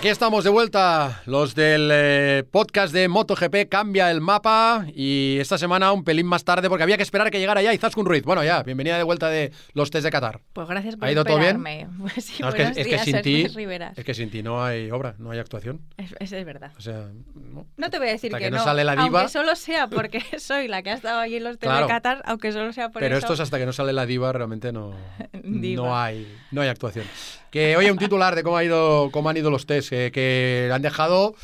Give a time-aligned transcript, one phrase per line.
[0.00, 5.58] Aquí estamos de vuelta, los del eh, podcast de MotoGP Cambia el mapa y esta
[5.58, 8.22] semana un pelín más tarde porque había que esperar que llegara ya Izaskun Ruiz.
[8.22, 10.40] Bueno, ya, bienvenida de vuelta de los test de Qatar.
[10.54, 11.56] Pues gracias por ¿Ha ido todo bien?
[11.56, 11.86] esperarme.
[12.00, 13.46] Pues sí, No, es, que, es que sin ti,
[13.94, 15.82] es que sin ti no hay obra, no hay actuación.
[15.98, 16.72] Es, es- es verdad.
[16.78, 17.66] O sea, no.
[17.76, 19.20] No te voy a decir que, que no sale la diva.
[19.20, 21.86] aunque solo sea porque soy la que ha estado allí en los test Claro.
[21.86, 23.26] de Qatar, aunque solo sea por Pero eso.
[23.26, 24.94] esto es hasta que no sale la diva, realmente no,
[25.44, 25.82] Diva.
[25.84, 27.04] no, hay, no hay actuación.
[27.50, 30.70] Que oye, un titular de cómo, ha ido, cómo han ido los test, eh, que
[30.72, 31.34] han dejado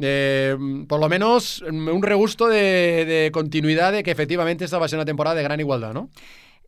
[0.00, 0.56] eh,
[0.88, 4.98] por lo menos un regusto de, de continuidad de que efectivamente esta va a ser
[4.98, 6.10] una temporada de gran igualdad, ¿no?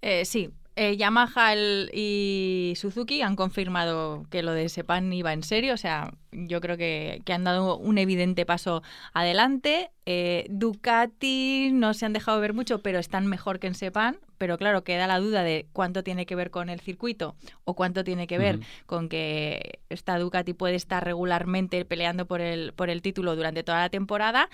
[0.03, 5.43] Eh, sí, eh, Yamaha el- y Suzuki han confirmado que lo de Sepan iba en
[5.43, 8.83] serio, o sea, yo creo que, que han dado un evidente paso
[9.15, 9.91] adelante.
[10.05, 14.59] Eh, Ducati no se han dejado ver mucho, pero están mejor que en Sepan, pero
[14.59, 18.27] claro, queda la duda de cuánto tiene que ver con el circuito o cuánto tiene
[18.27, 23.35] que ver con que esta Ducati puede estar regularmente peleando por el, por el título
[23.35, 24.49] durante toda la temporada.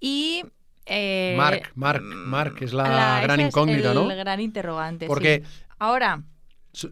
[0.00, 0.44] Y...
[0.88, 4.06] eh, Marc, Marc, Marc, es la gran ese incógnita, el ¿no?
[4.08, 5.04] gran interrogante.
[5.04, 5.08] sí.
[5.08, 5.42] Porque
[5.78, 6.22] Ahora, Su-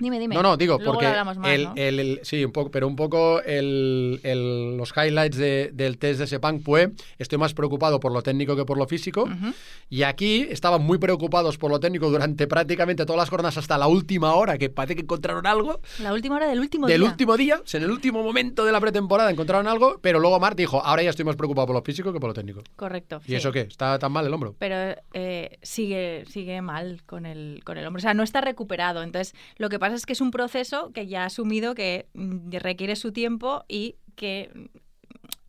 [0.01, 0.35] Dime, dime.
[0.35, 1.73] No, no, digo, Luego porque más, el, ¿no?
[1.77, 6.21] el- el- sí, un poco, pero un poco el- el- los highlights de- del test
[6.21, 9.23] de Sepang fue estoy más preocupado por lo técnico que por lo físico.
[9.25, 9.53] ujú,
[9.89, 13.87] Y aquí estaban muy preocupados por lo técnico durante prácticamente todas las jornadas hasta la
[13.87, 15.81] última hora, que parece que encontraron algo.
[16.01, 17.09] la última hora del último del día.
[17.11, 20.83] último día, en el último momento de la pretemporada encontraron algo, pero luego Mark dijo,
[20.85, 22.63] ahora ya estoy más preocupado por lo físico que por lo técnico.
[22.77, 23.21] Correcto.
[23.25, 23.35] ¿Y sí.
[23.37, 23.61] eso qué?
[23.61, 24.55] ¿Está tan mal el hombro?
[24.59, 27.99] Pero eh, sigue, sigue mal con el, con el hombro.
[27.99, 29.03] O sea, no está recuperado.
[29.03, 32.51] Entonces, lo que pasa es que es un proceso que ya ha asumido que mm,
[32.59, 34.51] requiere su tiempo y que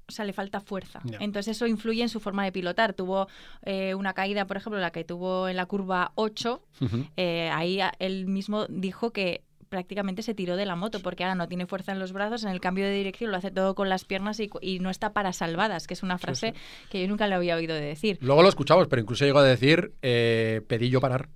[0.07, 1.01] o sea, le falta fuerza.
[1.19, 2.93] Entonces eso influye en su forma de pilotar.
[2.93, 3.27] Tuvo
[3.63, 6.63] eh, una caída, por ejemplo, la que tuvo en la curva 8.
[6.79, 7.05] Ujú.
[7.17, 11.47] eh, ahí él mismo dijo que prácticamente se tiró de la moto porque ahora no
[11.47, 14.05] tiene fuerza en los brazos, en el cambio de dirección lo hace todo con las
[14.05, 16.53] piernas y, no está para salvadas, que es una frase
[16.89, 18.17] que yo nunca le había oído decir.
[18.21, 21.29] Luego lo escuchamos, pero incluso llegó a decir, eh, pedí yo parar.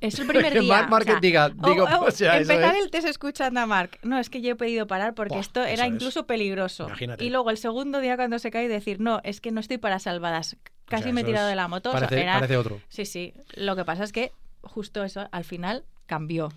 [0.00, 0.82] Es el primer Que día.
[1.20, 3.98] Diga, o- digo, sea, eso empezar es- el test escuchando a Marc.
[4.02, 5.92] No, es que yo he pedido parar porque Buah, esto era es.
[5.92, 6.86] incluso peligroso.
[6.86, 7.24] Imagínate.
[7.24, 9.98] Y luego el segundo día cuando se cae decir, no, es que no estoy para
[9.98, 10.56] salvadas.
[10.86, 11.92] Casi sea, me he tirado es- de la moto.
[11.92, 12.80] Parece, era- parece otro.
[12.88, 13.32] Sí, sí.
[13.54, 16.52] Lo que pasa es que justo eso al final cambió.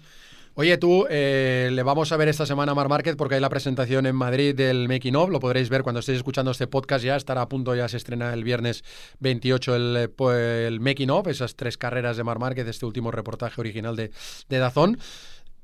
[0.55, 3.49] Oye, tú, eh, le vamos a ver esta semana a Mar Márquez porque hay la
[3.49, 5.29] presentación en Madrid del Making of.
[5.29, 7.15] Lo podréis ver cuando estéis escuchando este podcast ya.
[7.15, 8.83] Estará a punto, ya se estrena el viernes
[9.19, 13.61] 28 el, eh, el Making of, esas tres carreras de Mar Márquez, este último reportaje
[13.61, 14.11] original de,
[14.49, 14.97] de Dazón.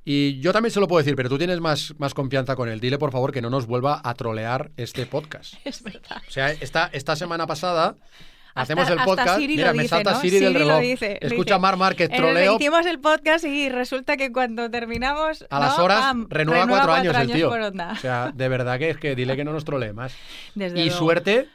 [0.08, 2.80] Y yo también se lo puedo decir, pero tú tienes más, más confianza con él.
[2.80, 5.56] Dile, por favor, que no nos vuelva a trolear este podcast.
[5.66, 6.22] Es verdad.
[6.28, 7.96] O sea, esta, esta semana pasada
[8.56, 9.38] hacemos el podcast.
[9.38, 10.20] Siri lo Mira, me dice, salta ¿no?
[10.22, 10.82] Siri del Siri lo reloj.
[10.82, 11.60] dice, Escucha dice.
[11.62, 12.56] Mar Márquez, el- troleo.
[12.56, 15.46] hicimos el podcast y resulta que cuando terminamos.
[15.50, 17.50] A las horas Pam, renueva, cuatro años el tío.
[17.50, 17.92] por onda.
[17.92, 20.16] O sea, de verdad que es que dile que no nos trolee más.
[20.56, 20.98] Desde y luego.
[20.98, 21.48] suerte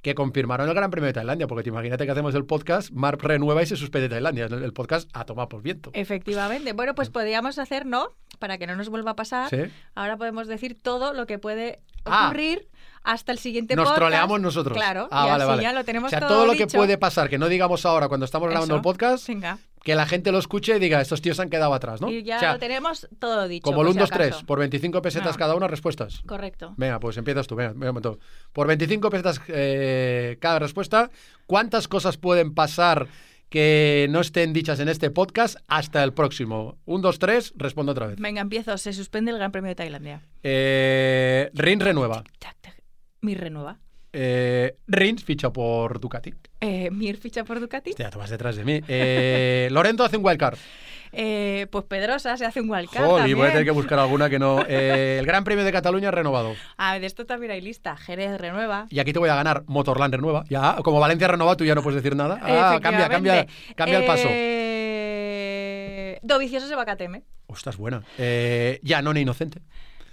[0.00, 3.18] que confirmaron el Gran Premio de Tailandia, porque te imagínate que hacemos el podcast, Mark
[3.20, 4.46] renueva y se suspende Tailandia.
[4.46, 5.90] El podcast a tomar por viento.
[5.92, 6.72] Efectivamente.
[6.72, 8.08] Bueno, pues podríamos hacer, ¿no?
[8.38, 9.50] Para que no nos vuelva a pasar.
[9.50, 9.56] ¿Sí?
[9.96, 12.28] Ahora podemos decir todo lo que puede Ah.
[13.10, 13.98] Hasta el siguiente Nos podcast.
[14.00, 14.76] troleamos nosotros.
[14.76, 15.62] Claro, Ah, y vale, así vale.
[15.62, 18.08] ya lo tenemos o sea, todo, todo, lo que puede pasar, que no digamos ahora
[18.08, 18.76] cuando estamos grabando Eso.
[18.76, 19.58] el podcast, Venga.
[19.82, 22.10] que la gente lo escuche y diga, estos tíos se han quedado atrás, ¿no?
[22.10, 23.62] Y ya O sea, lo tenemos todo dicho.
[23.64, 24.46] como el por 1, si 2, 3, acaso.
[24.46, 25.38] por 25 pesetas Ah.
[25.38, 26.20] cada una, respuestas.
[26.26, 26.74] Correcto.
[26.76, 28.18] Venga, pues empiezas tú, venga, venga, un momento.
[28.52, 31.10] Por 25 pesetas eh, cada respuesta,
[31.46, 33.06] ¿cuántas cosas pueden pasar
[33.48, 36.76] que no estén dichas en este podcast hasta el próximo?
[36.84, 38.16] Un, dos, tres, respondo otra vez.
[38.20, 38.76] Venga, empiezo.
[38.76, 40.20] Se suspende el Gran Premio de Tailandia.
[40.42, 42.22] Eh, Rins renueva.
[42.38, 42.77] Tac, tac.
[43.20, 43.78] Mi renueva.
[44.12, 46.34] Eh, Rins ficha por Ducati.
[46.60, 47.92] Eh, Mir ficha por Ducati.
[48.16, 48.80] Vas detrás de mí.
[48.88, 50.56] Eh, Lorenzo hace un wildcard.
[51.12, 54.38] Eh, pues Pedrosa se hace un wildcard Jolly, voy a tener que buscar alguna que
[54.38, 54.58] no.
[54.68, 56.54] Eh, el Gran Premio de Cataluña renovado.
[56.76, 57.96] Ah, de esto también hay lista.
[57.96, 58.86] Jerez renueva.
[58.90, 59.64] Y aquí te voy a ganar.
[59.66, 60.44] Motorland renueva.
[60.48, 62.38] Ya, como Valencia renovado, tú ya no puedes decir nada.
[62.42, 64.28] Ah, cambia, cambia, cambia el paso.
[64.30, 67.22] Eh, Dovicioso se va a Cateme.
[67.46, 68.02] Ostras, buena.
[68.18, 69.60] Eh, Janone inocente.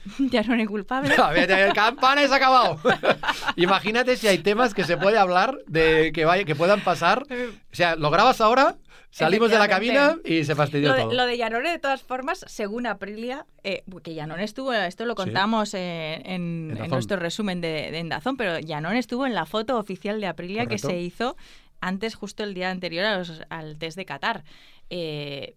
[0.19, 1.16] ya no es culpable.
[1.34, 2.80] Ver, el campana es acabado.
[3.56, 7.24] Imagínate si hay temas que se puede hablar de que vaya, que puedan pasar.
[7.24, 8.78] O sea, lo grabas ahora,
[9.12, 11.13] salimos de la cabina y se fastidió Lo de, todo.
[11.13, 16.16] lo de Janone, de todas formas, según Aprilia, eh, que estuvo, esto lo contamos eh,
[16.25, 16.90] en, En en Dazón.
[16.90, 20.88] nuestro resumen de, de Endazón, pero Janone estuvo en la foto oficial de Aprilia Correcto.
[20.88, 21.36] que se hizo
[21.81, 24.44] antes, justo el día anterior a los- al test de Qatar.
[24.90, 25.56] Eh,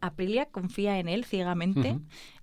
[0.00, 1.98] Aprilia confía en él ciegamente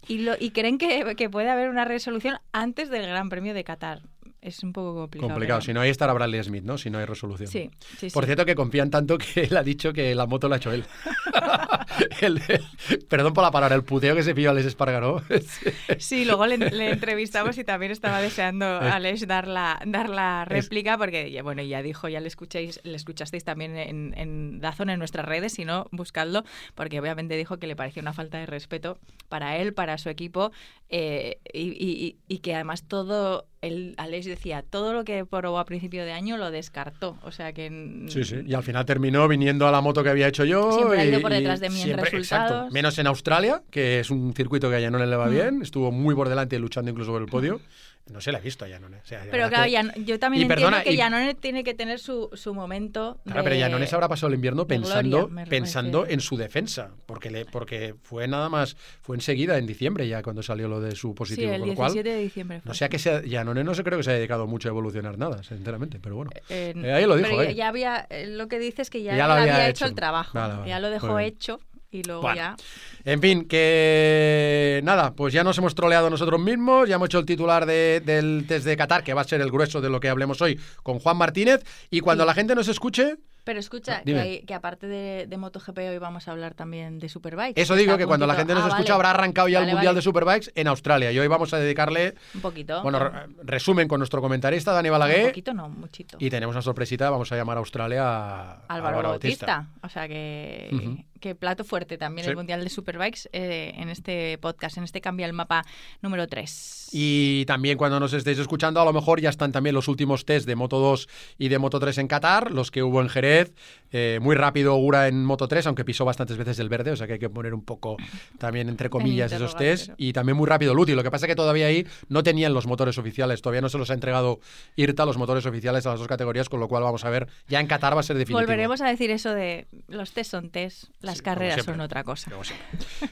[0.07, 3.63] y, lo, y creen que, que puede haber una resolución antes del Gran Premio de
[3.63, 4.01] Qatar.
[4.42, 5.30] Es un poco complicado.
[5.34, 5.60] Complicado.
[5.60, 6.78] pero- Si no, ahí estará Bradley Smith, ¿no?
[6.78, 7.48] Si no hay resolución.
[7.48, 8.28] Sí, sí, Por sí.
[8.28, 10.84] cierto, que confían tanto que él ha dicho que la moto la ha hecho él.
[12.22, 15.22] El- el- perdón por la palabra, el puteo que se pilló Alex Espargaró.
[16.00, 20.46] Sí, luego le, le entrevistamos y también estaba deseando a Alex dar la, dar la
[20.46, 24.90] réplica porque, ya- bueno, ya dijo, ya le escucháis, le escuchasteis también en, en Dazón
[24.90, 26.44] en nuestras redes, si no, buscadlo,
[26.76, 28.98] porque obviamente dijo que le parecía una falta de respeto
[29.30, 30.52] para él, para su equipo,
[30.90, 35.66] eh, y, y- y que además todo, el, Alex decía, todo lo que probó a
[35.66, 38.06] principio de año lo descartó, o sea que...
[38.10, 38.38] Sí, sí.
[38.48, 40.72] Y al final terminó viniendo a la moto que había hecho yo.
[40.72, 42.52] Siempre ha ido y- por detrás de mí en siempre- resultados.
[42.52, 42.74] exacto.
[42.74, 45.31] Menos en Australia, que es un circuito que a Janone le va Mm.
[45.31, 45.62] bien.
[45.62, 47.62] Estuvo muy por delante luchando incluso por el podio.
[48.09, 48.98] No se la he visto a Janone.
[48.98, 51.63] O sea, Pero claro, que- Jan- yo también Y entiendo perdona, que y- Janone tiene
[51.63, 53.19] que tener su, su momento.
[53.24, 56.92] Claro, de- pero Janone se habrá pasado el invierno pensando, gloria, pensando en su defensa,
[57.06, 60.95] porque le, porque fue nada más, fue enseguida en diciembre ya cuando salió lo de
[60.95, 62.59] su Sí, positivo, el con lo cual 17 de diciembre.
[62.62, 62.69] fue.
[62.69, 64.71] no sé a qué se, Janone no se creo que se haya dedicado mucho a
[64.71, 66.31] evolucionar nada, sinceramente, pero bueno.
[66.50, 67.56] Eh, Eh, ahí lo dijo, pero eh.
[67.56, 69.86] ya había, eh, lo que dice es que ya, lo había había, hecho.
[69.86, 70.38] hecho el trabajo.
[70.38, 71.59] Vale, vale, ya lo dejó hecho
[71.92, 72.36] y luego Bueno.
[72.36, 72.56] ya.
[73.04, 77.26] En fin, que nada, pues ya nos hemos troleado nosotros mismos, ya hemos hecho el
[77.26, 80.10] titular de- del test de Qatar, que va a ser el grueso de lo que
[80.10, 82.28] hablemos hoy con Juan Martínez, y cuando Sí.
[82.28, 86.54] la gente nos escuche, Pero escucha, que, aparte de, de MotoGP hoy vamos a hablar
[86.54, 87.58] también de Superbike.
[87.58, 89.08] eso digo que cuando la gente nos Ah, escucha vale.
[89.08, 89.96] habrá arrancado ya el Mundial vale.
[89.96, 92.84] de Superbikes en Australia, y hoy vamos a dedicarle, Un poquito.
[92.84, 93.12] bueno, re-
[93.44, 96.18] resumen con nuestro comentarista Dani un Balaguer, poquito no, muchito.
[96.20, 99.68] y tenemos una sorpresita, vamos a llamar a Australia a Álvaro, Bautista.
[99.82, 101.04] O sea que.
[101.21, 102.31] Que plato fuerte también Sí.
[102.31, 105.63] el Mundial de Superbikes eh, en este podcast, en este Cambia el Mapa
[106.01, 106.89] número 3.
[106.91, 110.45] Y también cuando nos estéis escuchando, a lo mejor ya están también los últimos test
[110.45, 111.07] de Moto 2
[111.38, 113.53] y de Moto 3 en Qatar, los que hubo en Jerez.
[113.94, 117.07] Eh, muy rápido Ogura en Moto 3, aunque pisó bastantes veces el verde, o sea
[117.07, 117.97] que hay que poner un poco
[118.38, 119.91] también entre comillas esos test.
[119.97, 120.94] Y también muy rápido Luti.
[120.95, 123.77] Lo que pasa es que todavía ahí no tenían los motores oficiales, todavía no se
[123.77, 124.39] los ha entregado
[124.75, 127.59] IRTA los motores oficiales a las dos categorías, con lo cual vamos a ver, ya
[127.59, 128.39] en Qatar va a ser definitivo.
[128.39, 132.31] Volveremos a decir eso de los test son test, las Sí, carreras son otra cosa.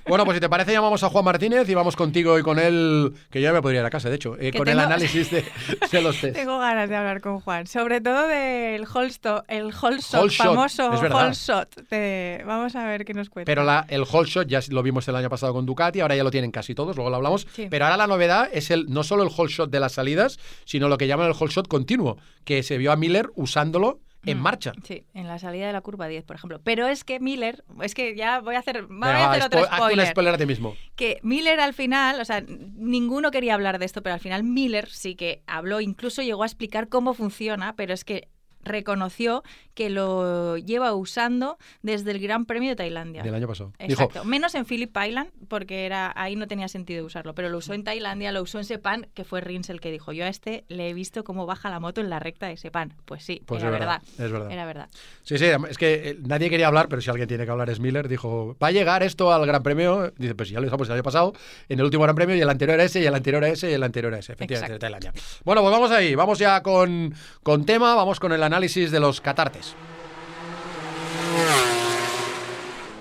[0.07, 3.13] Bueno, pues si te parece, llamamos a Juan Martínez y vamos contigo y con él,
[3.29, 5.45] que yo ya me podría ir a casa, de hecho, eh, con el análisis de,
[5.91, 6.35] de los test.
[6.35, 11.01] Tengo ganas de hablar con Juan, sobre todo del Holsto, el Holshot, Holshot, famoso es
[11.01, 11.27] verdad.
[11.27, 11.87] Holshot.
[11.89, 13.45] de- Vamos a ver qué nos cuenta.
[13.49, 16.23] Pero la- el whole shot ya lo vimos el año pasado con Ducati, ahora ya
[16.23, 17.47] lo tienen casi todos, luego lo hablamos.
[17.53, 17.67] Sí.
[17.69, 20.87] Pero ahora la novedad es el no solo el whole shot de las salidas, sino
[20.89, 24.41] lo que llaman el whole shot continuo, que se vio a Miller usándolo en Mm,
[24.41, 24.73] marcha.
[24.83, 26.59] Sí, en la salida de la curva 10, por ejemplo.
[26.63, 30.07] Pero es que Miller, es que ya voy a hacer, voy a hacer otro spoiler.
[30.07, 30.75] spoiler a ti mismo.
[30.95, 34.89] que Miller al final, o sea, ninguno quería hablar de esto, pero al final Miller
[34.89, 38.27] sí que habló, incluso llegó a explicar cómo funciona, pero es que
[38.63, 43.23] reconoció que lo lleva usando desde el Gran Premio de Tailandia.
[43.23, 43.71] Del año pasado.
[43.79, 47.57] Dijo, Exacto, menos en Phillip Island, porque era ahí no tenía sentido usarlo, pero lo
[47.57, 50.27] usó en Tailandia, lo usó en Sepang, que fue Rins el que dijo, yo a
[50.27, 52.93] este le he visto cómo baja la moto en la recta de Sepang.
[53.05, 54.25] Pues sí, pues era es verdad, verdad.
[54.25, 54.51] es verdad.
[54.51, 54.89] Era verdad.
[55.23, 57.79] Sí, sí, es que eh, nadie quería hablar, pero si alguien tiene que hablar es
[57.79, 58.07] Miller.
[58.07, 60.11] Dijo, va a llegar esto al Gran Premio.
[60.17, 61.33] Dice, pues ya lo dejamos el año pasado,
[61.69, 63.69] en el último Gran Premio, y el anterior a ese, y el anterior a ese,
[63.71, 64.33] y el anterior a ese.
[64.33, 64.79] Efectivamente, de.
[64.79, 65.13] Tailandia.
[65.45, 67.13] Bueno, pues vamos ahí, vamos ya con,
[67.43, 69.75] con tema, vamos con el análisis de los catartes.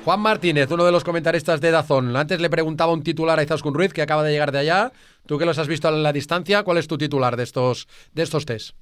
[0.04, 2.16] Juan Martínez, uno de los comentaristas de Dazón.
[2.16, 4.92] Antes le preguntaba un titular a Izaskun Ruiz, que acaba de llegar de allá.
[5.26, 8.22] Tú que los has visto a la distancia, ¿cuál es tu titular de estos, de
[8.22, 8.74] estos test?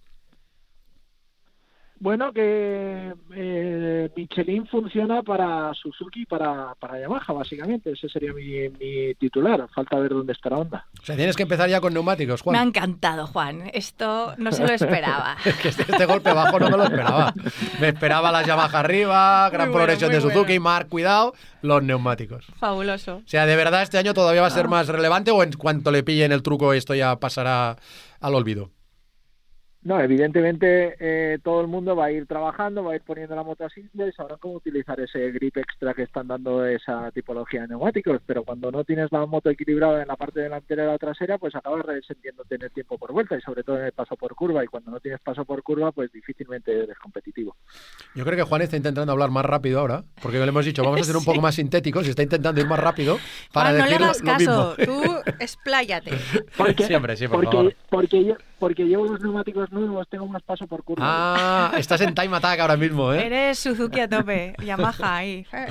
[1.98, 7.92] Bueno, que eh, Michelin funciona para Suzuki y para, para Yamaha, básicamente.
[7.92, 9.66] Ese sería mi, mi titular.
[9.74, 10.86] Falta ver dónde está la onda.
[11.00, 12.52] O sea, tienes que empezar ya con neumáticos, Juan.
[12.54, 13.70] Me ha encantado, Juan.
[13.72, 15.36] Esto no se lo esperaba.
[15.62, 17.32] que este, este golpe bajo no me lo esperaba.
[17.80, 20.60] Me esperaba las Yamaha arriba, gran bueno, progresión de Suzuki, bueno.
[20.64, 22.44] Mar, cuidado, los neumáticos.
[22.58, 23.16] Fabuloso.
[23.16, 24.54] O sea, ¿de verdad este año todavía va a Ah.
[24.54, 27.76] ser más relevante o en cuanto le pillen el truco esto ya pasará
[28.20, 28.70] al olvido?
[29.86, 33.44] No, evidentemente eh, todo el mundo va a ir trabajando, va a ir poniendo la
[33.44, 37.60] moto a simple y sabrán cómo utilizar ese grip extra que están dando esa tipología
[37.60, 38.20] de neumáticos.
[38.26, 41.54] Pero cuando no tienes la moto equilibrada en la parte delantera y la trasera, pues
[41.54, 44.64] acabas resentiendo tener tiempo por vuelta y sobre todo en el paso por curva.
[44.64, 47.54] Y cuando no tienes paso por curva, pues difícilmente eres competitivo.
[48.16, 51.02] Yo creo que Juan está intentando hablar más rápido ahora, porque le hemos dicho, vamos
[51.02, 53.18] a ser un poco más sintéticos y está intentando ir más rápido
[53.52, 54.74] para Juan, no le decir hagas lo caso.
[54.78, 54.84] mismo.
[54.84, 56.10] Tú expláyate.
[56.56, 57.76] Porque, Siempre, sí, por porque, favor.
[57.88, 61.04] porque, yo, porque llevo los neumáticos nuevos, tengo más paso por curva.
[61.06, 63.26] Ah, estás en time attack ahora mismo, ¿eh?
[63.26, 64.54] Eres Suzuki a tope.
[64.64, 65.46] Yamaha ahí.
[65.52, 65.66] Eh.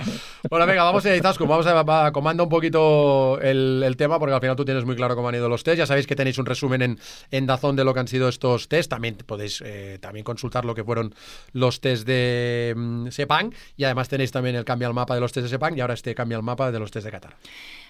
[0.49, 4.33] Bueno, venga, vamos a Izaskun, vamos a, a comanda un poquito el, el tema, porque
[4.33, 5.77] al final tú tienes muy claro cómo han ido los test.
[5.77, 6.99] Ya sabéis que tenéis un resumen en,
[7.31, 8.89] en Dazón de lo que han sido estos test.
[8.89, 11.13] También podéis eh, también consultar lo que fueron
[11.53, 13.53] los test de mm, Sepang.
[13.77, 15.93] Y además tenéis también el cambio al mapa de los test de Sepang y ahora
[15.93, 17.35] este cambio al mapa de los test de Qatar.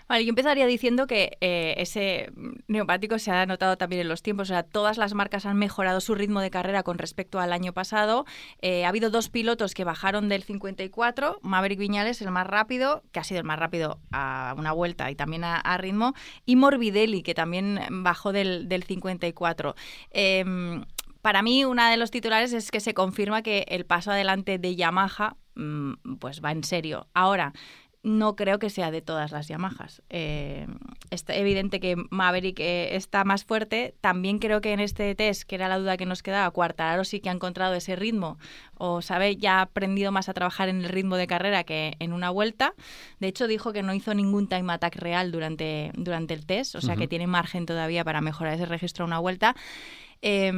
[0.08, 2.32] Vale, yo empezaría diciendo que eh, ese
[2.68, 4.50] neumático se ha notado también en los tiempos.
[4.50, 7.74] O sea, todas las marcas han mejorado su ritmo de carrera con respecto al año
[7.74, 8.26] pasado.
[8.62, 13.20] Eh, ha habido dos pilotos que bajaron del 54, Maverick Viñales, el más rápido, que
[13.20, 16.14] ha sido el más rápido a una vuelta y también a, ritmo,
[16.46, 19.76] y Morbidelli, que también bajó del, del 54.
[20.12, 20.86] Em,
[21.26, 24.76] para mí, uno de los titulares es que se confirma que el paso adelante de
[24.76, 27.08] Yamaha mm, pues va en serio.
[27.16, 27.52] Ahora,
[28.06, 30.04] no creo que sea de todas las Yamahas.
[30.12, 30.68] Eh,
[31.10, 33.96] es evidente que Maverick eh, está más fuerte.
[34.00, 37.20] También creo que en este test, que era la duda que nos quedaba, Cuartararo sí
[37.20, 38.38] que ha encontrado ese ritmo
[38.78, 42.14] o sabe, ya ha aprendido más a trabajar en el ritmo de carrera que en
[42.14, 42.76] una vuelta.
[43.20, 46.82] De hecho, dijo que no hizo ningún time attack real durante, durante el test, o
[46.82, 49.56] sea que tiene margen todavía para mejorar ese registro a una vuelta.
[50.22, 50.52] Eh,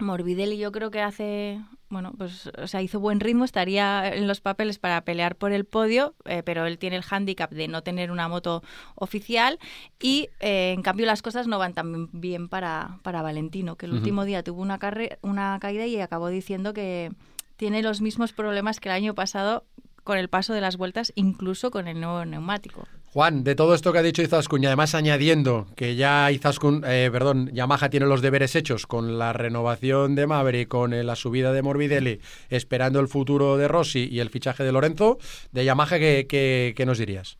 [0.00, 4.40] Morbidelli yo creo que hace, bueno, pues, o sea, hizo buen ritmo, estaría en los
[4.40, 8.10] papeles para pelear por el podio, eh, pero él tiene el hándicap de no tener
[8.10, 8.62] una moto
[8.96, 9.58] oficial
[10.00, 13.92] y, eh, en cambio, las cosas no van tan bien para, para Valentino, que el
[13.92, 14.80] último día tuvo una,
[15.22, 17.12] una caída y acabó diciendo que
[17.56, 19.64] tiene los mismos problemas que el año pasado
[20.02, 22.86] con el paso de las vueltas, incluso con el nuevo neumático.
[23.16, 27.08] Juan, de todo esto que ha dicho Izaskun y además añadiendo que ya Izaskun, eh,
[27.10, 31.54] perdón, Yamaha tiene los deberes hechos con la renovación de Maverick, con eh, la subida
[31.54, 32.20] de Morbidelli,
[32.50, 35.16] esperando el futuro de Rossi y el fichaje de Lorenzo,
[35.50, 37.38] de Yamaha, ¿qué, nos dirías?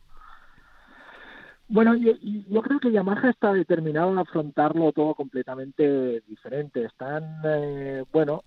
[1.67, 6.85] Bueno, yo, creo que Yamaha está determinado a afrontarlo todo completamente diferente.
[6.85, 8.45] Están, eh, bueno,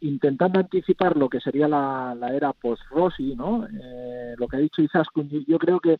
[0.00, 3.66] intentando anticipar lo que sería la, era post-Rossi, ¿no?
[4.36, 5.98] lo que ha dicho Izaskun, yo creo que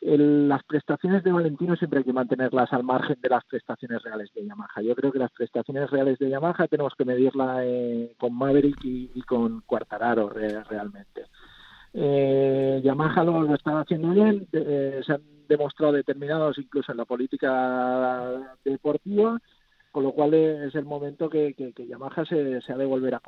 [0.00, 4.46] las prestaciones de Valentino siempre hay que mantenerlas al margen de las prestaciones reales de
[4.46, 4.80] Yamaha.
[4.82, 9.22] Yo creo que las prestaciones reales de Yamaha tenemos que medirla eh, con Maverick y,
[9.22, 11.26] con Quartararo realmente.
[11.92, 18.54] Eh, Yamaha lo, está haciendo bien, eh, se han demostrado determinados incluso en la política
[18.64, 19.38] deportiva,
[19.90, 21.54] con lo cual es el momento que,
[21.88, 23.22] Yamaha se, ha de volver a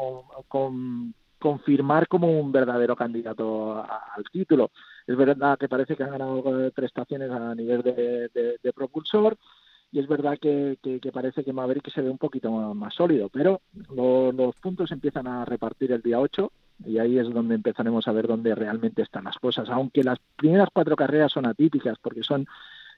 [0.46, 4.70] con, confirmar como un verdadero candidato al título.
[5.06, 9.36] Es verdad que parece que han ganado prestaciones a nivel de, propulsor
[9.92, 10.78] y es verdad que,
[11.12, 15.92] parece que Maverick se ve un poquito más, sólido, pero los puntos empiezan a repartir
[15.92, 16.52] el día 8
[16.86, 20.68] y ahí es donde empezaremos a ver dónde realmente están las cosas, aunque las primeras
[20.72, 22.46] cuatro carreras son atípicas porque son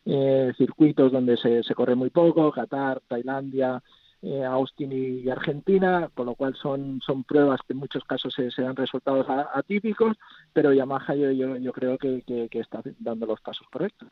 [0.04, 3.82] eh, circuitos donde se, se corre muy poco, Qatar, Tailandia,
[4.22, 8.62] eh, Austin y, Argentina, con lo cual son, son pruebas que en muchos casos se,
[8.62, 10.16] dan resultados atípicos,
[10.52, 14.08] pero Yamaha yo, yo, creo que, está dando los pasos correctos.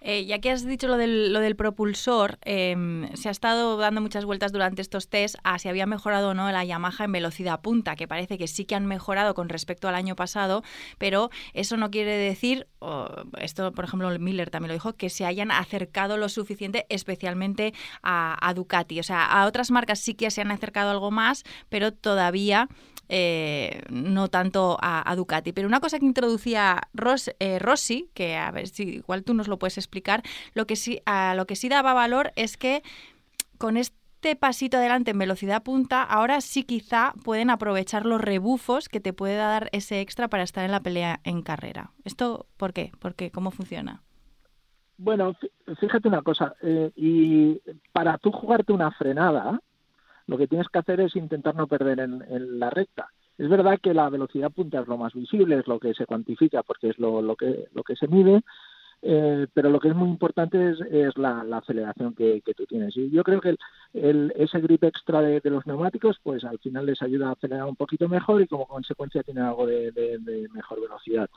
[0.00, 4.00] Eh, ya que has dicho lo del, lo del propulsor, em, se ha estado dando
[4.00, 7.60] muchas vueltas durante estos test a si había mejorado o no la Yamaha en velocidad
[7.60, 10.62] punta, que parece que sí que han mejorado con respecto al año pasado,
[10.98, 12.68] pero eso no quiere decir,
[13.40, 17.74] esto por ejemplo Miller también lo dijo, que se hayan acercado lo suficiente especialmente
[18.04, 21.44] a, a Ducati, o sea, a otras marcas sí que se han acercado algo más,
[21.68, 22.68] pero todavía
[23.08, 25.52] eh, no tanto a, Ducati.
[25.52, 26.88] Pero una cosa que introducía
[27.38, 30.22] eh, Rossi, que a ver si igual tú nos lo puedes explicar,
[30.54, 32.82] lo que sí, a lo que sí daba valor es que
[33.56, 39.00] con este pasito adelante en velocidad punta, ahora sí quizá pueden aprovechar los rebufos que
[39.00, 41.92] te puede dar ese extra para estar en la pelea en carrera.
[42.04, 42.92] ¿Esto por qué?
[42.98, 43.30] ¿Por qué?
[43.30, 44.02] ¿Cómo funciona?
[44.98, 45.36] Bueno,
[45.78, 47.60] fíjate una cosa, eh, y
[47.92, 49.60] para tú jugarte una frenada,
[50.26, 53.08] lo que tienes que hacer es intentar no perder en, la recta.
[53.38, 56.64] Es verdad que la velocidad punta es lo más visible, es lo que se cuantifica
[56.64, 58.42] porque es lo, que, lo que se mide,
[59.02, 62.96] eh, pero lo que es muy importante es, la, aceleración que, tú tienes.
[62.96, 63.54] Y yo creo que
[63.92, 67.76] el, ese grip extra de, los neumáticos, pues al final les ayuda a acelerar un
[67.76, 71.30] poquito mejor y como consecuencia tiene algo de mejor velocidad.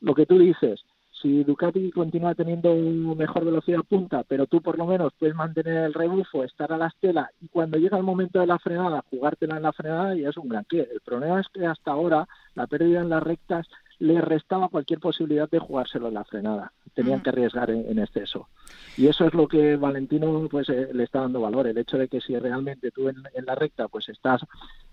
[0.00, 0.84] Lo que tú dices,
[1.20, 2.74] si Ducati continúa teniendo
[3.14, 6.88] mejor velocidad punta, pero tú por lo menos puedes mantener el rebufo, estar a la
[6.88, 10.36] estela y cuando llega el momento de la frenada, jugártela en la frenada ya es
[10.36, 10.80] un gran qué.
[10.80, 13.66] El problema es que hasta ahora la pérdida en las rectas
[13.98, 16.72] le restaba cualquier posibilidad de jugárselo en la frenada.
[16.94, 18.48] Tenían que arriesgar en, exceso.
[18.96, 21.66] Y eso es lo que Valentino pues eh, le está dando valor.
[21.66, 24.40] El hecho de que si realmente tú en, la recta pues estás,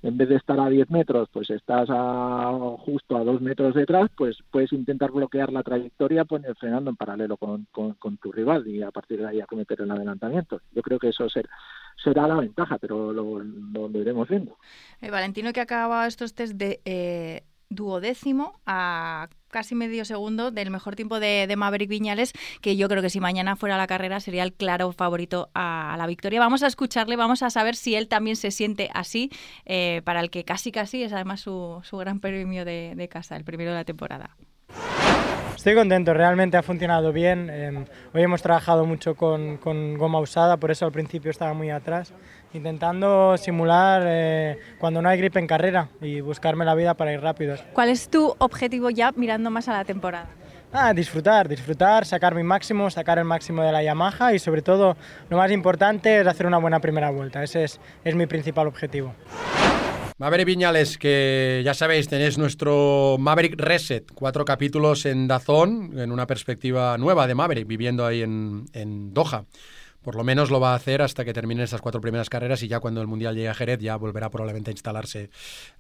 [0.01, 4.09] en vez de estar a 10 metros, pues estás a, justo a 2 metros detrás,
[4.15, 7.67] pues puedes intentar bloquear la trayectoria pues, frenando en paralelo con,
[8.21, 10.61] tu rival y a partir de ahí acometer el adelantamiento.
[10.73, 11.49] Yo creo que eso será
[12.03, 13.41] será la ventaja, pero lo,
[13.99, 14.57] iremos viendo.
[15.01, 17.43] Eh, Valentino que acaba estos test de eh,
[17.75, 23.09] duodécimo a casi medio segundo del mejor tiempo de, Maverick Viñales, que yo creo que
[23.09, 26.41] si mañana fuera la carrera sería el claro favorito a, la victoria.
[26.41, 29.31] Vamos a escucharle, vamos a saber si él también se siente así,
[29.65, 33.71] eh, para el que casi casi es además su, gran premio de, casa, el primero
[33.71, 34.35] de la temporada.
[35.55, 37.49] Estoy contento, realmente ha funcionado bien.
[37.49, 39.57] Em, hoy hemos trabajado mucho con,
[39.97, 42.13] goma usada, por eso al principio estaba muy atrás,
[42.55, 47.21] intentando simular eh, cuando no hay grip en carrera y buscarme la vida para ir
[47.21, 47.63] rápidos.
[47.73, 50.27] ¿Cuál es tu objetivo ya mirando más a la temporada?
[50.71, 54.97] Ah, disfrutar, disfrutar, sacar mi máximo, sacar el máximo de la Yamaha y sobre todo
[55.29, 57.43] lo más importante es hacer una buena primera vuelta.
[57.43, 59.13] Ese es, es mi principal objetivo.
[60.17, 66.25] Maverick Viñales, que ya sabéis, tenéis nuestro Maverick Reset, cuatro capítulos en Dazón, en una
[66.25, 69.43] perspectiva nueva de Maverick, viviendo ahí en, en Doha.
[70.05, 72.67] Por lo menos lo va a hacer hasta que terminen estas cuatro primeras carreras y
[72.67, 75.31] ya cuando el Mundial llegue a Jerez ya volverá probablemente a instalarse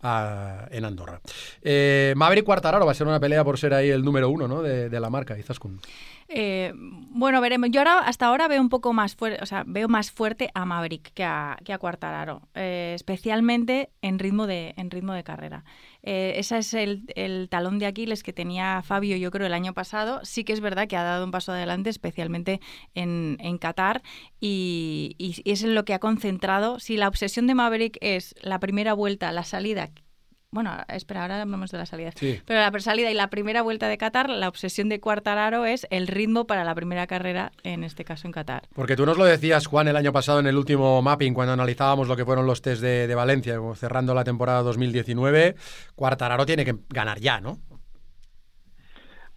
[0.01, 1.21] en Andorra.
[1.61, 4.63] Eh, Maverick Quartararo va a ser una pelea por ser ahí el número uno ¿no?
[4.63, 5.79] de, de la marca, Izaskun.
[6.27, 7.69] Eh, bueno, veremos.
[7.71, 10.65] Yo ahora, hasta ahora veo un poco más fuerte, o sea, veo más fuerte a
[10.65, 15.63] Maverick que a, que a Quartararo, eh, especialmente en ritmo de, en ritmo de carrera.
[16.01, 20.19] Eh, ese es el, talón de Aquiles que tenía Fabio, yo creo, el año pasado.
[20.23, 22.59] Sí que es verdad que ha dado un paso adelante, especialmente
[22.95, 24.01] en, en Qatar,
[24.39, 26.79] y, y es en lo que ha concentrado.
[26.79, 29.91] Si la obsesión de Maverick es la primera vuelta, la salida,
[30.55, 32.11] bueno, espera, ahora hablamos de la salida.
[32.17, 36.07] Pero la salida y la primera vuelta de Qatar, la obsesión de Cuartararo es el
[36.07, 38.63] ritmo para la primera carrera, en este caso en Qatar.
[38.73, 42.07] Porque tú nos lo decías, Juan, el año pasado en el último mapping, cuando analizábamos
[42.07, 45.55] lo que fueron los test de, Valencia, cerrando la temporada 2019,
[45.93, 47.59] Cuartararo tiene que ganar ya, ¿no?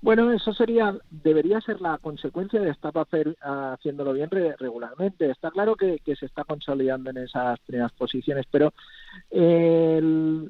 [0.00, 5.32] Bueno, eso sería, debería ser la consecuencia de estar haciéndolo bien regularmente.
[5.32, 8.72] Está claro que, se está consolidando en esas primeras posiciones, pero
[9.30, 10.48] el,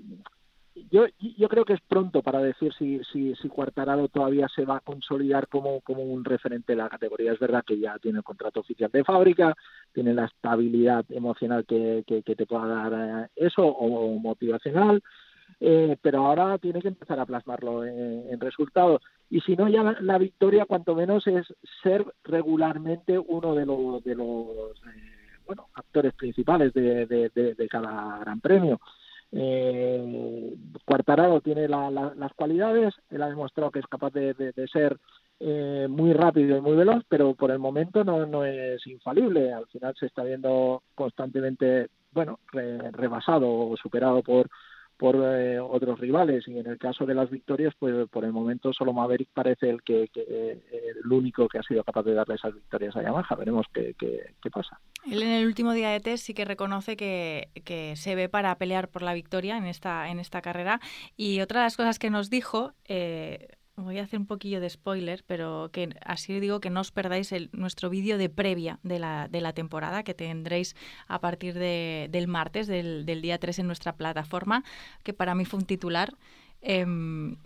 [0.90, 4.76] yo, yo creo que es pronto para decir si, si, si Cuartararo todavía se va
[4.76, 7.32] a consolidar como, un referente de la categoría.
[7.32, 9.54] Es verdad que ya tiene el contrato oficial de fábrica,
[9.92, 15.02] tiene la estabilidad emocional que, que, te pueda dar eh, eso o, motivacional,
[15.60, 19.00] eh, pero ahora tiene que empezar a plasmarlo en, resultados.
[19.30, 21.46] Y si no, ya la, victoria, cuanto menos, es
[21.82, 28.18] ser regularmente uno de los, de los eh, bueno, actores principales de, de, de cada
[28.18, 28.80] gran premio.
[29.32, 30.54] Eh,
[30.84, 34.34] Cuartararo tiene las cualidades, él ha demostrado que es capaz de,
[34.72, 34.98] ser
[35.40, 39.52] eh, muy rápido y muy veloz, pero por el momento no, no es infalible.
[39.52, 44.48] Al final se está viendo constantemente, bueno, rebasado o superado por,
[44.98, 46.46] por eh, otros rivales.
[46.48, 49.82] Y en el caso de las victorias pues por el momento solo Maverick parece el
[49.82, 50.62] que, eh,
[51.04, 53.36] el único que ha sido capaz de darle esas victorias a Yamaha.
[53.36, 54.80] Veremos qué, qué, pasa.
[55.10, 58.56] Él en el último día de test sí que reconoce que, que, se ve para
[58.56, 60.80] pelear por la victoria en esta en esta carrera.
[61.16, 63.48] Y otra de las cosas que nos dijo eh,
[63.82, 67.32] voy a hacer un poquillo de spoiler, pero que así digo que no os perdáis
[67.32, 72.08] el, nuestro vídeo de previa de la, de la temporada que tendréis a partir de,
[72.10, 74.64] del martes, del, del, día 3 en nuestra plataforma,
[75.02, 76.14] que para mí fue un titular.
[76.60, 77.36] Em,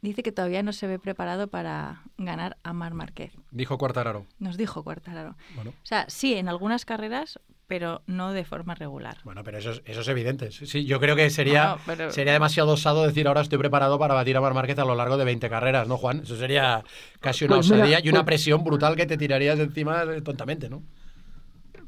[0.00, 3.32] dice que todavía no se ve preparado para ganar a Mar Márquez.
[3.50, 4.26] Dijo Cuartararo.
[4.38, 5.36] Nos dijo Cuartararo.
[5.54, 5.70] Bueno.
[5.70, 7.38] O sea, sí, en algunas carreras
[7.72, 9.16] pero no de forma regular.
[9.24, 10.50] Bueno, pero eso es, eso es evidente.
[10.50, 11.78] Sí, yo creo que sería,
[12.10, 15.16] sería demasiado osado decir ahora estoy preparado para batir a Mar Márquez a lo largo
[15.16, 16.18] de 20 carreras, ¿no, Juan?
[16.18, 16.84] Eso sería
[17.20, 20.82] casi una pues osadía y una pues presión brutal que te tirarías encima tontamente, ¿no?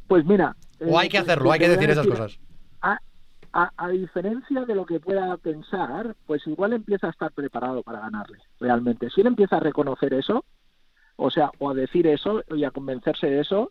[0.06, 0.56] Pues mira...
[0.80, 2.40] O hay que eh, hacerlo, hay que decir esas cosas.
[2.80, 2.98] A,
[3.52, 8.38] a, diferencia de lo que pueda pensar, pues igual empieza a estar preparado para ganarle,
[8.58, 9.10] realmente.
[9.10, 10.46] Si él empieza a reconocer eso,
[11.16, 13.70] o sea, o a decir eso y a convencerse de eso,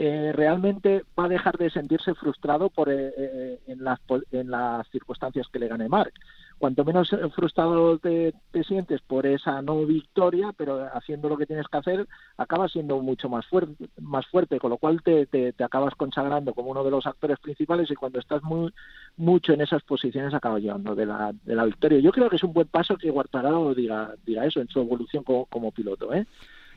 [0.00, 3.98] eh, realmente va a dejar de sentirse frustrado por, eh, eh, en, las,
[4.30, 6.12] en las circunstancias que le gane Mark.
[6.56, 8.32] Cuanto menos frustrado te,
[8.62, 12.06] sientes por esa no victoria, pero haciendo lo que tienes que hacer,
[12.36, 16.70] acabas siendo mucho más fuerte, más fuerte con lo cual te, te, acabas consagrando como
[16.70, 18.72] uno de los actores principales y cuando estás muy
[19.16, 21.98] mucho en esas posiciones acabas llevando de la, de la victoria.
[21.98, 25.24] Yo creo que es un buen paso que Guartarado diga, diga eso en su evolución
[25.24, 26.14] como, como piloto.
[26.14, 26.24] ¿eh?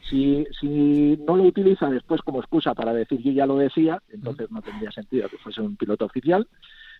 [0.09, 4.49] Si, si no lo utiliza después como excusa para decir yo ya lo decía, entonces
[4.51, 6.47] no tendría sentido que fuese un piloto oficial.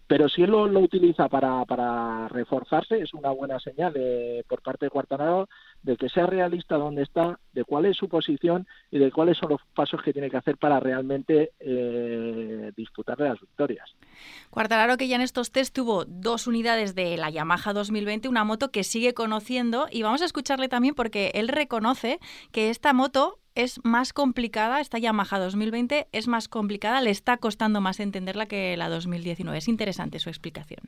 [0.08, 3.94] Pero si él lo, utiliza para, para, reforzarse, es una buena señal
[4.48, 5.48] por parte de Cuartanaro
[5.84, 9.50] de que sea realista dónde está, de cuál es su posición y de cuáles son
[9.50, 12.72] los pasos que tiene que hacer para realmente eh,
[13.18, 13.96] las victorias.
[14.50, 18.72] Cuartararo que ya en estos test tuvo dos unidades de la Yamaha 2020, una moto
[18.72, 22.20] que sigue conociendo y vamos a escucharle también porque él reconoce
[22.52, 27.82] que esta moto es más complicada, esta Yamaha 2020 es más complicada, le está costando
[27.82, 29.58] más entenderla que la 2019.
[29.58, 30.82] Es interesante su explicación.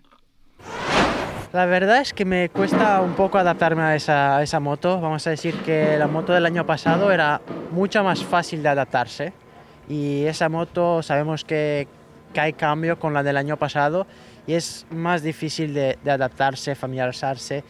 [1.52, 5.00] La verdad es que me cuesta un poco adaptarme a esa, esa, moto.
[5.00, 9.34] Vamos a decir que la moto del año pasado era mucho más fácil de adaptarse
[9.88, 11.88] y esa moto sabemos que,
[12.34, 14.08] que hay cambio con la del año pasado
[14.48, 17.64] y es más difícil de, adaptarse, familiarizarse.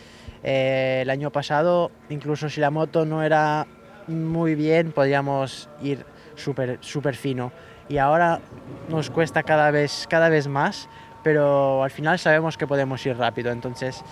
[0.43, 3.67] Eh, el año pasado, incluso si la moto no era
[4.07, 7.51] muy bien, podíamos ir súper super fino.
[7.89, 8.39] Y ahora
[8.89, 10.87] nos cuesta cada vez, cada vez más,
[11.23, 13.51] pero al final sabemos que podemos ir rápido.
[13.51, 14.03] Entonces,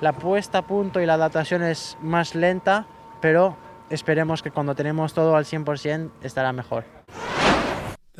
[0.00, 2.86] la puesta a punto y la adaptación es más lenta,
[3.20, 3.56] pero
[3.90, 6.99] esperemos que cuando tenemos todo al 100% estará mejor.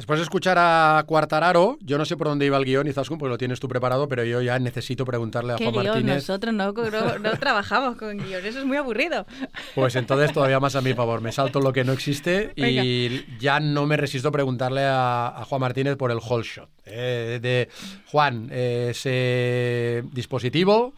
[0.01, 3.29] Después de escuchar a Cuartararo, yo no sé por dónde iba el guion, Izaskun, porque
[3.33, 6.27] lo tienes tú preparado, pero yo ya necesito preguntarle a Juan Martínez.
[6.27, 9.27] Nosotros no, no, trabajamos con guion, eso es muy aburrido.
[9.75, 13.61] Pues entonces todavía más a mi favor, me salto lo que no existe y ya
[13.61, 16.71] no me resisto a preguntarle a, Juan Martínez por el whole shot.
[16.87, 17.69] Eh, de
[18.07, 20.95] Juan, ese dispositivo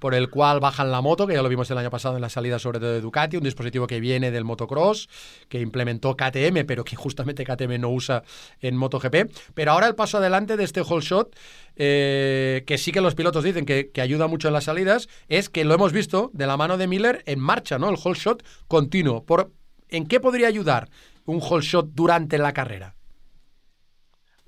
[0.00, 2.28] por el cual bajan la moto, que ya lo vimos el año pasado en la
[2.28, 5.08] salida sobre todo de Ducati, un dispositivo que viene del motocross,
[5.48, 8.24] que implementó KTM, pero que justamente KTM no usa
[8.60, 9.30] en MotoGP.
[9.54, 11.36] Pero ahora el paso adelante de este whole shot,
[11.76, 15.48] eh, que sí que los pilotos dicen que, que, ayuda mucho en las salidas, es
[15.48, 17.90] que lo hemos visto de la mano de Miller en marcha, ¿no?
[17.90, 19.24] El whole shot continuo.
[19.24, 19.52] Por,
[19.90, 20.88] ¿En qué podría ayudar
[21.26, 22.94] un whole shot durante la carrera?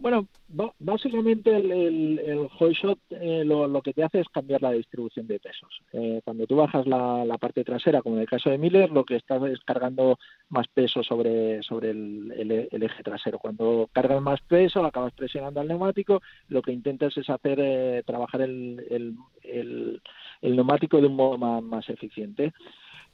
[0.03, 0.27] Bueno,
[0.81, 5.39] básicamente el, el, el shot eh, lo, que te hace es cambiar la distribución de
[5.39, 5.81] pesos.
[5.93, 9.15] Eh, cuando tú bajas la, parte trasera, como en el caso de Miller, lo que
[9.15, 13.39] estás es cargando más peso sobre, sobre el, eje trasero.
[13.39, 18.41] Cuando cargas más peso, acabas presionando al neumático, lo que intentas es hacer eh, trabajar
[18.41, 19.17] el,
[20.43, 22.53] neumático de un modo más eficiente.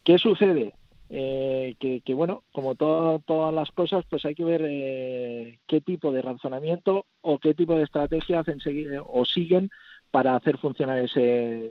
[0.03, 0.73] ¿Qué sucede?
[1.11, 6.21] Eh, que, bueno, como todas las cosas, pues hay que ver eh, qué tipo de
[6.21, 9.71] razonamiento o qué tipo de estrategia hacen eh, o siguen
[10.11, 11.67] para hacer funcionar ese,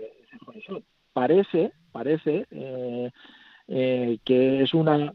[0.55, 2.45] ese Parece, parece
[3.67, 5.13] que es una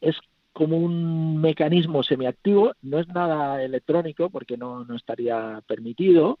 [0.00, 0.16] es
[0.52, 6.38] como un mecanismo semiactivo, no es nada electrónico porque no, no estaría permitido,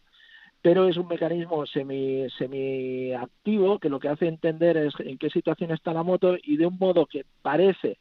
[0.62, 5.30] pero es un mecanismo semi, semi activo que lo que hace entender es en qué
[5.30, 7.98] situación está la moto y de un modo que parece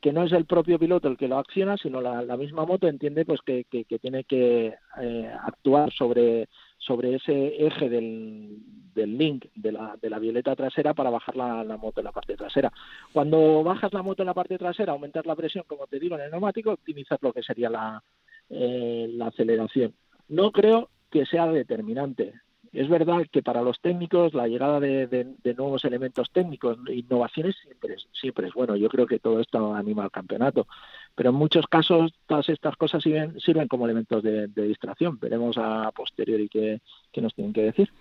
[0.00, 3.24] que no es el propio piloto el que lo acciona, sino la, misma moto entiende
[3.24, 3.66] pues que,
[4.00, 8.58] tiene que eh, actuar sobre, sobre ese eje del,
[8.94, 12.36] del link de la, de la violeta trasera para bajar la, moto en la parte
[12.36, 12.72] trasera.
[13.12, 16.22] Cuando bajas la moto en la parte trasera, aumentar la presión, como te digo, en
[16.22, 18.02] el neumático, optimizar lo que sería la,
[18.48, 19.94] eh, la aceleración.
[20.28, 22.34] No creo que sea determinante.
[22.72, 28.08] Es verdad que para los técnicos la llegada de, nuevos elementos técnicos, innovaciones, siempre es,
[28.20, 28.74] siempre es bueno.
[28.74, 30.66] Yo creo que todo esto anima al campeonato.
[31.14, 35.20] Pero en muchos casos todas estas cosas sirven, sirven como elementos de, distracción.
[35.20, 36.80] Veremos a posteriori qué,
[37.12, 37.92] qué, nos tienen que decir.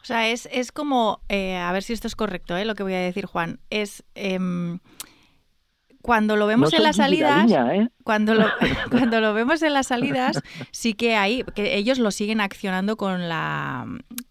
[0.00, 2.64] O sea, es, es como, eh, a ver si esto es correcto, ¿eh?
[2.64, 4.02] lo que voy a decir, Juan, es...
[4.14, 4.78] Em,
[6.02, 7.88] cuando lo vemos en las salidas, ¿eh?
[8.04, 8.46] cuando, lo,
[8.90, 13.28] cuando lo vemos en las salidas, sí que hay, que ellos lo siguen accionando con
[13.28, 13.86] la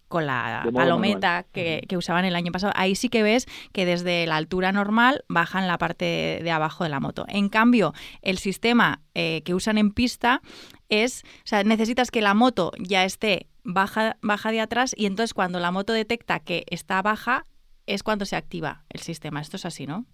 [0.08, 2.74] con la palometa que, usaban el año pasado.
[2.76, 6.90] Ahí sí que ves que desde la altura normal bajan la parte de abajo de
[6.90, 7.24] la moto.
[7.28, 10.42] En cambio, el sistema eh, que usan en pista
[10.90, 15.32] es, o sea, necesitas que la moto ya esté baja, baja de atrás y entonces
[15.32, 17.46] cuando la moto detecta que está baja
[17.86, 19.40] es cuando se activa el sistema.
[19.40, 20.04] Esto es así, ¿no?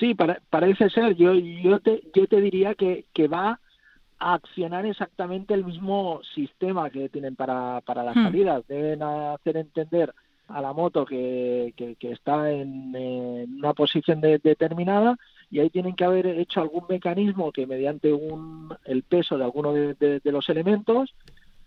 [0.00, 1.14] Sí, para, parece ser.
[1.14, 3.60] Yo, yo, te, yo te diría que, que va
[4.18, 8.24] a accionar exactamente el mismo sistema que tienen para, para las hmm.
[8.24, 8.66] salidas.
[8.66, 10.14] Deben hacer entender
[10.48, 12.96] a la moto que, que, está en,
[13.58, 15.16] una posición determinada
[15.48, 19.72] y ahí tienen que haber hecho algún mecanismo que mediante un, el peso de alguno
[19.72, 21.14] de, de los elementos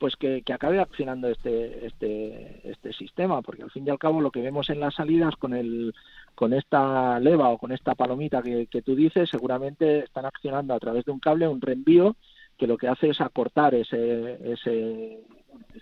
[0.04, 4.32] pues que, acabe accionando este, este, este sistema, porque al fin y al cabo lo
[4.32, 5.96] que vemos en las salidas con el
[6.36, 11.06] con esta leva o con esta palomita que, tú dices, seguramente están accionando a través
[11.06, 12.18] de un cable un reenvío
[12.58, 15.22] que lo que hace es acortar ese, ese,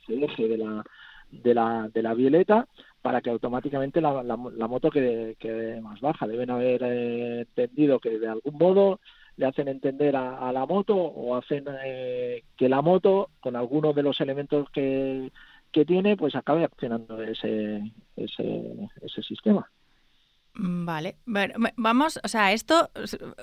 [0.08, 0.86] eje de la,
[1.32, 2.68] de la, de la violeta
[3.02, 6.28] para que automáticamente la, moto quede, quede, más baja.
[6.28, 9.00] Deben haber eh, entendido que de algún modo
[9.38, 14.04] le hacen entender a, la moto o hacen eh, que la moto, con algunos de
[14.04, 15.32] los elementos que,
[15.72, 19.70] que tiene, pues acabe accionando ese, ese, ese sistema.
[20.54, 21.16] Mm, vale,
[21.78, 22.90] vamos, o sea, esto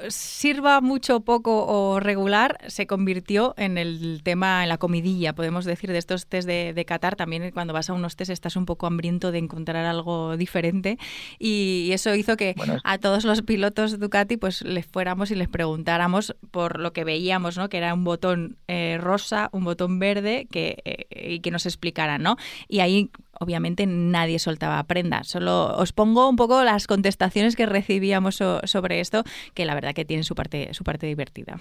[0.08, 5.90] sirva mucho, poco o regular, se convirtió en el tema, en la comidilla, podemos decir,
[5.90, 7.16] de estos test de, de Qatar.
[7.16, 10.98] También cuando vas a unos test estás un poco hambriento de encontrar algo diferente
[11.38, 16.36] y eso hizo que a todos los pilotos Ducati pues les fuéramos y les preguntáramos
[16.50, 17.70] por lo que veíamos, ¿no?
[17.70, 22.22] Que era un botón eh, rosa, un botón verde que, eh, y que nos explicaran,
[22.22, 22.36] ¿no?
[22.68, 25.24] Y ahí obviamente nadie soltaba prenda.
[25.24, 29.22] Solo os pongo un poco las contestaciones que recibíamos sobre esto,
[29.54, 31.56] que la verdad que tienen su parte, su parte divertida.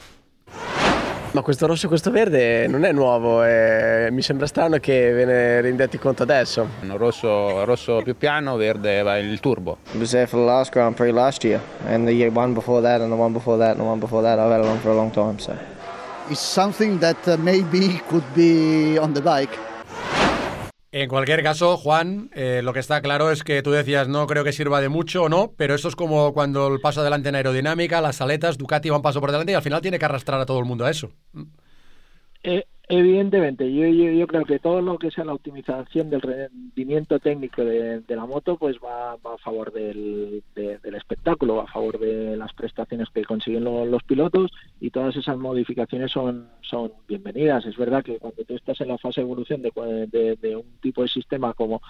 [1.33, 5.25] Ma questo rosso e questo verde non è nuovo, e mi sembra strano che ve
[5.25, 6.67] ne rendiate conto adesso.
[6.95, 9.77] Rosso, rosso più piano, verde va il turbo.
[9.93, 12.81] I was there for the last Grand Prix last year, and the year one before
[12.81, 14.39] that, and the one before that, and the one before that.
[14.39, 15.53] I've had it on for a long time, so.
[16.29, 19.55] It's something that uh, maybe could be on the bike.
[20.91, 24.45] En cualquier caso, Juan, eh, lo que está claro es que tú decías no creo
[24.45, 27.35] que sirva de mucho o no, pero eso es como cuando el paso adelante en
[27.35, 30.39] aerodinámica, las aletas, Ducati va un paso por delante y al final tiene que arrastrar
[30.39, 31.11] a todo el mundo a eso.
[32.43, 37.63] Eh, evidentemente, yo, yo, creo que todo lo que sea la optimización del rendimiento técnico
[37.63, 42.37] de, la moto, pues va, a favor del, de, del, espectáculo, va a favor de
[42.37, 47.65] las prestaciones que consiguen lo, los pilotos y todas esas modificaciones son, son bienvenidas.
[47.65, 51.01] Es verdad que cuando tú estás en la fase de evolución de, de un tipo
[51.01, 51.81] de sistema como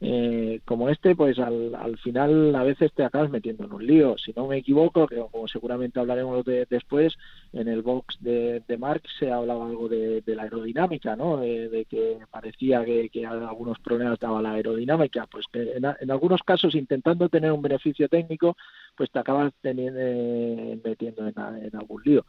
[0.00, 4.18] eh, como este, pues al, al, final a veces te acabas metiendo en un lío.
[4.18, 7.14] Si no me equivoco, que como seguramente hablaremos de, después,
[7.52, 11.38] en el box de, de Mark se hablaba algo de, la aerodinámica, ¿no?
[11.38, 15.26] De, que parecía que, que, algunos problemas daba la aerodinámica.
[15.26, 18.56] Pues en, algunos casos, intentando tener un beneficio técnico,
[18.96, 22.26] pues te acabas eh, metiendo en, algún lío.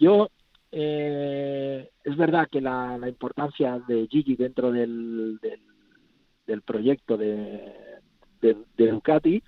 [0.00, 0.30] Yo
[0.72, 5.38] eh, es verdad que la, importancia de Gigi dentro del
[6.46, 7.72] del proyecto de,
[8.40, 9.42] de, Ducati,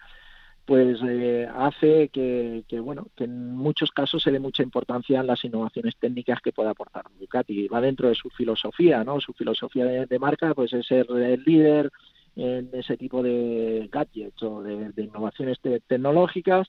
[0.65, 5.27] pues eh, hace que, que, bueno, que en muchos casos se dé mucha importancia en
[5.27, 7.69] las innovaciones técnicas que puede aportar Ducati.
[7.69, 9.21] Va dentro de su filosofía, ¿no?
[9.21, 11.91] Su filosofía de, de marca, pues es ser el líder
[12.37, 16.69] en ese tipo de gadgets o de, de innovaciones te tecnológicas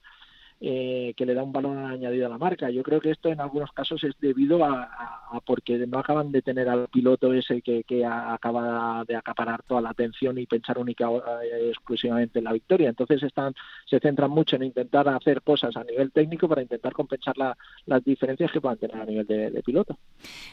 [0.59, 2.69] eh, que le da un valor añadido a la marca.
[2.69, 6.31] Yo creo que esto en algunos casos es debido a, a, a porque no acaban
[6.31, 10.77] de tener al piloto ese que, que acaba de acaparar toda la atención y pensar
[10.77, 12.89] única eh, exclusivamente en la victoria.
[12.89, 13.53] Entonces están
[13.85, 18.03] se centran mucho en intentar hacer cosas a nivel técnico para intentar compensar la, las
[18.03, 19.97] diferencias que puedan tener a nivel de, de piloto.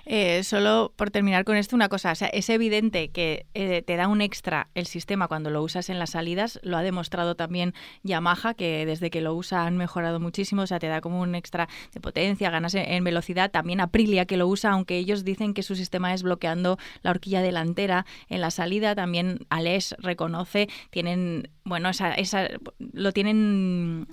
[0.07, 3.97] Eh, solo por terminar con esto una cosa, o sea, es evidente que eh, te
[3.97, 7.73] da un extra el sistema cuando lo usas en las salidas, lo ha demostrado también
[8.03, 11.37] Yamaha que desde que lo usa han mejorado muchísimo, o sea, te da como un
[11.37, 13.53] extra de potencia, ganas en velocidad.
[13.53, 17.43] También Aprilia que lo usa, aunque ellos dicen que su sistema es bloqueando la horquilla
[17.43, 22.49] delantera en la salida, también Alex reconoce, tienen, bueno, esa, esa
[22.93, 24.09] lo tienen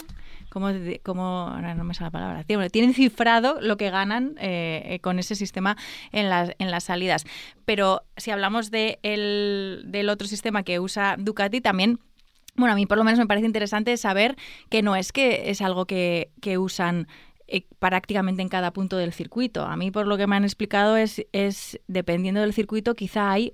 [0.51, 0.69] como,
[1.01, 5.77] como no me sale la palabra, tienen cifrado lo que ganan eh, con ese sistema
[6.11, 7.25] en las, en las salidas.
[7.65, 11.99] Pero si hablamos de el, del otro sistema que usa Ducati, también
[12.55, 14.35] bueno, a mí por lo menos me parece interesante saber
[14.69, 17.07] que no es que es algo que, que usan
[17.47, 19.65] eh, prácticamente en cada punto del circuito.
[19.65, 23.53] A mí por lo que me han explicado es, es dependiendo del circuito, quizá hay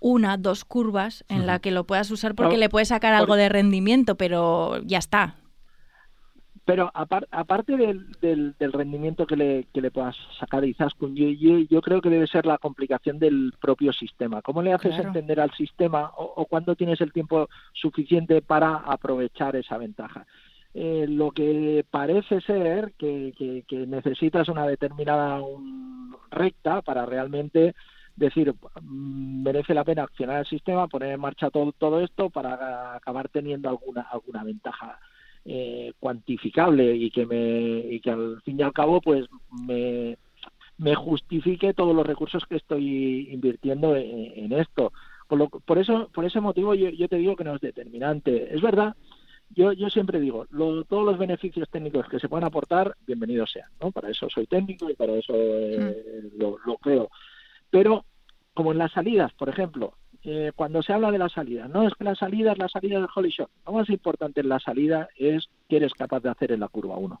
[0.00, 1.46] una, dos curvas en uh -huh.
[1.46, 5.36] la que lo puedas usar porque le puedes sacar algo de rendimiento, pero ya está.
[6.64, 11.14] Pero apar, aparte del, del, del, rendimiento que le, que le puedas sacar de Izaskun,
[11.14, 14.40] yo, yo, yo, creo que debe ser la complicación del propio sistema.
[14.40, 15.08] ¿Cómo le haces claro.
[15.08, 20.26] entender al sistema o, o cuándo tienes el tiempo suficiente para aprovechar esa ventaja?
[20.76, 27.76] Eh, lo que parece ser que, que, que necesitas una determinada un, recta para realmente
[28.16, 32.96] decir, mm, merece la pena accionar el sistema, poner en marcha todo, todo esto para
[32.96, 34.98] acabar teniendo alguna, alguna ventaja
[35.44, 40.16] eh, cuantificable y que me y que al fin y al cabo pues me,
[40.78, 44.92] me justifique todos los recursos que estoy invirtiendo en, en esto.
[45.28, 48.54] Por, lo, por eso por ese motivo yo, yo, te digo que no es determinante.
[48.54, 48.94] Es verdad
[49.50, 53.68] yo yo siempre digo lo, todos los beneficios técnicos que se puedan aportar bienvenidos sean
[53.78, 56.40] no para eso soy técnico y para eso eh, mm.
[56.40, 57.10] lo, lo creo.
[57.70, 58.06] Pero
[58.54, 61.94] como en las salidas por ejemplo eh, cuando se habla de la salida, no es
[61.94, 63.50] que la salida es la salida del Holy Shot.
[63.66, 66.96] Lo más importante en la salida es que eres capaz de hacer en la curva
[66.96, 67.20] 1.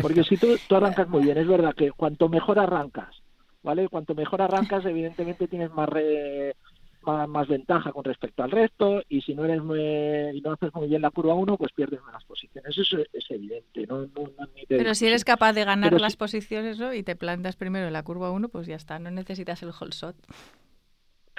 [0.00, 3.14] Porque si tú, tú, arrancas muy bien, es verdad que cuanto mejor arrancas,
[3.62, 3.88] ¿vale?
[3.88, 6.54] Cuanto mejor arrancas, evidentemente tienes más, re,
[7.02, 10.74] más, más, ventaja con respecto al resto y si no eres muy, y no haces
[10.74, 12.76] muy bien la curva 1, pues pierdes menos posiciones.
[12.76, 13.86] Eso es, es evidente.
[13.86, 16.18] No, no, no Pero si eres capaz de ganar Pero las si...
[16.18, 16.92] posiciones ¿no?
[16.94, 19.92] y te plantas primero en la curva 1, pues ya está, no necesitas el whole
[19.92, 20.16] shot.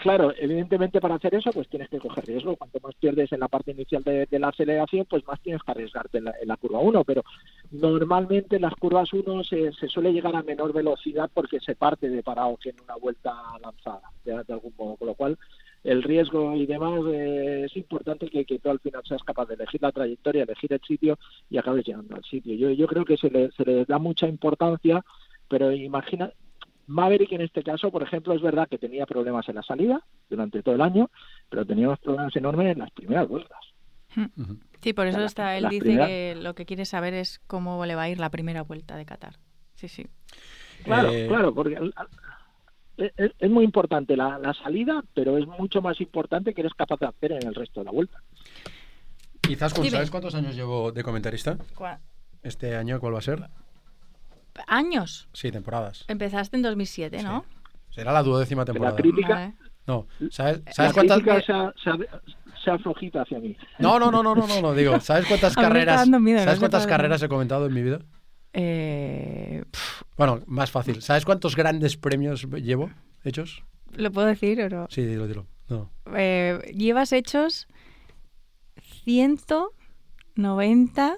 [0.01, 2.55] Claro, evidentemente para hacer eso pues tienes que coger riesgo.
[2.55, 6.17] Cuanto más pierdes en la parte inicial de, la aceleración, pues más tienes que arriesgarte
[6.17, 7.03] en la, curva 1.
[7.03, 7.23] Pero
[7.69, 12.09] normalmente en las curvas 1 se, se, suele llegar a menor velocidad porque se parte
[12.09, 14.95] de parado que en una vuelta lanzada, de, de algún modo.
[14.95, 15.37] Con lo cual
[15.83, 19.53] el riesgo y demás eh, es importante que, que, tú al final seas capaz de
[19.53, 22.55] elegir la trayectoria, elegir el sitio y acabes llegando al sitio.
[22.55, 25.05] Yo, yo creo que se le, se le da mucha importancia,
[25.47, 26.31] pero imagina,
[26.91, 30.61] Maverick en este caso, por ejemplo, es verdad que tenía problemas en la salida durante
[30.61, 31.09] todo el año,
[31.49, 33.59] pero tenía unos problemas enormes en las primeras vueltas.
[34.81, 36.07] Sí, por eso está, él dice primeras...
[36.07, 39.05] que lo que quiere saber es cómo le va a ir la primera vuelta de
[39.05, 39.35] Qatar.
[39.75, 40.05] Sí, sí.
[40.83, 42.07] Claro, Eh, claro, porque al- al-
[42.97, 46.99] es, es muy importante la, la salida, pero es mucho más importante que eres capaz
[46.99, 48.21] de hacer en el resto de la vuelta.
[49.41, 49.71] Quizás.
[49.73, 51.57] ¿sabes cuántos años llevo de comentarista?
[51.75, 51.99] Cua-
[52.43, 53.39] Este año, ¿cuál va a ser?
[54.67, 55.27] Años.
[55.33, 56.05] Sí, temporadas.
[56.07, 57.45] Empezaste en 2007, ¿no?
[57.89, 58.95] Será la duodécima La temporada.
[58.95, 59.53] crítica, Vale.
[59.87, 61.17] No, ¿sabes, la ¿sabes cuántas?
[61.21, 61.91] crítica se, ha, se
[62.63, 63.57] se ha flojita hacia mí.
[63.79, 66.01] No, no, no, no, no, no, no, digo, ¿sabes cuántas carreras?
[66.01, 67.99] dando miedo, no ¿Sabes cuántas carreras he comentado en mi vida?
[68.53, 69.63] Eh,
[70.17, 71.01] Bueno, más fácil.
[71.01, 72.91] ¿Sabes cuántos grandes premios llevo
[73.23, 73.63] hechos?
[73.93, 74.85] ¿Lo puedo decir o no?
[74.89, 75.47] Sí, dilo, dilo.
[75.69, 75.89] No.
[76.15, 77.67] Eh, llevas hechos
[79.05, 81.17] 190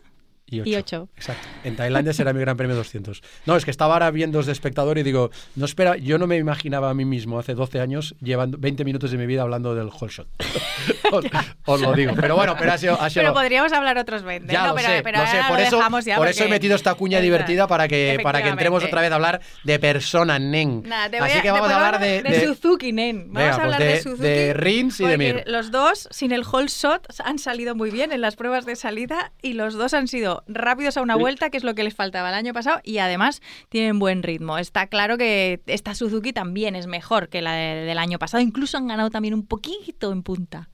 [0.54, 0.70] Y ocho.
[0.70, 1.10] y 8.
[1.18, 1.48] Exacto.
[1.64, 3.22] En Tailandia será mi gran premio 200.
[3.46, 6.38] No, es que estaba ahora viendo de espectador y digo, no espera, yo no me
[6.38, 9.88] imaginaba a mí mismo hace 12 años llevando 20 minutos de mi vida hablando del
[9.88, 10.28] whole shot.
[11.12, 11.26] os,
[11.66, 12.14] os lo digo.
[12.16, 13.00] Pero bueno, pero ha sido...
[13.02, 14.52] ha sido- Pero podríamos hablar otros 20.
[14.52, 16.44] Ya no, lo pero, sé, pero lo sé, ahora por lo eso, ya por eso
[16.44, 19.80] he metido esta cuña divertida para que, para que entremos otra vez a hablar de
[19.80, 20.84] persona, nen.
[20.84, 23.32] Te voy Así a- que vamos a hablar de, de, de- Suzuki, nen.
[23.32, 24.22] Vamos Venga, a pues hablar de- de, Suzuki.
[24.24, 25.44] de Rins y de Mir.
[25.48, 29.32] Los dos, sin el whole shot, han salido muy bien en las pruebas de salida
[29.42, 32.30] y los dos han sido rápidos a una vuelta, que es lo que les faltaba
[32.30, 34.58] el año pasado, y además tienen buen ritmo.
[34.58, 38.42] Está claro que esta Suzuki también es mejor que la de- del año pasado.
[38.44, 40.70] Incluso han ganado también un poquito en punta.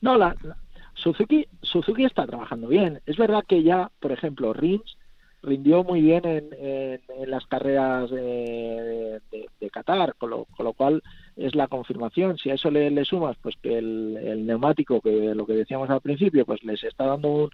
[0.00, 0.56] No, la, la-
[0.94, 3.00] Suzuki, Suzuki está trabajando bien.
[3.06, 4.96] Es verdad que ya, por ejemplo, Rins
[5.42, 11.02] rindió muy bien en, en- las carreras de, de- Qatar, con lo, con lo cual
[11.36, 12.38] es la confirmación.
[12.38, 15.90] Si a eso le, le sumas, pues que el, el neumático, que lo que decíamos
[15.90, 17.50] al principio, pues les está dando un,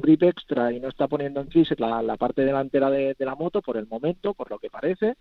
[0.00, 3.34] grip extra y no está poniendo en crisis la, la parte delantera de, de la
[3.34, 5.14] moto por el momento, por lo que parece,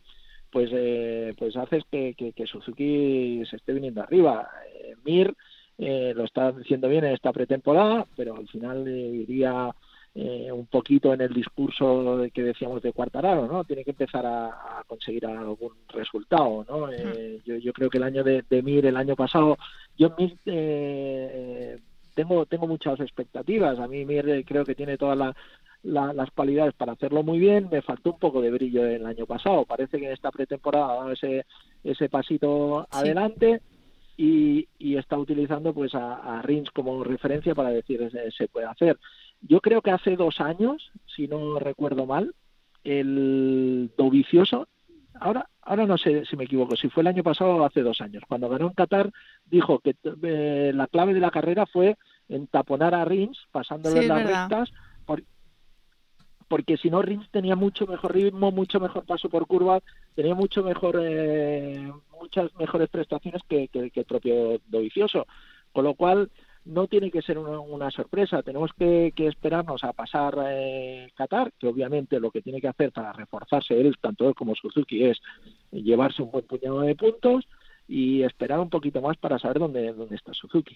[0.52, 4.48] pues eh, pues haces que, que, que Suzuki se esté viniendo arriba.
[4.74, 5.34] Eh, Mir
[5.78, 9.72] eh, lo está haciendo bien en esta pretemporada, pero al final eh, iría
[10.16, 13.64] eh, un poquito en el discurso de que decíamos de Cuartararo, ¿no?
[13.66, 16.90] Tiene que empezar a, a conseguir algún resultado, ¿no?
[16.92, 19.58] Eh, yo, yo creo que el año de, de Mir, el año pasado,
[19.98, 21.78] yo Mir eh,
[22.14, 23.78] tengo tengo muchas expectativas.
[23.80, 25.36] A mí Mir eh, creo que tiene todas la-
[25.84, 27.68] la- las cualidades para hacerlo muy bien.
[27.70, 29.66] Me faltó un poco de brillo el año pasado.
[29.66, 31.46] Parece que en esta pretemporada ha dado ese
[31.84, 32.98] ese pasito Sí.
[33.00, 33.62] adelante
[34.18, 38.66] y, y está utilizando pues a, a Rins como referencia para decir se, se puede
[38.66, 38.98] hacer.
[39.48, 42.34] Yo creo que hace dos años, si no recuerdo mal,
[42.84, 44.68] el Dovicioso,
[45.20, 48.02] ahora ahora no sé si me equivoco, si fue el año pasado o hace dos
[48.02, 49.12] años, cuando ganó en Qatar,
[49.46, 51.96] dijo que eh, la clave de la carrera fue
[52.30, 54.48] entaponar a Rins pasándolo Sí, las verdad.
[54.50, 54.70] rectas,
[55.06, 55.24] por-
[56.48, 59.82] porque si no Rins tenía mucho mejor ritmo, mucho mejor paso por curvas,
[60.14, 65.26] tenía mucho mejor eh, muchas mejores prestaciones que, que- que el propio Dovicioso,
[65.72, 66.30] con lo cual
[66.66, 72.20] no tiene que ser una, sorpresa, tenemos que, esperarnos a pasar eh, Qatar, que obviamente
[72.20, 75.22] lo que tiene que hacer para reforzarse él, tanto él como Suzuki, es
[75.72, 77.48] llevarse un buen puñado de puntos
[77.88, 80.76] y esperar un poquito más para saber dónde, está Suzuki.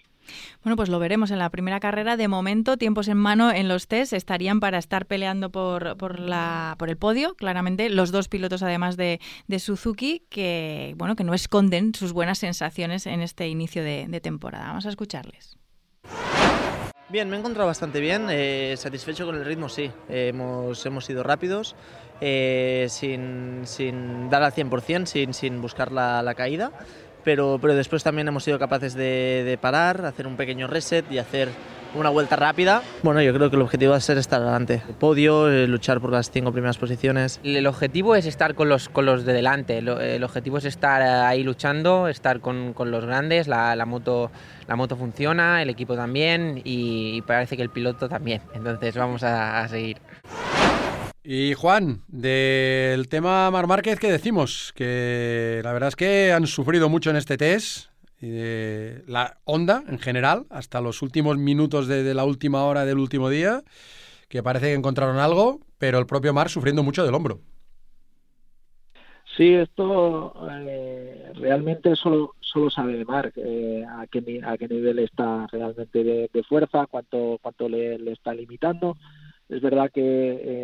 [0.62, 2.16] Bueno, pues lo veremos en la primera carrera.
[2.16, 6.76] De momento, tiempos en mano en los test estarían para estar peleando por, por, la,
[6.78, 7.90] por el podio, claramente.
[7.90, 9.18] Los dos pilotos, además de,
[9.58, 14.68] Suzuki, que, bueno, que no esconden sus buenas sensaciones en este inicio de temporada.
[14.68, 15.59] Vamos a escucharles.
[17.10, 19.90] Bien, me he encontrado bastante bien, eh, satisfecho con el ritmo, sí.
[20.08, 21.74] Eh, hemos, hemos sido rápidos,
[22.20, 26.70] eh, sin, sin dar al 100%, sin, sin buscar la, la caída,
[27.24, 31.18] pero, pero después también hemos sido capaces de, de parar, hacer un pequeño reset y
[31.18, 31.48] hacer
[31.96, 32.82] una vuelta rápida.
[33.02, 34.80] Bueno, yo creo que el objetivo va a ser estar adelante.
[35.00, 37.40] Podio, eh, luchar por las cinco primeras posiciones.
[37.42, 41.02] El objetivo es estar con los, con los de delante, el, el objetivo es estar
[41.02, 44.30] ahí luchando, estar con, con los grandes, la, la moto,
[44.70, 49.22] la moto funciona, el equipo también y, y parece que el piloto también, entonces vamos
[49.24, 49.98] a, a seguir.
[51.22, 54.72] Y Juan, del tema Mar Márquez, ¿qué decimos?
[54.74, 57.90] Que la verdad es que han sufrido mucho en este test.
[58.20, 62.98] de la Honda en general, hasta los últimos minutos de, de la última hora del
[62.98, 63.62] último día,
[64.28, 67.40] que parece que encontraron algo, pero el propio Mar sufriendo mucho del hombro.
[69.36, 70.99] Sí, esto eh,
[71.40, 76.42] realmente solo, solo sabe Mark eh, a, qué, a qué nivel está realmente de, de
[76.44, 78.96] fuerza, cuánto, cuánto le, le está limitando.
[79.48, 80.00] Es verdad que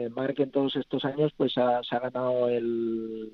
[0.04, 3.32] eh, Mark en todos estos años pues ha- se ha ganado el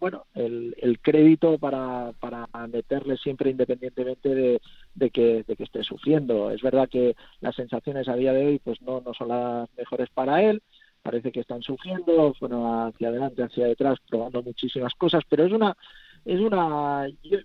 [0.00, 4.60] bueno el, el crédito para, para meterle siempre independientemente de,
[4.94, 6.50] de que, de que esté sufriendo.
[6.50, 10.08] Es verdad que las sensaciones a día de hoy pues no, no son las mejores
[10.10, 10.62] para él,
[11.02, 15.76] parece que están sufriendo, bueno, hacia adelante, hacia detrás, probando muchísimas cosas, pero es una,
[16.24, 17.38] es una, yo,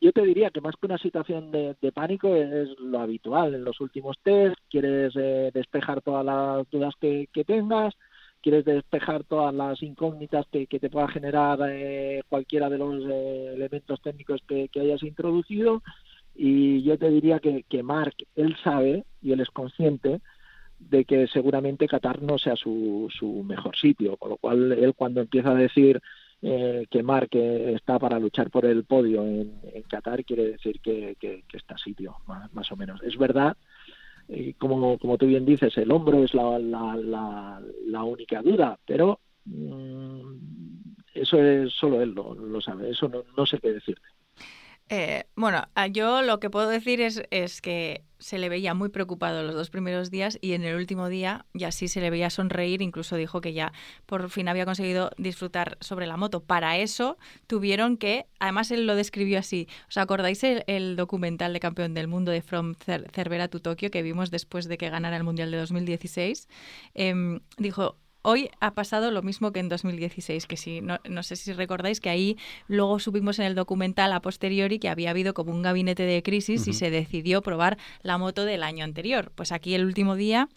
[0.00, 3.64] yo te diría que más que una situación de, de pánico es lo habitual en
[3.64, 7.94] los últimos test, quieres eh, despejar todas las dudas que, que tengas,
[8.40, 14.00] quieres despejar todas las incógnitas que, te pueda generar eh, cualquiera de los eh, elementos
[14.00, 15.82] técnicos que, hayas introducido.
[16.34, 20.20] Y yo te diría que, que Mark, él sabe y él es consciente
[20.78, 25.20] de que seguramente Qatar no sea su, su mejor sitio, con lo cual él cuando
[25.20, 26.00] empieza a decir
[26.40, 31.42] eh, que Mark está para luchar por el podio en, Qatar, quiere decir que, que,
[31.52, 32.16] está a sitio,
[32.52, 33.02] más, o menos.
[33.02, 33.56] Es verdad,
[34.28, 39.20] eh, como, como tú bien dices, el hombro es la, la, la, única duda, pero
[39.46, 40.32] mm,
[41.14, 44.06] eso es solo él lo, lo sabe, eso no, no sé qué decirte.
[44.90, 49.42] Eh, bueno, yo lo que puedo decir es, es, que se le veía muy preocupado
[49.42, 52.80] los dos primeros días y en el último día ya sí se le veía sonreír,
[52.80, 53.72] incluso dijo que ya
[54.06, 56.42] por fin había conseguido disfrutar sobre la moto.
[56.42, 61.94] Para eso tuvieron que, además él lo describió así, ¿os acordáis el, documental de campeón
[61.94, 65.50] del mundo de From Cervera to Tokio que vimos después de que ganara el Mundial
[65.50, 66.48] de 2016?
[66.94, 67.96] Em, dijo,
[68.28, 72.00] hoy ha pasado lo mismo que en 2016, que si no, no, sé si recordáis
[72.00, 76.02] que ahí luego supimos en el documental a posteriori que había habido como un gabinete
[76.02, 79.32] de crisis y se decidió probar la moto del año anterior.
[79.34, 80.48] Pues aquí el último día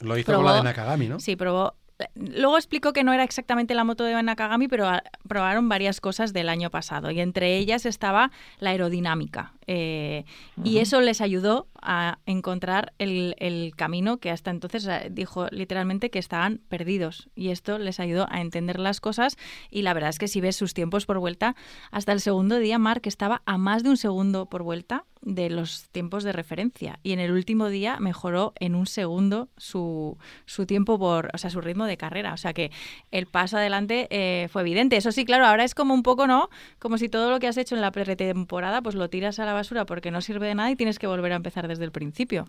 [0.00, 1.20] lo hizo con la de Nakagami, ¿no?
[1.20, 1.74] Sí, probó
[2.14, 4.90] Luego explico que no era exactamente la moto de Nakagami, pero
[5.28, 9.52] probaron varias cosas del año pasado y entre ellas estaba la aerodinámica.
[9.72, 10.24] Eh,
[10.64, 16.60] y eso les ayudó a encontrar el, camino que hasta entonces dijo literalmente que estaban
[16.68, 17.28] perdidos.
[17.36, 19.36] Y esto les ayudó a entender las cosas.
[19.70, 21.54] Y la verdad es que si ves sus tiempos por vuelta,
[21.92, 25.88] hasta el segundo día Mark estaba a más de un segundo por vuelta de los
[25.90, 30.16] tiempos de referencia y en el último día mejoró en un segundo su,
[30.46, 32.32] su tiempo por, o sea, su ritmo de carrera.
[32.32, 32.70] O sea que
[33.10, 34.96] el paso adelante eh, fue evidente.
[34.96, 36.48] Eso sí, claro, ahora es como un poco, ¿no?
[36.78, 39.52] Como si todo lo que has hecho en la pretemporada pues lo tiras a la
[39.60, 42.46] basura porque no sirve de nada y tienes que volver a empezar desde el principio.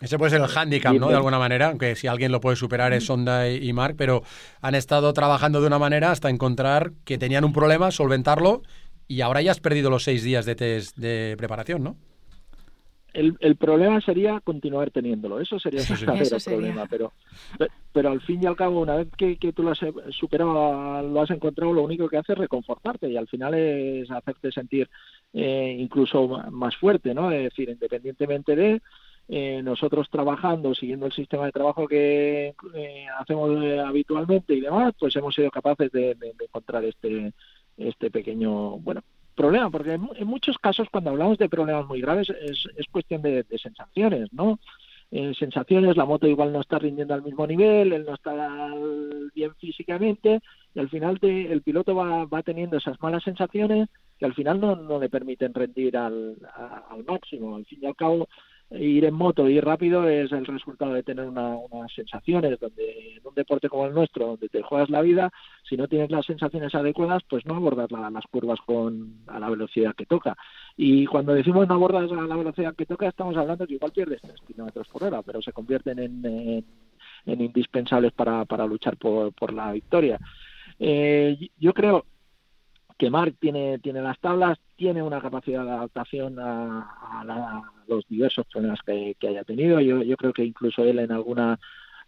[0.00, 1.08] Ese puede ser el handicap, ¿no?
[1.08, 4.22] De alguna manera, aunque si alguien lo puede superar es Honda y Mark, pero
[4.60, 8.62] han estado trabajando de una manera hasta encontrar que tenían un problema, solventarlo
[9.06, 11.96] y ahora ya has perdido los seis días de test de preparación, ¿no?
[13.12, 17.12] El, el problema sería continuar teniéndolo, eso sería el verdadero problema, pero,
[17.92, 19.80] pero al fin y al cabo, una vez que, tú lo has
[20.18, 24.50] superado, lo has encontrado, lo único que hace es reconfortarte y al final es hacerte
[24.50, 24.88] sentir
[25.32, 27.30] eh, incluso más fuerte, ¿no?
[27.30, 28.82] Es decir, independientemente de
[29.28, 33.50] eh, nosotros trabajando, siguiendo el sistema de trabajo que eh, hacemos
[33.86, 37.32] habitualmente y demás, pues hemos sido capaces de encontrar este
[37.76, 39.02] este pequeño, bueno,
[39.34, 43.44] problema, porque en, muchos casos cuando hablamos de problemas muy graves es, es cuestión de,
[43.58, 44.58] sensaciones, ¿no?
[45.10, 48.70] Eh, sensaciones, la moto igual no está rindiendo al mismo nivel, él no está
[49.34, 50.40] bien físicamente
[50.74, 53.88] y al final el piloto va, va teniendo esas malas sensaciones
[54.22, 56.36] que al final no, no le permiten rendir al,
[56.88, 57.56] al máximo.
[57.56, 58.28] Al fin y al cabo,
[58.70, 63.26] ir en moto, ir rápido es el resultado de tener una, unas sensaciones donde en
[63.26, 65.32] un deporte como el nuestro, donde te juegas la vida,
[65.68, 69.92] si no tienes las sensaciones adecuadas, pues no abordas las curvas con a la velocidad
[69.96, 70.36] que toca.
[70.76, 74.22] Y cuando decimos no abordas a la velocidad que toca, estamos hablando que igual pierdes
[74.22, 76.64] 3 kilómetros por hora, pero se convierten en,
[77.26, 80.20] en, indispensables para, para luchar por, por la victoria.
[80.78, 82.04] Eh, yo creo
[82.98, 88.80] que Mark tiene, tiene las tablas, tiene una capacidad de adaptación a, los diversos problemas
[88.84, 89.80] que, haya tenido.
[89.80, 91.58] Yo, yo creo que incluso él en algunas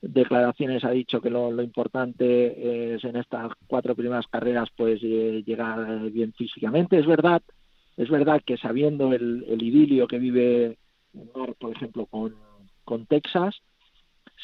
[0.01, 6.11] declaraciones ha dicho que lo, importante es en estas cuatro primeras carreras pues eh, llegar
[6.11, 6.99] bien físicamente.
[6.99, 7.43] Es verdad,
[7.97, 10.79] es verdad que sabiendo el, idilio que vive
[11.35, 12.35] Mark, por ejemplo, con,
[12.85, 13.61] con Texas,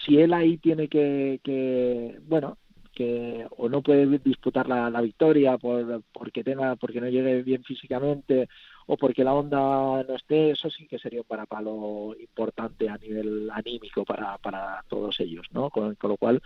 [0.05, 2.57] si él ahí tiene que, que bueno,
[2.93, 8.49] que o no puede disputar la, victoria por, porque tenga porque no llegue bien físicamente
[8.87, 13.51] o porque la onda no esté eso sí que sería un parapalo importante a nivel
[13.53, 16.43] anímico para, para todos ellos no con, lo cual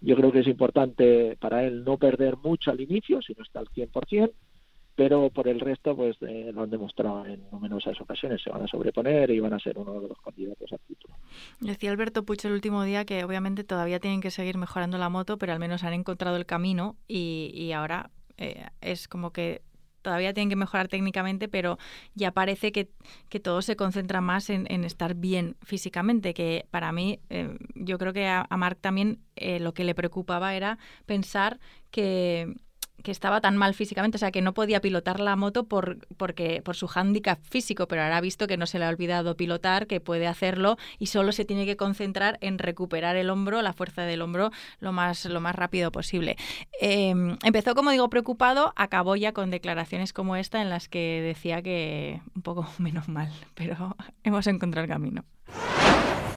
[0.00, 3.60] yo creo que es importante para él no perder mucho al inicio si no está
[3.60, 4.32] al 100%
[4.94, 8.42] pero por el resto pues eh, lo han demostrado en numerosas ocasiones.
[8.42, 11.14] Se van a sobreponer y van a ser uno de los candidatos al título
[11.60, 15.38] decía Alberto Puch el último día que obviamente todavía tienen que seguir mejorando la moto
[15.38, 19.62] pero al menos han encontrado el camino y, y ahora eh, es como que
[20.02, 21.78] todavía tienen que mejorar técnicamente, pero
[22.14, 22.90] ya parece que,
[23.28, 27.98] que todo se concentra más en, en, estar bien físicamente, que para mí, eh, yo
[27.98, 31.60] creo que a, a Mark también lo que le preocupaba era pensar
[31.92, 32.52] que,
[33.02, 36.62] que estaba tan mal físicamente, o sea, que no podía pilotar la moto por, porque,
[36.64, 39.86] por su hándicap físico, pero ahora ha visto que no se le ha olvidado pilotar,
[39.86, 44.02] que puede hacerlo y solo se tiene que concentrar en recuperar el hombro, la fuerza
[44.02, 44.50] del hombro,
[44.80, 46.36] lo más, lo más rápido posible.
[46.80, 51.62] Em, empezó, como digo, preocupado, acabó ya con declaraciones como esta en las que decía
[51.62, 55.24] que un poco menos mal, pero hemos encontrado el camino.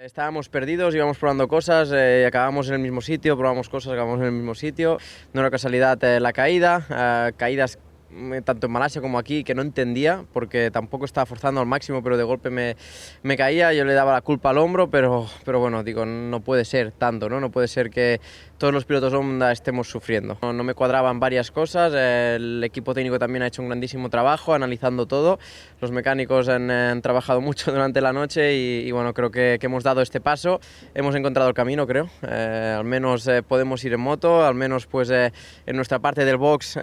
[0.01, 4.25] Estábamos perdidos, íbamos probando cosas, eh, acabamos en el mismo sitio, probamos cosas, acabamos en
[4.25, 4.97] el mismo sitio.
[5.33, 7.79] No era casualidad eh, la caída, eh, caídas
[8.11, 12.03] mm, tanto en Malasia como aquí que no entendía porque tampoco estaba forzando al máximo,
[12.03, 12.75] pero de golpe me,
[13.23, 16.65] me caía, yo le daba la culpa al hombro, pero, pero bueno, digo, no puede
[16.65, 17.39] ser tanto, ¿no?
[17.39, 18.19] No puede ser que
[18.57, 20.37] todos los pilotos Honda estemos sufriendo.
[20.41, 25.05] No, me cuadraban varias cosas, el equipo técnico también ha hecho un grandísimo trabajo analizando
[25.05, 25.39] todo,
[25.81, 30.01] los mecánicos han, eh, trabajado mucho durante la noche y, bueno, creo que, hemos dado
[30.01, 30.59] este paso,
[30.93, 34.85] hemos encontrado el camino, creo, eh, al menos eh, podemos ir en moto, al menos
[34.85, 36.77] pues en nuestra parte del box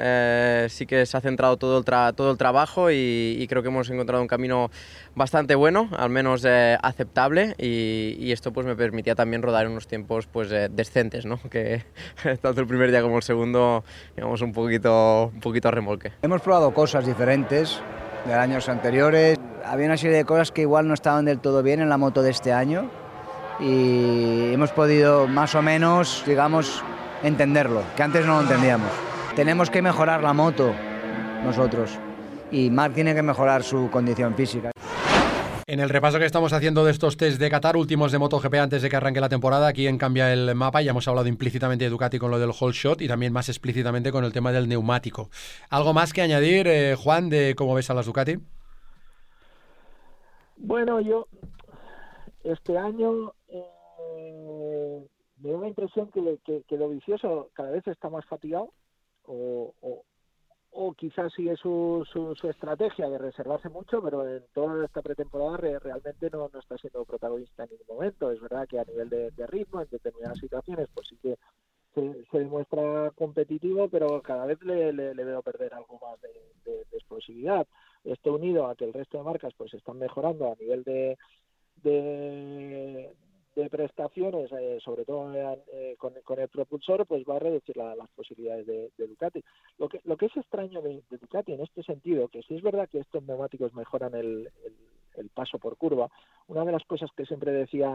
[0.69, 3.89] sí que se ha centrado todo el, tra todo el trabajo y, creo que hemos
[3.91, 4.71] encontrado un camino
[5.15, 9.73] bastante bueno, al menos eh, aceptable y, y, esto pues me permitía también rodar en
[9.73, 11.39] unos tiempos pues decentes, ¿no?
[11.51, 11.85] Que,
[12.43, 13.85] tanto el primer día como el segundo
[14.17, 16.13] digamos un poquito, un poquito a remolque.
[16.23, 17.81] Hemos probado cosas diferentes
[18.27, 19.39] de años anteriores.
[19.65, 22.23] Había una serie de cosas que igual no estaban del todo bien en la moto
[22.23, 22.91] de este año
[23.61, 26.83] y hemos podido más o menos, digamos,
[27.23, 28.91] entenderlo, que antes no lo entendíamos.
[29.37, 30.73] Tenemos que mejorar la moto
[31.45, 31.99] nosotros
[32.53, 34.71] y Marc tiene que mejorar su condición física.
[35.67, 38.83] En el repaso que estamos haciendo de estos test de Qatar, últimos de MotoGP antes
[38.83, 41.91] de que arranque la temporada, aquí en Cambia el Mapa ya hemos hablado implícitamente de
[41.91, 45.31] Ducati con lo del whole shot y también más explícitamente con el tema del neumático.
[45.71, 48.37] ¿Algo más que añadir, eh, Juan, de cómo ves a las Ducati?
[50.57, 51.27] Bueno, yo
[52.45, 55.07] este año eh,
[55.39, 58.73] me da la impresión que, que, que, lo vicioso cada vez está más fatigado
[59.25, 60.05] o, o,
[60.75, 65.59] o quizás sigue su, su, su, estrategia de reservarse mucho, pero en toda esta pretemporada
[65.59, 68.31] re, realmente no, no, está siendo protagonista en ningún momento.
[68.31, 71.37] Es verdad que a nivel de, ritmo, en determinadas situaciones, pues sí que
[71.95, 76.31] se, se, demuestra competitivo, pero cada vez le, veo perder algo más de,
[76.65, 77.67] de, explosividad.
[78.05, 81.19] Esto unido a que el resto de marcas pues están mejorando a nivel de,
[81.83, 83.15] de,
[83.55, 87.95] de prestaciones, eh, sobre todo eh, con, con, el propulsor, pues va a reducir la,
[87.95, 89.45] las posibilidades de, de, Ducati.
[89.79, 92.63] Lo que, lo que es extraño de, de, Ducati en este sentido, que sí es
[92.63, 94.51] verdad que estos neumáticos mejoran el,
[95.17, 96.09] el, paso por curva,
[96.49, 97.89] una de las cosas que siempre decía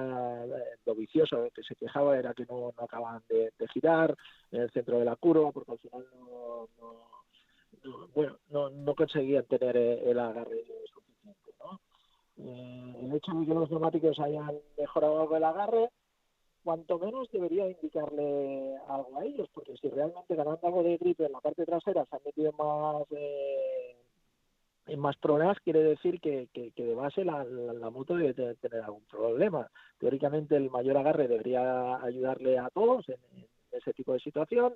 [0.46, 4.16] eh, lo vicioso, que se quejaba, era que no, no acaban de, girar
[4.52, 9.46] en el centro de la curva, porque al final no, no, bueno, no, no conseguían
[9.46, 10.64] tener el agarre.
[12.40, 15.90] Eh, el hecho de que los neumáticos hayan mejorado algo el agarre,
[16.64, 21.32] cuanto menos debería indicarle algo a ellos, porque si realmente ganando algo de grip en
[21.32, 23.96] la parte trasera se han metido más eh,
[24.88, 27.46] en más problemas, quiere decir que, de base la,
[27.90, 29.70] moto debe tener algún problema.
[30.00, 34.76] Teóricamente el mayor agarre debería ayudarle a todos en ese tipo de situación,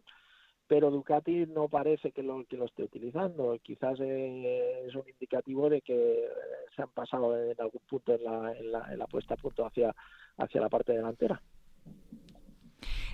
[0.72, 3.60] pero Ducati no parece que lo, que lo esté utilizando.
[3.62, 6.30] Quizás eh, es un indicativo de que
[6.74, 9.66] se han pasado en algún punto en la, en la, en la puesta a punto
[9.66, 9.94] hacia,
[10.38, 11.42] hacia la parte delantera.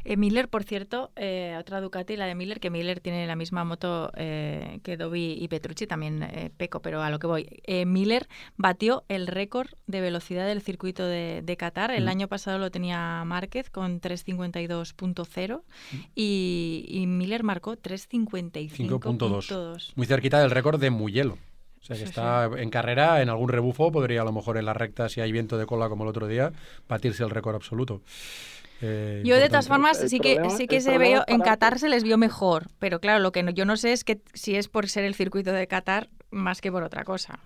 [0.10, 3.66] Eh, Miller, por cierto, eh, otra Ducati, la de Miller, que Miller tiene la misma
[3.66, 7.60] moto eh, que Dobby y Petrucci, también eh, Peco, pero a lo que voy.
[7.66, 11.92] Eh, Miller batió el récord de velocidad del circuito de, de Qatar.
[11.92, 12.08] El mm.
[12.08, 15.62] año pasado lo tenía Márquez con 352.0 mm.
[16.16, 19.92] y, y, Miller marcó 355.2.
[19.94, 21.38] Muy cerquita del récord de Mugello.
[21.82, 22.62] O sea que sí, está sí.
[22.62, 25.58] en carrera, en algún rebufo, podría a lo mejor en la recta, si hay viento
[25.58, 26.54] de cola como el otro día,
[26.88, 28.02] batirse el récord absoluto.
[28.82, 31.90] Eh, yo de todas formas sí que problema, sí que se veo en Qatar se
[31.90, 34.68] les vio mejor, pero claro, lo que no, yo no sé es que si es
[34.68, 37.40] por ser el circuito de Qatar más que por otra cosa.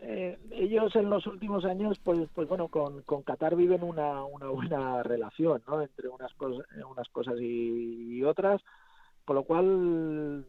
[0.00, 4.48] Eh, ellos en los últimos años, pues, pues bueno, con, con Qatar viven una, una
[4.48, 5.82] buena relación, ¿no?
[5.82, 8.62] Entre unas cosas, unas cosas y, y otras,
[9.24, 10.46] con lo cual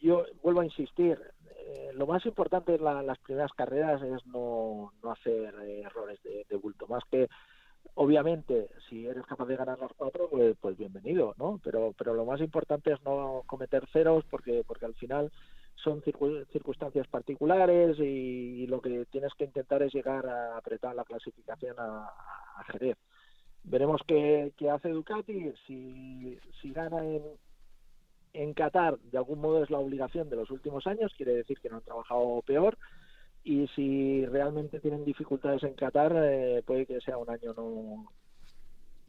[0.00, 1.18] yo vuelvo a insistir,
[1.66, 6.20] eh, lo más importante en la, las primeras carreras es no, no hacer eh, errores
[6.22, 7.28] de, de bulto, más que
[7.94, 12.24] obviamente si eres capaz de ganar las cuatro pues, pues bienvenido no pero pero lo
[12.24, 15.30] más importante es no cometer ceros porque porque al final
[15.82, 21.76] son circunstancias particulares y, lo que tienes que intentar es llegar a apretar la clasificación
[21.78, 22.10] a,
[22.72, 22.96] Jerez.
[23.62, 27.22] Veremos qué, qué hace Ducati si si gana en
[28.34, 31.70] en Qatar de algún modo es la obligación de los últimos años quiere decir que
[31.70, 32.76] no han trabajado peor
[33.48, 38.04] y si realmente tienen dificultades en Qatar, eh, puede que sea un año no,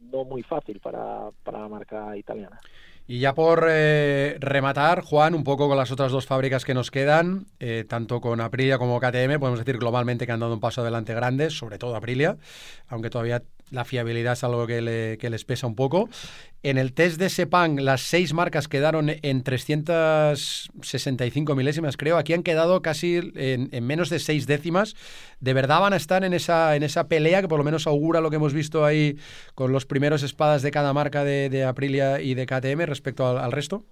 [0.00, 2.58] no muy fácil para, para la marca italiana.
[3.06, 6.90] Y ya por eh, rematar, Juan, un poco con las otras dos fábricas que nos
[6.90, 10.80] quedan, eh, tanto con Aprilia como KTM, podemos decir globalmente que han dado un paso
[10.80, 12.38] adelante grande, sobre todo Aprilia,
[12.88, 16.08] aunque todavía la fiabilidad es algo que, le- que les pesa un poco.
[16.62, 22.18] En el test de Sepang, las seis marcas quedaron en 365 milésimas, creo.
[22.18, 24.94] Aquí han quedado casi en, en menos de seis décimas.
[25.40, 28.20] ¿De verdad van a estar en esa, en esa pelea que por lo menos augura
[28.20, 29.16] lo que hemos visto ahí
[29.54, 33.52] con los primeros espadas de cada marca de, Aprilia y de KTM respecto al, al
[33.52, 33.84] resto?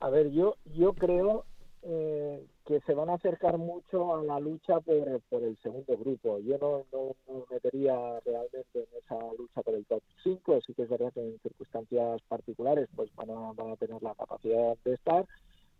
[0.00, 1.44] A ver, yo, yo creo
[1.82, 6.40] eh, que se van a acercar mucho a la lucha por, el segundo grupo.
[6.40, 7.94] Yo no, no, no me metería
[8.24, 10.60] realmente en esa lucha por el top 5.
[10.66, 14.94] Sí que es verdad que en circunstancias particulares pues van a, tener la capacidad de
[14.94, 15.24] estar,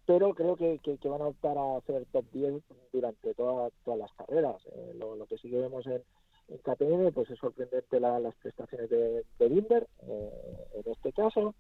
[0.07, 0.79] pero creo que,
[1.09, 2.63] van a optar a ser top 10
[2.93, 4.63] durante toda- todas las carreras.
[4.73, 6.03] Eh, lo, que sí que vemos en,
[6.63, 9.49] KTM pues es sorprendente la- las prestaciones de, de
[10.03, 10.31] eh,
[10.75, 11.53] en este caso.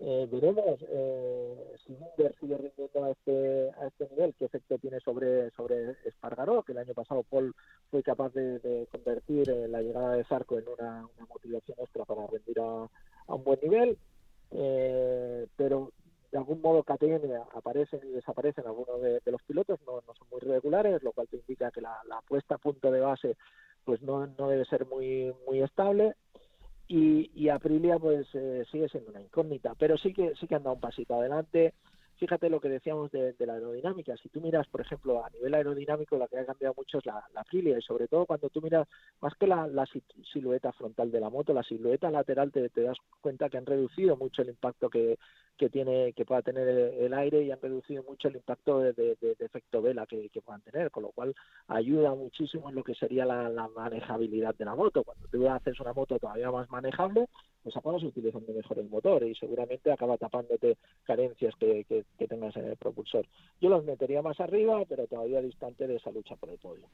[0.00, 4.98] Eh, veremos eh, si Binder sigue rindiendo a este, a este nivel, qué efecto tiene
[5.00, 7.54] sobre, sobre Espargaró, que el año pasado Paul
[7.90, 12.26] fue capaz de, convertir eh, la llegada de Zarco en una, una motivación extra para
[12.26, 12.88] rendir a,
[13.28, 13.96] a un buen nivel.
[14.50, 15.92] Eh, pero
[16.30, 20.28] de algún modo KTM aparecen y desaparecen algunos de, de los pilotos, no, no son
[20.30, 23.36] muy regulares, lo cual te indica que la, la puesta a punto de base
[23.84, 26.14] pues no, no debe ser muy, muy estable
[26.88, 30.62] y, y Aprilia pues eh, sigue siendo una incógnita, pero sí que sí que han
[30.62, 31.74] dado un pasito adelante.
[32.16, 34.16] Fíjate lo que decíamos de, la aerodinámica.
[34.16, 37.24] Si tú miras, por ejemplo, a nivel aerodinámico, la que ha cambiado mucho es la,
[37.34, 38.86] la y sobre todo cuando tú miras
[39.20, 40.02] más que la, la si-
[40.32, 44.42] silueta frontal de la moto, la silueta lateral te, das cuenta que han reducido mucho
[44.42, 45.18] el impacto que,
[45.72, 50.06] tiene que pueda tener el, aire y han reducido mucho el impacto de efecto vela
[50.06, 51.34] que, que puedan tener, con lo cual
[51.68, 55.04] ayuda muchísimo en lo que sería la, la manejabilidad de la moto.
[55.04, 57.28] Cuando tú haces una moto todavía más manejable,
[57.64, 62.54] pues acabas utilizando mejor el motor y seguramente acaba tapándote carencias que, que- que tengas
[62.56, 63.26] en el propulsor.
[63.60, 66.84] Yo los metería más arriba, pero todavía distante de esa lucha por el podio.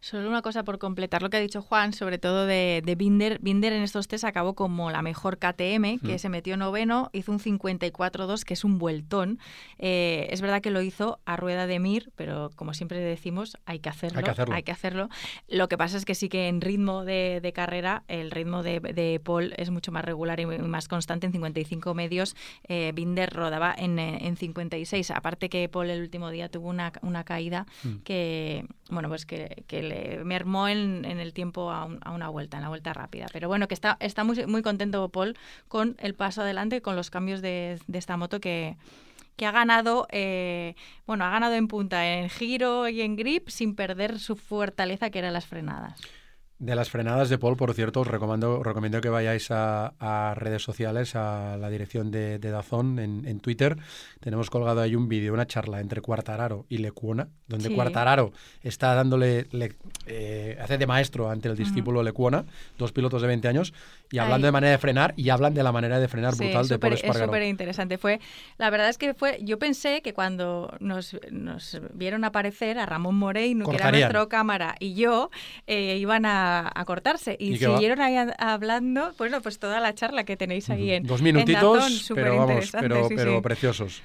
[0.00, 3.38] Solo una cosa por completar lo que ha dicho Juan, sobre todo de, de Binder.
[3.40, 6.18] Binder en estos test acabó como la mejor KTM, que Mm.
[6.18, 9.38] se metió noveno, hizo un 54-2, que es un vueltón.
[9.78, 13.80] Eh, es verdad que lo hizo a rueda de Mir, pero como siempre decimos, hay
[13.80, 14.18] que hacerlo.
[14.18, 14.54] Hay que hacerlo.
[14.54, 15.08] hay que hacerlo.
[15.48, 18.80] Lo que pasa es que sí que en ritmo de, de carrera, el ritmo de,
[18.80, 21.26] de Paul es mucho más regular y más constante.
[21.26, 22.36] En 55 medios,
[22.68, 25.10] eh, Binder rodaba en, eh, en 56.
[25.10, 27.96] Aparte que Paul el último día tuvo una, una caída Mm.
[28.04, 32.28] que bueno pues que, que le mermó en, en el tiempo a, un- a una
[32.28, 33.26] vuelta, en la vuelta rápida.
[33.32, 35.36] Pero bueno, que está, está muy, muy contento Paul
[35.68, 38.76] con el paso adelante, con los cambios de, de esta moto que
[39.34, 40.74] que ha ganado, eh,
[41.06, 45.18] bueno, ha ganado en punta, en giro y en grip, sin perder su fortaleza que
[45.20, 45.98] eran las frenadas.
[46.64, 50.62] De las frenadas de Paul, por cierto, os recomiendo, recomiendo que vayáis a, a redes
[50.62, 53.76] sociales, a la dirección de, de Dazón en, en Twitter.
[54.20, 57.74] Tenemos colgado ahí un vídeo, una charla entre Cuartararo y Lecuona, donde Sí.
[57.74, 58.30] Cuartararo
[58.62, 59.74] está dándole, le-
[60.06, 62.44] eh, hace de maestro ante el discípulo Lecuona,
[62.78, 63.74] dos pilotos de 20 años,
[64.12, 64.48] y hablando Ay.
[64.48, 66.96] de manera de frenar, y hablan de la manera de frenar Sí, brutal de Paul
[66.96, 67.98] súper- es súper interesante.
[67.98, 68.20] Fue,
[68.58, 73.16] la verdad es que fue, yo pensé que cuando nos, nos vieron aparecer a Ramón
[73.16, 74.12] Moreino, que era Cortarían.
[74.12, 75.30] nuestro cámara, y yo,
[75.66, 77.36] eh, iban a, a cortarse.
[77.40, 81.20] Y, siguieron ahí a- hablando, bueno, pues toda la charla que tenéis ahí en Dos
[81.20, 83.40] en minutitos, Dazón, súper pero vamos, interesante, pero, sí, pero sí.
[83.42, 84.02] preciosos.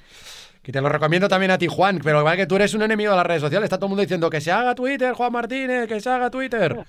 [0.62, 3.10] Que te lo recomiendo también a ti, Juan, pero vale que tú eres un enemigo
[3.12, 3.66] de las redes sociales.
[3.66, 6.84] Está todo el mundo diciendo que se haga Twitter, Juan Martínez, que se haga Twitter.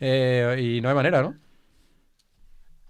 [0.00, 1.34] Eh, y no hay manera, ¿no?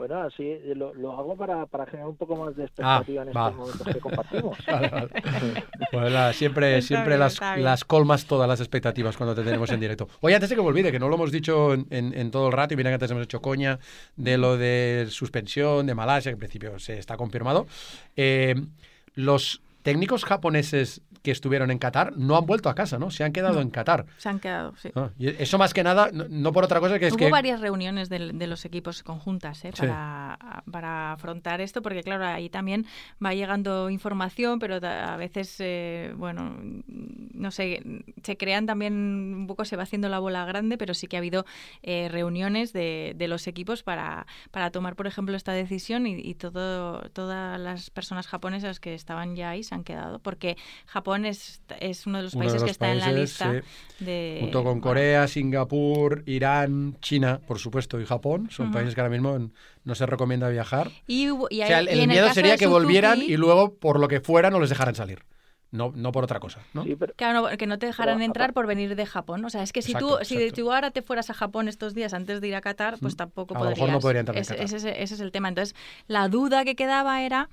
[0.01, 3.49] Bueno, así lo, lo hago para, para generar un poco más de expectativa en va.
[3.51, 4.57] estos momentos que compartimos.
[4.67, 5.09] Vale, vale.
[5.93, 9.71] Pues la- siempre Está siempre bien, las, las colmas todas las expectativas cuando te tenemos
[9.71, 10.09] en directo.
[10.23, 12.47] Oye, antes de que me olvide, que no lo hemos dicho en, en- en todo
[12.47, 13.79] el rato, y mira que antes hemos hecho coña
[14.17, 17.67] de lo de suspensión de Malasia, que en principio se está confirmado.
[18.17, 18.55] eh,
[19.15, 23.11] los técnicos japoneses que estuvieron en Qatar no han vuelto a casa, ¿no?
[23.11, 23.61] Se han quedado No.
[23.61, 24.07] en Qatar.
[24.17, 24.91] Se han quedado, sí.
[24.95, 27.31] Ah, y eso más que nada, no, no por otra cosa que es Hubo que...
[27.31, 29.71] varias reuniones del- de, los equipos conjuntas ¿eh?
[29.75, 29.83] Sí.
[29.83, 30.39] para,
[30.71, 32.87] para afrontar esto, porque claro, ahí también
[33.25, 36.57] va llegando información, pero a veces, eh, bueno,
[36.87, 37.83] no sé,
[38.23, 41.19] se crean también, un poco se va haciendo la bola grande, pero sí que ha
[41.19, 41.45] habido
[41.83, 46.35] eh, reuniones de, de los equipos para, para tomar, por ejemplo, esta decisión y, y
[46.35, 50.57] todo, todas las personas japonesas que estaban ya ahí se han quedado, porque
[50.87, 53.53] Japón es, es uno de los Uno de países los que está en la lista
[53.99, 54.05] sí.
[54.05, 54.39] de...
[54.41, 59.51] Junto con Corea, Singapur, Irán, China, por supuesto, y Japón, son países que ahora mismo
[59.85, 60.91] no se recomienda viajar.
[61.07, 63.99] Y, y o sea, hay- el, y el miedo sería que volvieran y luego, por
[64.01, 65.25] lo que fuera, no les dejaran salir.
[65.73, 66.85] No, no por otra cosa, ¿no?
[67.15, 69.45] Claro, no, que no te dejaran Pero, entrar por venir de Japón.
[69.45, 70.63] O sea, es que si Exacto, tú si exacto.
[70.63, 73.55] tú ahora te fueras a Japón estos días antes de ir a Qatar, pues tampoco
[73.55, 73.79] A lo podrías.
[73.79, 74.65] mejor no podría entrar en Ese- Qatar.
[74.65, 75.49] ese, es- ese es el tema.
[75.49, 75.77] Entonces,
[76.09, 77.49] la duda que quedaba era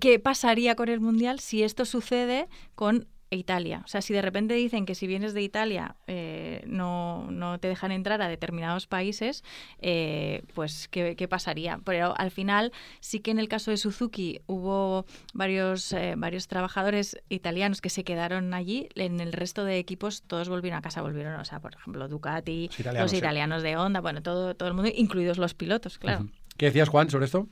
[0.00, 3.82] qué pasaría con el Mundial si esto sucede con Italia.
[3.84, 7.68] O sea, si de repente dicen que si vienes de Italia eh, no, no, te
[7.68, 9.44] dejan entrar a determinados países,
[9.80, 11.80] eh, pues ¿qué, ¿qué, pasaría?
[11.84, 15.04] Pero al final sí que en el caso de Suzuki hubo
[15.34, 18.88] varios, eh, varios trabajadores italianos que se quedaron allí.
[18.94, 22.68] En el resto de equipos todos volvieron a casa, volvieron, o sea, por ejemplo, Ducati,
[22.68, 26.22] los italianos, los italianos de Honda, bueno, todo, todo el mundo, incluidos los pilotos, claro.
[26.22, 26.32] Uh -huh.
[26.56, 27.46] ¿Qué decías, Juan, sobre esto?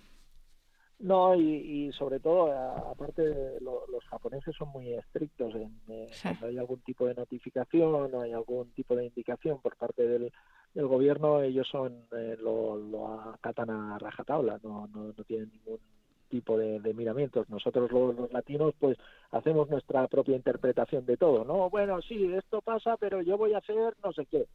[0.99, 6.23] No, y, y, sobre todo, aparte, lo, los japoneses son muy estrictos en eh, sí.
[6.23, 10.33] cuando hay algún tipo de notificación o hay algún tipo de indicación por parte del,
[10.73, 15.81] del gobierno, ellos son eh, lo, lo, acatan a rajatabla, no, no, no tienen ningún
[16.31, 17.49] tipo de, de miramientos.
[17.51, 18.97] Nosotros los, los, latinos pues
[19.33, 21.69] hacemos nuestra propia interpretación de todo, ¿no?
[21.69, 24.47] Bueno, sí, esto pasa, pero yo voy a hacer no sé qué.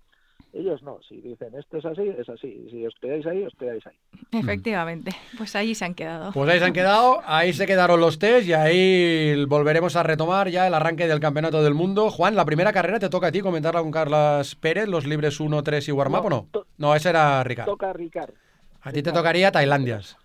[0.54, 2.68] Ellos no, si dicen esto es así, es así.
[2.70, 3.96] Si os quedáis ahí, os quedáis ahí.
[4.34, 6.34] Efectivamente, pues ahí se han quedado.
[6.34, 10.50] Pues ahí se han quedado, ahí se quedaron los test y ahí volveremos a retomar
[10.50, 12.12] ya el arranque del Campeonato del Mundo.
[12.12, 15.64] Juan, la primera carrera te toca a ti comentarla con Carlas Pérez, los libres 1,
[15.64, 16.66] 3 y warm-up, no, ¿o no?
[16.78, 17.68] No, ese era Ricard.
[17.68, 18.34] Toca Ricard.
[18.82, 20.18] A ti te tocaría Tailandias.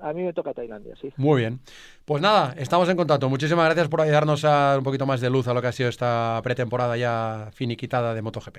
[0.00, 1.12] A mí me toca Tailandia, sí.
[1.16, 1.60] Muy bien.
[2.04, 3.28] Pues nada, estamos en contacto.
[3.28, 5.88] Muchísimas gracias por ayudarnos a un poquito más de luz a lo que ha sido
[5.88, 8.58] esta pretemporada ya finiquitada de MotoGP.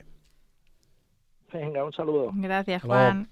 [1.53, 2.31] Venga, un saludo.
[2.33, 3.29] Gracias, Juan.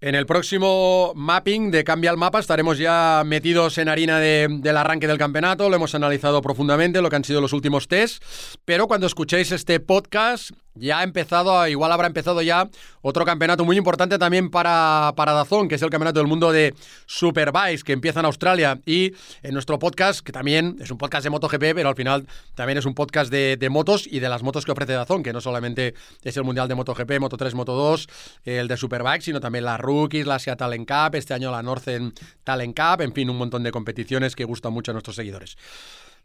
[0.00, 4.76] En el próximo mapping de Cambia el Mapa estaremos ya metidos en harina de, del
[4.76, 8.22] arranque del campeonato, lo hemos analizado profundamente, lo que han sido los últimos test,
[8.66, 12.68] pero cuando escuchéis este podcast ya ha empezado, igual habrá empezado ya
[13.02, 16.74] otro campeonato muy importante también para, para Dazón, que es el Campeonato del Mundo de
[17.06, 18.80] Superbikes, que empieza en Australia.
[18.84, 19.12] Y
[19.42, 22.84] en nuestro podcast, que también es un podcast de MotoGP, pero al final también es
[22.84, 26.36] un podcast de, motos y de las motos que ofrece Dazón, que no solamente es
[26.36, 28.08] el Mundial de MotoGP, Moto3, Moto2,
[28.44, 32.12] el de Superbikes, sino también la Rookies, la Asia Talent Cup, este año la Northern
[32.44, 35.56] Talent Cup, en fin, un montón de competiciones que gustan mucho a nuestros seguidores.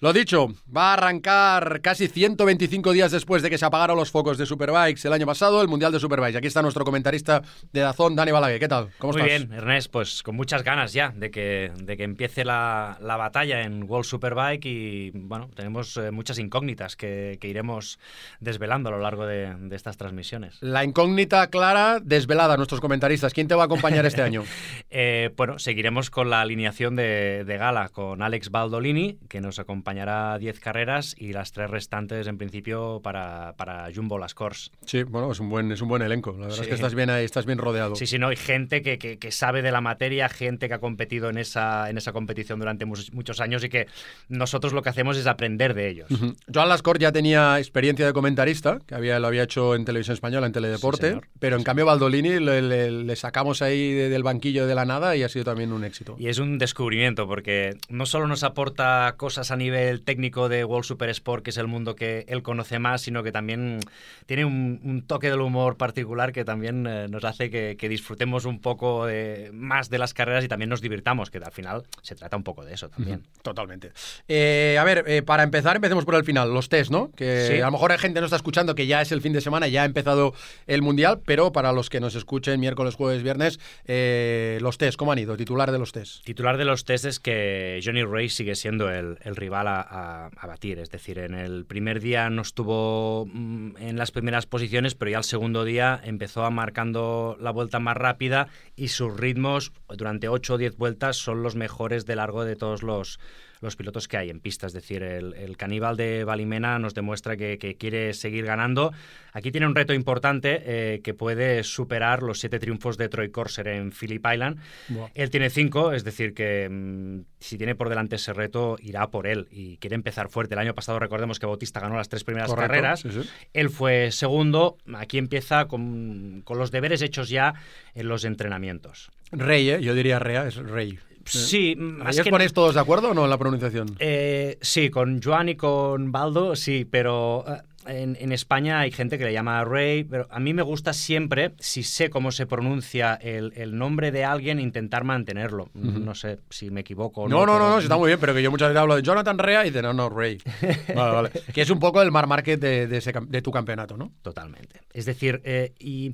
[0.04, 4.36] Lo dicho, va a arrancar casi 125 días después de que se apagaron los focos
[4.40, 6.40] de Superbikes el año pasado, el Mundial de Superbikes.
[6.40, 8.60] Aquí está nuestro comentarista de Dazón, Dani Balaguer.
[8.60, 8.90] ¿Qué tal?
[8.98, 9.48] ¿Cómo Muy estás?
[9.48, 13.62] bien, Ernest, pues con muchas ganas ya de que, de que empiece la, la batalla
[13.62, 18.00] en World Superbike y bueno, tenemos eh, muchas incógnitas que, que, iremos
[18.40, 20.58] desvelando a lo largo de, de, estas transmisiones.
[20.62, 23.36] La incógnita clara desvelada, nuestros comentaristas.
[23.36, 24.46] ¿Quién te va a acompañar este año?
[24.90, 29.91] eh, bueno, seguiremos con la alineación de, de gala con Alex Baldolini, que nos acompaña
[29.92, 34.72] acompañará 10 carreras y las tres restantes en principio para, para Jumbo Las Cors.
[34.86, 36.32] Sí, bueno, es un buen, es un buen elenco.
[36.32, 36.62] La verdad sí.
[36.62, 37.96] es que estás bien ahí, estás bien rodeado.
[37.96, 40.80] Sí, sí, no, hay gente que, que, que, sabe de la materia, gente que ha
[40.80, 43.88] competido en esa, en esa competición durante muchos, muchos años y que
[44.30, 46.10] nosotros lo que hacemos es aprender de ellos.
[46.10, 46.36] Uh -huh.
[46.54, 50.14] Joan Las Cors ya tenía experiencia de comentarista, que había, lo había hecho en televisión
[50.14, 51.66] española, en Teledeporte, sí, pero en sí.
[51.66, 55.30] cambio Baldolini le, le, le, sacamos ahí de, del banquillo de la nada y ha
[55.30, 56.16] sido también un éxito.
[56.18, 60.86] Y es un descubrimiento porque no solo nos aporta cosas a nivel técnico de World
[60.86, 63.80] Super Sport, que es el mundo que él conoce más, sino que también
[64.26, 68.46] tiene un, un toque del humor particular que también eh, nos hace que, que, disfrutemos
[68.46, 72.16] un poco de, más de las carreras y también nos divirtamos, que al final se
[72.16, 73.24] trata un poco de eso también.
[73.42, 73.92] Totalmente.
[74.28, 77.12] Eh, a ver, eh, para empezar, empecemos por el final, los test, ¿no?
[77.16, 77.62] Que sí.
[77.62, 79.68] a lo mejor hay gente no está escuchando que ya es el fin de semana,
[79.68, 80.34] ya ha empezado
[80.68, 85.12] el Mundial, pero para los que nos escuchen miércoles, jueves, viernes, eh, los test, ¿cómo
[85.12, 85.38] han ido?
[85.38, 86.24] Titular de los test.
[86.24, 90.30] Titular de los test es que Johnny Ray sigue siendo el, el rival a, a,
[90.48, 90.80] batir.
[90.80, 95.20] Es decir, en el primer día no estuvo mm, en las primeras posiciones, pero ya
[95.20, 100.56] el segundo día empezó a marcando la vuelta más rápida y sus ritmos durante 8
[100.56, 103.20] o 10 vueltas son los mejores de largo de todos los
[103.62, 104.68] los pilotos que hay en pista.
[104.68, 108.92] Es decir, el, el caníbal de Valimena nos demuestra que, que, quiere seguir ganando.
[109.34, 113.68] Aquí tiene un reto importante eh, que puede superar los siete triunfos de Troy Corser
[113.68, 114.60] en Phillip Island.
[114.90, 115.10] Wow.
[115.14, 119.28] Él tiene cinco, es decir, que mmm, si tiene por delante ese reto, irá por
[119.28, 120.56] él y quiere empezar fuerte.
[120.56, 123.00] El año pasado recordemos que Bautista ganó las tres primeras Correcto, carreras.
[123.02, 123.30] Sí, sí.
[123.54, 124.78] Él fue segundo.
[124.96, 127.54] Aquí empieza con, con, los deberes hechos ya
[127.94, 129.12] en los entrenamientos.
[129.32, 129.82] Rey, ¿eh?
[129.82, 131.00] yo diría Rea, es Rey.
[131.26, 133.96] Sí, ¿Ahí os ponéis todos de acuerdo o no en la pronunciación?
[134.00, 139.18] Eh, sí, con Joan y con Baldo, sí, pero uh, en, en, España hay gente
[139.18, 143.16] que le llama Ray, pero a mí me gusta siempre, si sé cómo se pronuncia
[143.16, 145.70] el, el nombre de alguien, intentar mantenerlo.
[145.74, 146.00] Uh -huh.
[146.00, 147.40] No sé si me equivoco o no.
[147.40, 147.70] No, no, pero...
[147.70, 149.82] no, está muy bien, pero que yo muchas veces hablo de Jonathan Rea y de
[149.82, 150.38] no, no, Ray.
[150.96, 151.30] vale, vale.
[151.54, 154.12] Que es un poco el mar market de, de, ese, de tu campeonato, ¿no?
[154.22, 154.82] Totalmente.
[154.94, 156.14] Es decir, eh, y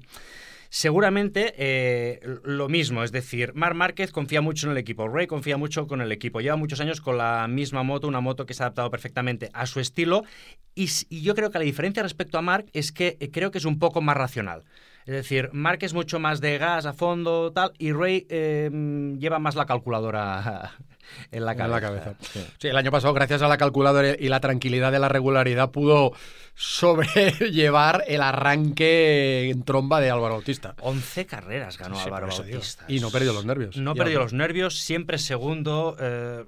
[0.70, 5.57] seguramente eh, lo mismo, es decir, Mar Márquez confía mucho en el equipo, Ray confía
[5.57, 8.63] mucho con el equipo, lleva muchos años con la misma moto, una moto que se
[8.63, 10.24] ha adaptado perfectamente a su estilo.
[10.76, 10.88] Y,
[11.22, 13.80] yo creo que la diferencia respecto a Mark es que eh, creo que es un
[13.80, 14.63] poco más racional.
[15.08, 18.70] Es decir, Mark es mucho más de gas a fondo, tal, y Ray eh,
[19.18, 20.74] lleva más la calculadora
[21.32, 21.66] en la cabeza.
[21.66, 22.16] En la cabeza.
[22.20, 22.45] Sí.
[22.58, 26.12] Sí, el año pasado, gracias a la calculadora y la tranquilidad de la regularidad, pudo
[26.55, 30.76] sobrellevar el arranque en tromba de Álvaro Bautista.
[30.82, 32.43] 11 carreras ganó Sí, Álvaro digo.
[32.43, 32.86] Bautista.
[32.88, 33.78] Y no perdió los nervios.
[33.78, 35.95] No Y perdió los nervios, siempre segundo.
[35.99, 36.43] eh,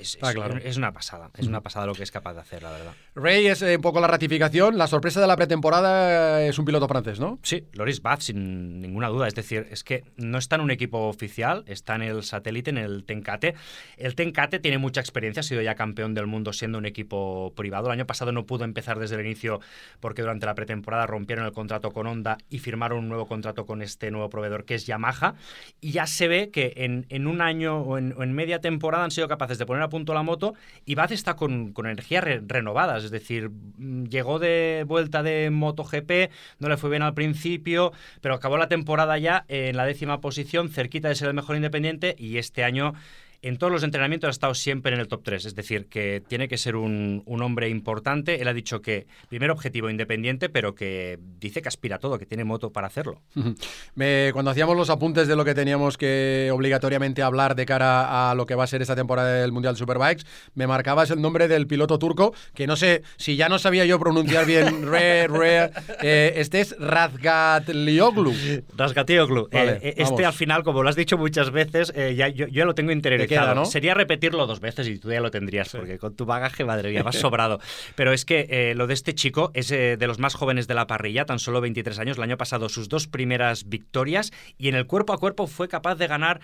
[0.00, 0.56] es, Está es- claro.
[0.58, 2.92] es una pasada, es una pasada lo que es capaz de hacer, la verdad.
[3.14, 4.78] Ray es eh, un poco la ratificación.
[4.78, 7.38] La sorpresa de la pretemporada es un piloto francés, ¿no?
[7.42, 9.28] Sí, Loris Baz, sin ninguna duda.
[9.28, 12.78] Es decir, es que no está en un equipo oficial, está en el satélite, en
[12.78, 13.54] el Tencate.
[13.96, 17.86] El Tencate tiene mucha experiencia, ha sido ya campeón del mundo siendo un equipo privado.
[17.88, 19.60] El año pasado no pudo empezar desde el inicio
[20.00, 23.82] porque durante la pretemporada rompieron el contrato con Honda y firmaron un nuevo contrato con
[23.82, 25.34] este nuevo proveedor que es Yamaha.
[25.80, 29.04] Y ya se ve que en, en un año o en, o en media temporada
[29.04, 30.54] han sido capaces de poner a punto la moto
[30.86, 33.04] y Baz está con, con energías re- renovadas.
[33.04, 38.34] Es decir, mm, llegó de vuelta de MotoGP, no le fue bien al principio, pero
[38.34, 42.38] acabó la temporada ya en la décima posición, cerquita de ser el mejor independiente y
[42.38, 42.94] este año
[43.42, 45.46] en todos los entrenamientos ha estado siempre en el top 3.
[45.46, 48.40] Es decir, que tiene que ser un, un hombre importante.
[48.42, 52.26] Él ha dicho que, primer objetivo independiente, pero que dice que aspira a todo, que
[52.26, 53.20] tiene moto para hacerlo.
[53.94, 58.34] Me- cuando hacíamos los apuntes de lo que teníamos que obligatoriamente hablar de cara a
[58.34, 60.24] lo que va a ser esta temporada del Mundial Superbikes,
[60.54, 63.98] me marcabas el nombre del piloto turco, que no sé si ya no sabía yo
[63.98, 65.70] pronunciar bien, re, re,
[66.02, 68.32] eh, este es Razgatlioglu.
[68.76, 69.48] Rasgatioglu.
[69.50, 70.10] Vale, Eh, vamos.
[70.10, 72.74] este al final, como lo has dicho muchas veces, eh, ya, yo, yo ya lo
[72.74, 73.29] tengo interiorizado.
[73.30, 73.64] Queda, ¿no?
[73.64, 77.02] Sería repetirlo dos veces y tú ya lo tendrías, porque con tu bagaje, madre mía,
[77.04, 77.60] vas sobrado.
[77.94, 80.74] Pero es que eh, lo de este chico es eh, de los más jóvenes de
[80.74, 82.16] la parrilla, tan solo 23 años.
[82.18, 85.94] El año pasado sus dos primeras victorias y en el cuerpo a cuerpo fue capaz
[85.96, 86.40] de ganar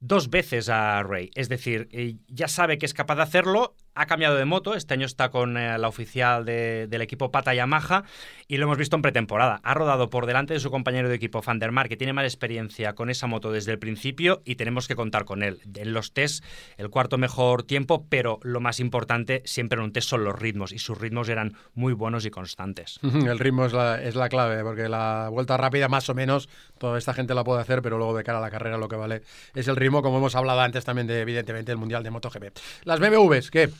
[0.00, 1.30] dos veces a Ray.
[1.34, 4.94] Es decir, eh, ya sabe que es capaz de hacerlo, ha cambiado de moto, este
[4.94, 8.04] año está con eh, la oficial de- del equipo Pata Yamaha
[8.48, 9.60] y lo hemos visto en pretemporada.
[9.62, 13.10] Ha rodado por delante de su compañero de equipo Van que tiene más experiencia con
[13.10, 15.60] esa moto desde el principio y tenemos que contar con él.
[15.74, 16.44] En los test,
[16.76, 20.72] el cuarto mejor tiempo, pero lo más importante siempre en un test son los ritmos
[20.72, 22.98] y sus ritmos eran muy buenos y constantes.
[23.02, 26.98] El ritmo es la, es la clave, porque la vuelta rápida más o menos toda
[26.98, 29.22] esta gente la puede hacer, pero luego de cara a la carrera lo que vale
[29.54, 32.44] es el ritmo, como hemos hablado antes también de, evidentemente, el Mundial de MotoGP.
[32.84, 33.70] Las BMWs, ¿qué?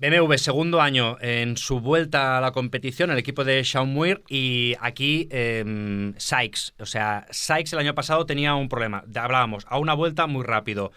[0.00, 4.74] BMW, segundo año en su vuelta a la competición, el equipo de Sean Muir y
[4.80, 6.72] aquí eh, Sykes.
[6.78, 9.04] O sea, Sykes el año pasado tenía un problema.
[9.14, 10.90] Hablábamos, a una vuelta muy rápido.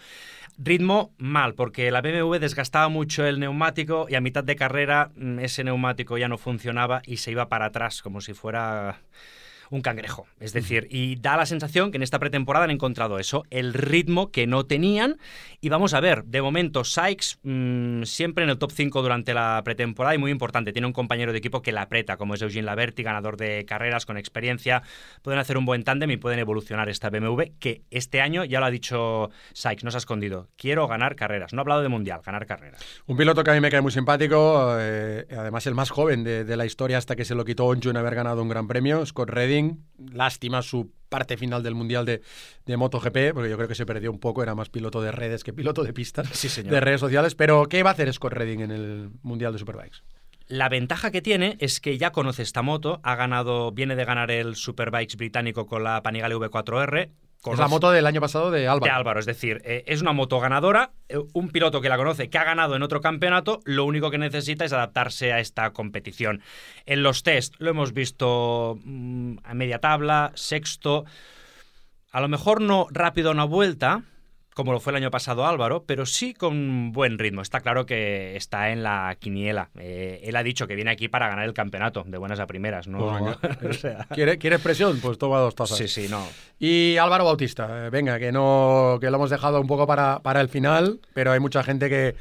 [0.56, 5.40] Ritmo mal, porque la BMW desgastaba mucho el neumático y a mitad de carrera mm,
[5.40, 9.02] ese neumático ya no funcionaba y se iba para atrás como si fuera
[9.74, 10.26] un cangrejo.
[10.40, 14.30] Es decir, y da la sensación que en esta pretemporada han encontrado eso, el ritmo
[14.30, 15.18] que no tenían.
[15.60, 19.60] Y vamos a ver, de momento, Sykes mm, siempre en el top 5 durante la
[19.64, 20.72] pretemporada y muy importante.
[20.72, 24.06] Tiene un compañero de equipo que la aprieta, como es Eugene Laverty, ganador de carreras
[24.06, 24.82] con experiencia.
[25.22, 28.66] Pueden hacer un buen tándem y pueden evolucionar esta BMW, que este año ya lo
[28.66, 30.48] ha dicho Sykes, no se ha escondido.
[30.56, 31.52] Quiero ganar carreras.
[31.52, 32.80] No ha hablado de mundial, ganar carreras.
[33.06, 36.44] Un piloto que a mí me cae muy simpático, eh, además el más joven de,
[36.44, 39.04] de la historia hasta que se lo quitó Onju en haber ganado un gran premio,
[39.04, 39.63] Scott Redding.
[40.12, 42.22] Lástima su parte final del Mundial de,
[42.66, 45.44] de MotoGP, porque yo creo que se perdió un poco, era más piloto de redes
[45.44, 46.72] que piloto de pistas, Sí, señor.
[46.72, 47.34] de redes sociales.
[47.34, 49.98] Pero, ¿qué va a hacer Scott Redding en el Mundial de Superbikes?
[50.46, 54.30] La ventaja que tiene es que ya conoce esta moto, ha ganado, viene de ganar
[54.30, 57.10] el Superbikes británico con la Panigale V4R.
[57.52, 58.84] Es la moto del año pasado de Álvaro.
[58.84, 62.30] De Álvaro, es decir, eh, es una moto ganadora, eh, un piloto que la conoce,
[62.30, 66.42] que ha ganado en otro campeonato, lo único que necesita es adaptarse a esta competición.
[66.86, 71.04] En los test lo hemos visto mm, a media tabla, sexto,
[72.10, 74.02] a lo mejor no rápido a una vuelta,
[74.54, 77.42] como lo fue el año pasado Álvaro, pero sí con buen ritmo.
[77.42, 79.70] Está claro que está en la quiniela.
[79.76, 82.86] Eh, él ha dicho que viene aquí para ganar el campeonato, de buenas a primeras,
[82.86, 82.98] ¿no?
[82.98, 83.38] Pues venga.
[83.68, 85.00] O sea, ¿Quiere, ¿Quiere expresión?
[85.00, 85.76] Pues toma dos tazas.
[85.76, 86.26] Sí, sí, no.
[86.58, 90.40] Y Álvaro Bautista, eh, venga, que no que lo hemos dejado un poco para, para
[90.40, 92.14] el final, pero hay mucha gente que,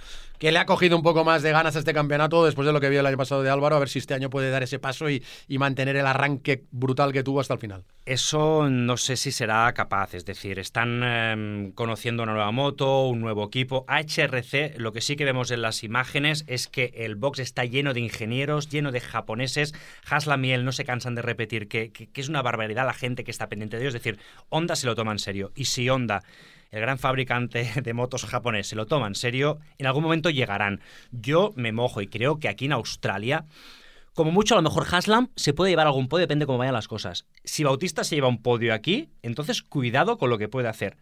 [0.43, 2.81] que le ha cogido un poco más de ganas a este campeonato después de lo
[2.81, 4.77] que vio el año pasado de Álvaro, a ver si este año puede dar ese
[4.77, 7.85] paso y, mantener el arranque brutal que tuvo hasta el final.
[8.05, 13.21] Eso no sé si será capaz, es decir, están em, conociendo una nueva moto, un
[13.21, 13.85] nuevo equipo.
[13.87, 17.93] HRC, lo que sí que vemos en las imágenes es que el box está lleno
[17.93, 19.73] de ingenieros, lleno de japoneses.
[20.09, 23.23] Haslam y no se cansan de repetir que, que- que es una barbaridad la gente
[23.23, 23.95] que está pendiente de ellos.
[23.95, 24.19] Es decir,
[24.49, 25.53] Honda se lo toma en serio.
[25.55, 26.21] Y si Honda,
[26.73, 30.81] el gran fabricante de motos japonés, se lo toma en serio, en algún momento llegarán.
[31.11, 33.45] Yo me mojo y creo que aquí en Australia
[34.13, 36.87] como mucho, a lo mejor Haslam se puede llevar algún podio, depende cómo vayan las
[36.87, 37.25] cosas.
[37.43, 40.97] Si Bautista se lleva un podio aquí, entonces cuidado con lo que puede hacer.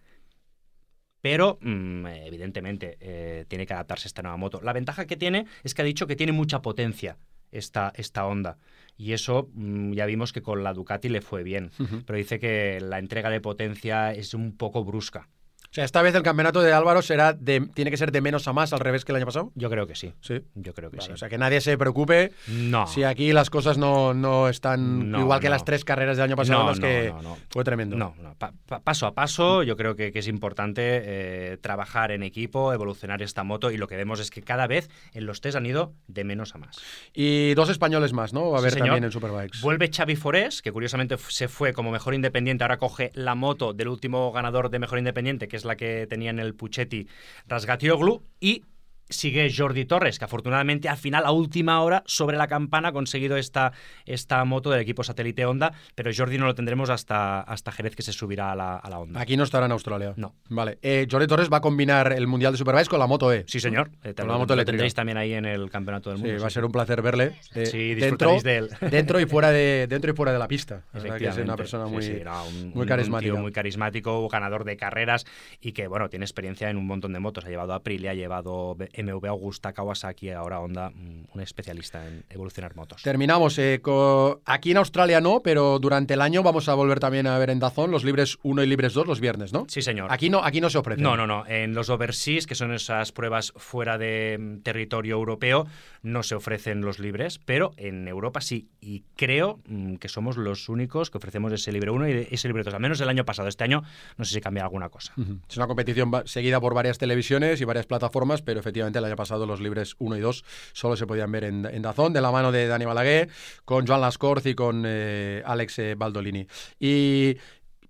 [1.19, 4.61] Pero, mm, evidentemente, eh, tiene que adaptarse a esta nueva moto.
[4.63, 7.17] La ventaja que tiene es que ha dicho que tiene mucha potencia.
[7.51, 8.57] esta, esta Honda.
[8.95, 11.72] Y eso mm, ya vimos que con la Ducati le fue bien.
[12.05, 15.28] Pero dice que la entrega de potencia es un poco brusca.
[15.72, 18.45] O sea, esta vez el campeonato de Álvaro será de, tiene que ser de menos
[18.45, 19.53] a más al revés que el año pasado.
[19.55, 20.13] Yo creo que sí.
[20.19, 20.41] Sí.
[20.53, 21.13] Yo creo que Vale, sí.
[21.13, 22.88] O sea, que nadie se preocupe No.
[22.88, 25.51] si aquí las cosas no, no están No, igual que no.
[25.51, 27.13] las tres carreras del año pasado, las no, que
[27.49, 27.95] fue tremendo.
[27.95, 28.36] No, no.
[28.36, 32.74] Pa- pa- paso a paso, yo creo que, que es importante eh, trabajar en equipo,
[32.74, 35.65] evolucionar esta moto y lo que vemos es que cada vez en los test han
[35.65, 36.80] ido de menos a más.
[37.13, 38.53] Y dos españoles más, ¿no?
[38.55, 38.88] A Sí, haber señor.
[38.88, 39.61] también en Superbikes.
[39.61, 43.88] Vuelve Xavi Forés, que curiosamente se fue como mejor independiente, ahora coge la moto del
[43.88, 47.07] último ganador de mejor independiente, que es la que tenía en el Puchetti
[47.47, 48.64] Rasgatioglu, y
[49.12, 53.38] sigue Jordi Torres, que afortunadamente al final, a última hora, sobre la campana, ha conseguido
[53.38, 53.72] esta,
[54.05, 58.01] esta moto del equipo satélite Honda, pero Jordi no lo tendremos hasta, hasta Jerez, que
[58.01, 59.22] se subirá a la, a la Honda.
[59.22, 60.14] Aquí no estará en Australia.
[60.18, 60.34] No.
[60.49, 60.80] Vale.
[60.82, 63.43] Eh, Jordi Torres va a combinar el Mundial de Superbikes con la moto E.
[63.47, 63.91] Sí, señor.
[64.03, 66.41] Eh, Con lo- la moto lo tendréis también ahí en el Campeonato del Sí, Mundo.
[66.41, 66.53] va a sí.
[66.55, 67.34] ser un placer verle.
[67.55, 68.70] eh, Sí, dentro, disfrutaréis de él.
[68.91, 70.84] dentro y fuera de dentro y fuera de la pista.
[70.93, 73.32] Verdad que es una persona Sí, muy, sí, no, un- muy carismática.
[73.32, 75.26] Un tío muy carismático, ganador de carreras
[75.59, 77.45] y que, bueno, tiene experiencia en un montón de motos.
[77.45, 82.76] Ha llevado Aprilia, ha llevado MV Augusta, Kawasaki, ahora Honda, mm, un especialista en evolucionar
[82.76, 83.02] motos.
[83.02, 83.58] Terminamos.
[83.60, 87.38] eh, co- aquí en Australia no, pero durante el año vamos a volver también a
[87.38, 89.66] ver en Dazón los libres 1 y libres 2 los viernes, ¿no?
[89.68, 90.12] Sí, señor.
[90.12, 91.02] Aquí no, aquí no se ofrece.
[91.02, 91.45] No, no, no.
[91.47, 95.68] En los overseas, que son esas pruebas fuera de mm, territorio europeo,
[96.04, 98.70] no se ofrecen los libres, pero en Europa sí.
[98.80, 102.64] Y creo mm, que somos los únicos que ofrecemos ese libre 1 y ese libre
[102.64, 102.74] 2.
[102.74, 103.47] Al menos el año pasado.
[103.47, 103.84] Este año
[104.18, 105.14] no sé si cambia alguna cosa.
[105.49, 109.45] Es una competición seguida por varias televisiones y varias plataformas, pero efectivamente el año pasado
[109.45, 110.43] los libres 1 y 2
[110.74, 113.30] solo se podían ver en, en Dazón, de la mano de Dani Balaguer,
[113.66, 116.47] con Joan Lascorz y con eh, Alex eh, Baldolini.
[116.80, 117.38] Y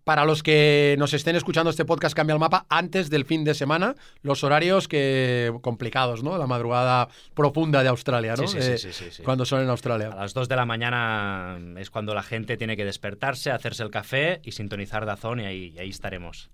[0.03, 3.53] para los que nos estén escuchando este podcast Cambia el Mapa, antes del fin de
[3.53, 6.37] semana, los horarios que complicados, ¿no?
[6.37, 8.47] La madrugada profunda de Australia, ¿no?
[8.47, 9.23] Sí, sí, sí, Eh, sí, sí, sí.
[9.23, 10.09] Cuando son en Australia.
[10.11, 13.91] A las 2 de la mañana es cuando la gente tiene que despertarse, hacerse el
[13.91, 16.49] café y sintonizar Dazón y ahí, y ahí estaremos.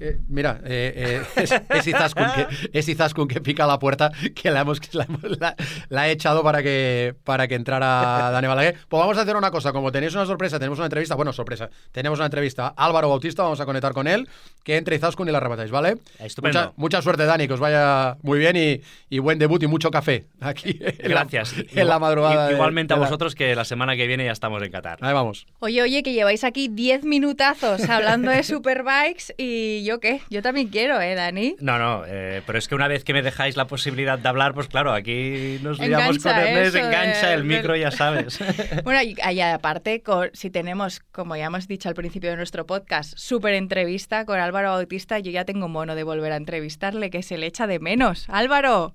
[0.00, 2.46] Eh, mira, eh, eh, es, es Izaskun que,
[2.78, 5.54] es Izaskun que pica la puerta, que la hemos la, hemos- la-
[5.88, 8.76] la he echado para que, para que entrara Dani Balaguer.
[8.88, 11.68] Pues vamos a hacer una cosa, como tenéis una sorpresa, tenemos una entrevista, bueno, sorpresa,
[11.92, 14.28] tenemos una entrevista a Álvaro Bautista, vamos a conectar con él,
[14.64, 15.96] que entre Izaskun y la arrebatáis, ¿vale?
[16.18, 16.58] Estupendo.
[16.60, 18.80] Mucha, mucha suerte, Dani, que os vaya muy bien y,
[19.14, 21.54] y buen debut y mucho café aquí en la- Gracias.
[21.74, 22.50] en la madrugada.
[22.52, 24.98] Igualmente a de vosotros que la semana que viene ya estamos en Qatar.
[25.02, 25.46] Ahí vamos.
[25.58, 30.68] Oye, oye, que lleváis aquí 10 minutazos hablando de Superbikes y yo qué, yo también
[30.68, 31.56] quiero, ¿eh, Dani?
[31.58, 34.54] No, no, eh, pero es que una vez que me dejáis la posibilidad de hablar,
[34.54, 38.38] pues claro, aquí nos liamos con Ernest, engancha de- el micro, ya sabes.
[38.84, 42.66] Bueno, y y aparte, con- si tenemos, como ya hemos dicho al principio de nuestro
[42.66, 47.22] podcast, súper entrevista con Álvaro Bautista, yo ya tengo mono de volver a entrevistarle, que
[47.24, 48.26] se le echa de menos.
[48.28, 48.94] Álvaro,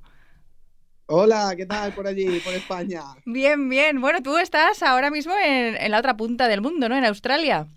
[1.07, 3.01] Hola, ¿qué tal por allí, por España?
[3.25, 4.01] bien, bien.
[4.01, 6.97] Bueno, tú estás ahora mismo en, en la otra punta del mundo, ¿no?
[6.97, 7.67] En Australia.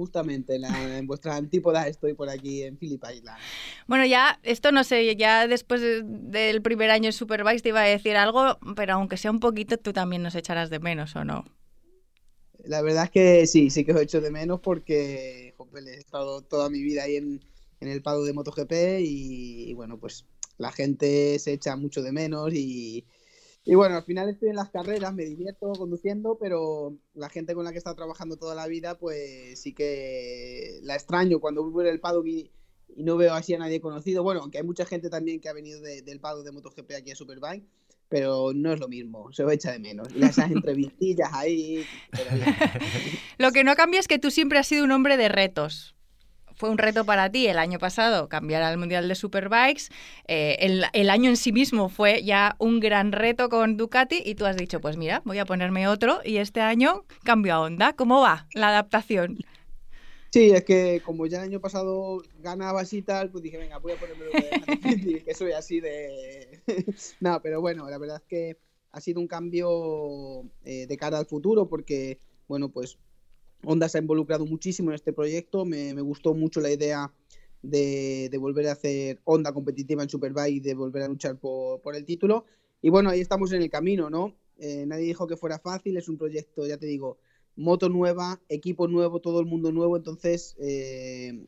[0.00, 3.44] Justamente en, la- en vuestra antípoda estoy por aquí en Phillip Island.
[3.86, 7.80] Bueno, ya, esto no sé, ya después de- del primer año en Superbikes te iba
[7.82, 11.24] a decir algo, pero aunque sea un poquito, tú también nos echarás de menos, ¿o
[11.24, 11.44] no?
[12.64, 15.54] La verdad es que sí, sí que os echo de menos porque
[15.86, 17.40] he estado toda mi vida ahí en,
[17.80, 20.26] en el pado de MotoGP y, y bueno, pues
[20.58, 23.06] la gente se echa mucho de menos y,
[23.64, 27.64] y bueno, al final estoy en las carreras, me divierto conduciendo, pero la gente con
[27.64, 31.82] la que he estado trabajando toda la vida, pues sí que la extraño cuando vuelvo
[31.82, 32.50] en el paddock y,
[32.96, 34.22] y no veo así a nadie conocido.
[34.22, 37.10] Bueno, aunque hay mucha gente también que ha venido de- del paddock de MotoGP aquí
[37.10, 37.64] a Superbike,
[38.08, 40.08] pero no es lo mismo, se os echa de menos.
[40.16, 42.30] Y esas entrevistillas ahí, pero.
[43.38, 45.94] Lo que no cambia es que tú siempre has sido un hombre de retos.
[46.60, 49.84] Fue un reto para ti el año pasado cambiar al Mundial de Superbikes.
[50.28, 50.58] Eh,
[50.92, 54.58] el, año en sí mismo fue ya un gran reto con Ducati y tú has
[54.58, 57.94] dicho, pues mira, voy a ponerme otro y este año cambio a Honda.
[57.94, 59.38] ¿Cómo va la adaptación?
[60.28, 63.92] Sí, es que como ya el año pasado ganabas y tal, pues dije, venga, voy
[63.92, 64.26] a ponerme
[65.24, 66.60] que soy así de...
[67.20, 68.58] no, pero bueno, la verdad es que
[68.92, 72.98] ha sido un cambio eh, de cara al futuro porque, bueno, pues
[73.64, 77.12] Honda se ha involucrado muchísimo en este proyecto, me, gustó mucho la idea
[77.62, 82.04] de, volver a hacer Honda competitiva en Superbike y de volver a luchar por, el
[82.04, 82.44] título.
[82.82, 84.34] Y bueno, ahí estamos en el camino, ¿no?
[84.58, 87.18] Eh, nadie dijo que fuera fácil, es un proyecto, ya te digo,
[87.56, 91.46] moto nueva, equipo nuevo, todo el mundo nuevo, entonces eh,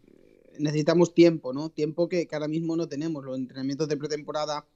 [0.59, 1.71] necesitamos tiempo, ¿no?
[1.71, 3.25] Tiempo que, que ahora mismo no tenemos.
[3.25, 4.67] Los entrenamientos de pretemporada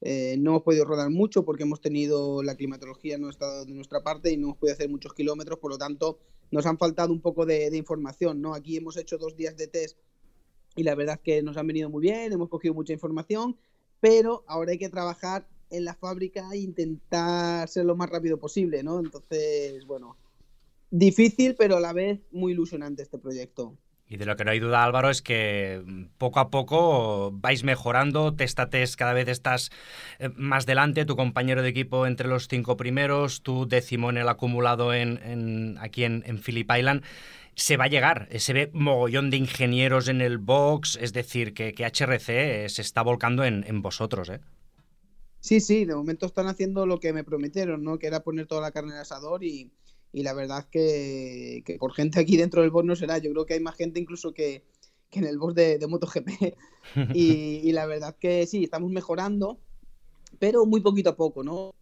[0.00, 3.72] eh, no hemos podido rodar mucho porque hemos tenido la climatología no ha estado de
[3.72, 6.18] nuestra parte y no hemos podido hacer muchos kilómetros, por lo tanto
[6.50, 8.54] nos han faltado un poco de, información, ¿no?
[8.54, 9.98] Aquí hemos hecho dos días de test
[10.76, 13.56] y la verdad es que nos han venido muy bien, hemos cogido mucha información,
[14.00, 18.82] pero ahora hay que trabajar en la fábrica e intentar ser lo más rápido posible,
[18.82, 19.00] ¿no?
[19.00, 20.16] Entonces, bueno,
[20.90, 23.76] difícil, pero a la vez muy ilusionante este proyecto.
[24.06, 27.64] Y de lo que no hay duda, Álvaro, es que mm, poco a poco vais
[27.64, 29.70] mejorando, test a test cada vez estás
[30.18, 34.28] eh, más delante, tu compañero de equipo entre los cinco primeros, tu décimo en el
[34.28, 37.02] acumulado en, aquí en, en Phillip Island.
[37.56, 41.72] Se va a llegar, se ve mogollón de ingenieros en el box, es decir, que,
[41.72, 44.28] HRC se está volcando en, en vosotros.
[44.28, 44.40] ¿eh?
[45.38, 47.98] Sí, sí, de momento están haciendo lo que me prometieron, ¿no?
[47.98, 49.70] Que era poner toda la carne en el asador y,
[50.14, 53.18] y la verdad que, que, por gente aquí dentro del boss no será.
[53.18, 54.62] Yo creo que hay más gente incluso que,
[55.10, 56.28] que en el boss de, de MotoGP.
[57.14, 59.58] y, y, la verdad que sí, estamos mejorando,
[60.38, 61.74] pero muy poquito a poco, ¿no?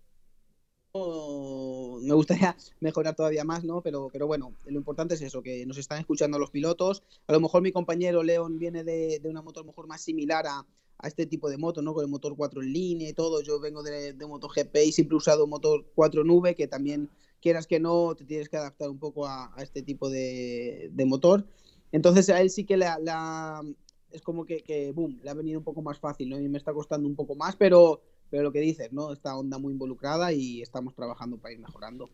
[2.02, 3.82] Me gustaría mejorar todavía más, ¿no?
[3.82, 7.02] Pero, pero bueno, lo importante es eso, que nos están escuchando los pilotos.
[7.26, 10.00] A lo mejor mi compañero León viene de, de una moto a lo mejor más
[10.00, 10.66] similar a,
[10.98, 11.92] a este tipo de moto, ¿no?
[11.92, 13.42] Con el motor 4 en línea y todo.
[13.42, 17.10] Yo vengo de, de MotoGP y siempre he usado motor 4 nube, que también
[17.42, 21.04] quieras que no, te tienes que adaptar un poco a, a este tipo de, de,
[21.04, 21.44] motor.
[21.90, 23.62] Entonces a él sí que la, la
[24.10, 26.38] es como que, que, boom, le ha venido un poco más fácil, ¿no?
[26.38, 29.12] Y me está costando un poco más, pero, pero lo que dices, ¿no?
[29.12, 32.08] Esta onda muy involucrada y estamos trabajando para ir mejorando.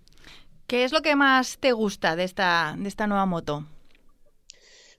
[0.67, 3.67] ¿Qué es lo que más te gusta de esta, de esta nueva moto?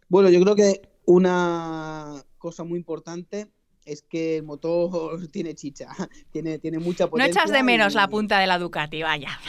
[0.07, 3.51] Bueno, yo creo que una cosa muy importante
[3.85, 5.89] es que el motor tiene chicha,
[6.31, 7.33] tiene, tiene mucha potencia.
[7.33, 7.95] No echas de menos y...
[7.97, 9.39] la punta de la Ducati, vaya.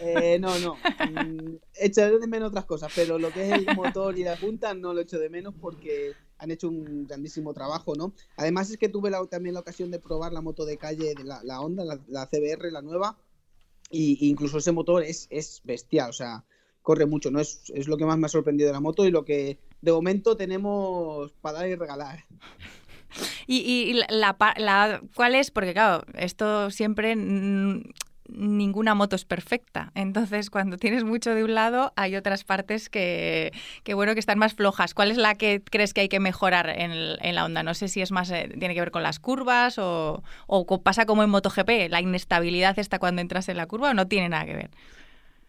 [0.00, 0.74] Eh, no, no.
[0.74, 4.72] Mm, echaré de menos otras cosas, pero lo que es el motor y la punta
[4.74, 8.14] no lo echo de menos porque han hecho un grandísimo trabajo, ¿no?
[8.36, 11.24] Además es que tuve la, también la ocasión de probar la moto de calle, de
[11.24, 13.18] la, la Honda, la, la, CBR, la nueva,
[13.90, 16.44] y incluso ese motor es, es bestial, o sea,
[16.80, 17.40] corre mucho, ¿no?
[17.40, 19.92] Es, es lo que más me ha sorprendido de la moto y lo que de
[19.92, 22.24] momento tenemos para dar y regalar.
[23.48, 25.50] Y, y la, la, ¿cuál es?
[25.50, 27.16] Porque claro, esto siempre
[28.32, 29.92] ninguna moto es perfecta.
[29.94, 33.52] Entonces, cuando tienes mucho de un lado, hay otras partes que,
[33.84, 34.94] que bueno, que están más flojas.
[34.94, 37.62] ¿Cuál es la que crees que hay que mejorar en, la onda?
[37.62, 41.06] No sé si es más, eh, tiene que ver con las curvas o, o, pasa
[41.06, 44.46] como en MotoGP, la inestabilidad está cuando entras en la curva o no tiene nada
[44.46, 44.70] que ver.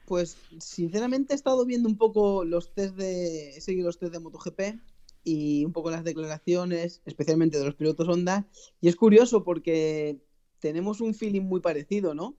[0.05, 4.82] Pues, sinceramente, he estado viendo un poco los test de, he los test de MotoGP
[5.23, 8.47] y un poco las declaraciones, especialmente de los pilotos Honda,
[8.82, 10.19] y es curioso porque
[10.59, 12.36] tenemos un feeling muy parecido, ¿no?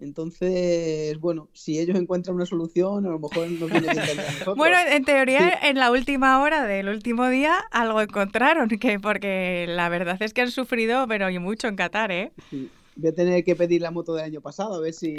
[0.00, 4.56] Entonces, bueno, si ellos encuentran una solución, a lo mejor nos viene bien nosotros.
[4.56, 5.68] Bueno, en teoría, sí.
[5.68, 10.42] en la última hora del último día, algo encontraron, que porque la verdad es que
[10.42, 12.32] han sufrido, pero y mucho en Qatar, ¿eh?
[12.50, 12.70] Sí.
[13.00, 15.14] Voy a tener que pedir la moto del año pasado, a ver si,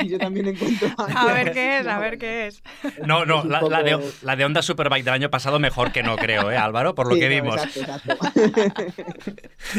[0.00, 0.90] si yo también encuentro.
[0.98, 2.62] A ver qué es, a ver qué es.
[3.06, 6.16] No, no, la, la, de, la de Honda Superbike del año pasado mejor que no,
[6.16, 6.94] creo, ¿eh, Álvaro?
[6.94, 7.64] Por lo sí, que no, vimos.
[7.74, 8.92] Exacto, exacto.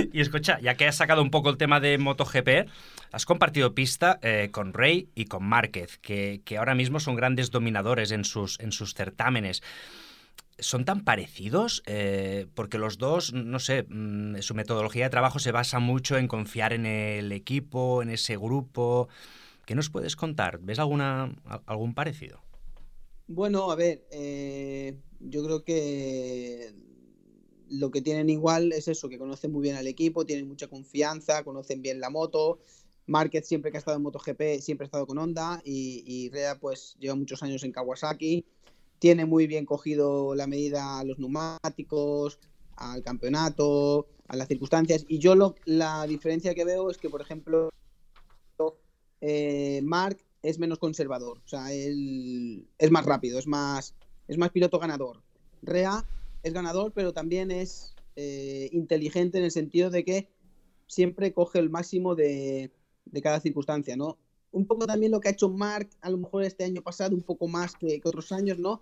[0.12, 2.68] y escucha, ya que has sacado un poco el tema de MotoGP,
[3.12, 7.52] has compartido pista eh, con Rey y con Márquez, que, que ahora mismo son grandes
[7.52, 9.62] dominadores en sus, en sus certámenes
[10.60, 15.52] son tan parecidos eh, porque los dos, no sé, mmm, su metodología de trabajo se
[15.52, 19.08] basa mucho en confiar en el equipo, en ese grupo.
[19.66, 20.60] ¿Qué nos puedes contar?
[20.60, 21.36] ¿Ves alguna,
[21.66, 22.42] algún parecido?
[23.28, 26.74] Bueno, a ver, eh, yo creo que
[27.70, 31.44] lo que tienen igual es eso, que conocen muy bien al equipo, tienen mucha confianza,
[31.44, 32.60] conocen bien la moto.
[33.06, 36.96] Márquez siempre que ha estado en MotoGP siempre ha estado con Honda y Rea pues
[37.00, 38.46] lleva muchos años en Kawasaki
[39.00, 42.40] tiene muy bien cogido la medida a los neumáticos,
[42.76, 45.06] al campeonato, a las circunstancias.
[45.08, 47.70] Y yo lo, la diferencia que veo es que, por ejemplo,
[49.22, 53.94] eh, Mark es menos conservador, o sea, él es más rápido, es más,
[54.28, 55.22] es más piloto ganador.
[55.62, 56.06] Rea
[56.44, 60.30] es ganador, pero también es eh, inteligente en el sentido de que
[60.88, 62.72] siempre coge el máximo de,
[63.06, 64.18] de cada circunstancia, ¿no?
[64.52, 67.22] un poco también lo que ha hecho Mark, a lo mejor este año pasado, un
[67.22, 68.82] poco más que, que otros años, ¿no?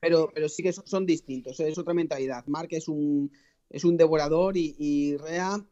[0.00, 2.44] Pero, pero sí que son, son, distintos, es otra mentalidad.
[2.46, 3.32] Mark es un,
[3.70, 5.64] es un devorador y, y, Rea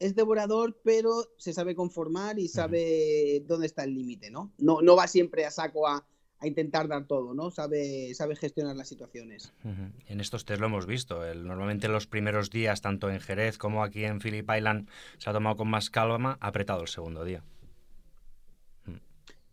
[0.00, 3.46] es devorador, pero se sabe conformar y sabe uh -huh.
[3.46, 4.50] dónde está el límite, ¿no?
[4.58, 4.80] ¿no?
[4.80, 6.06] No va siempre a saco a,
[6.38, 7.50] a intentar dar todo, ¿no?
[7.50, 9.52] Sabe, sabe gestionar las situaciones.
[9.62, 9.92] Uh -huh.
[10.06, 11.24] En estos test lo hemos visto.
[11.24, 15.34] El, normalmente los primeros días, tanto en Jerez como aquí en Phillip Island, se ha
[15.34, 17.44] tomado con más calma, apretado el segundo día.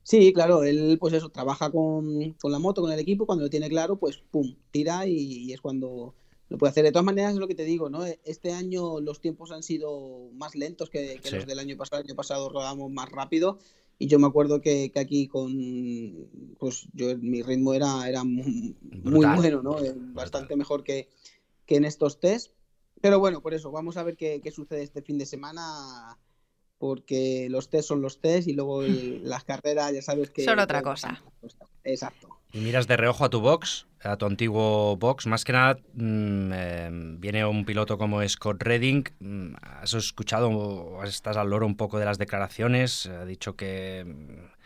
[0.08, 3.50] Sí, claro, él pues eso, trabaja con, con, la moto, con el equipo, cuando lo
[3.50, 6.16] tiene claro, pues pum, tira y, y, es cuando
[6.48, 6.86] lo puede hacer.
[6.86, 8.06] De todas maneras, es lo que te digo, ¿no?
[8.24, 11.36] Este año los tiempos han sido más lentos que, que sí.
[11.36, 12.02] los del año pasado.
[12.02, 13.60] El año pasado rodamos más rápido
[14.00, 15.52] y yo me acuerdo que, que aquí con,
[16.58, 19.84] pues yo, mi ritmo era, era muy, muy bueno, ¿no?
[19.84, 21.10] Eh, bastante mejor que,
[21.66, 22.54] que en estos test.
[23.02, 26.18] Pero bueno, por eso, vamos a ver qué, qué sucede este fin de semana
[26.78, 30.44] porque los test son los test y luego el- las carreras ya sabes que...
[30.44, 31.22] Son otra cosa.
[31.84, 32.30] Exacto.
[32.54, 35.28] Y miras de reojo a tu box, a tu antiguo box.
[35.28, 36.90] Más que nada, mm, eh,
[37.20, 39.04] viene un piloto como Scott Redding.
[39.20, 43.06] Mm, ¿Has escuchado o estás al loro un poco de las declaraciones?
[43.08, 44.04] Ha dicho que.
[44.06, 44.58] mm,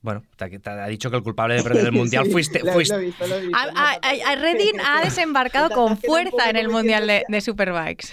[0.00, 2.60] Bueno, te, te ha dicho que el culpable de perder el mundial Sí, fuiste.
[2.72, 3.56] fuiste- lo he visto, lo he visto.
[3.56, 8.08] A, a- a- a Redding ha desembarcado con fuerza en el Mundial de, de Superbikes.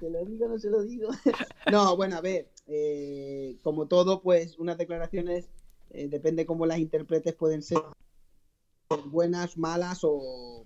[0.00, 1.08] ¿Se lo digo no se lo digo?
[1.70, 5.50] no, bueno, a ver, eh, como todo, pues unas declaraciones,
[5.90, 7.78] eh, depende cómo las interpretes, pueden ser
[9.06, 10.64] buenas, malas o...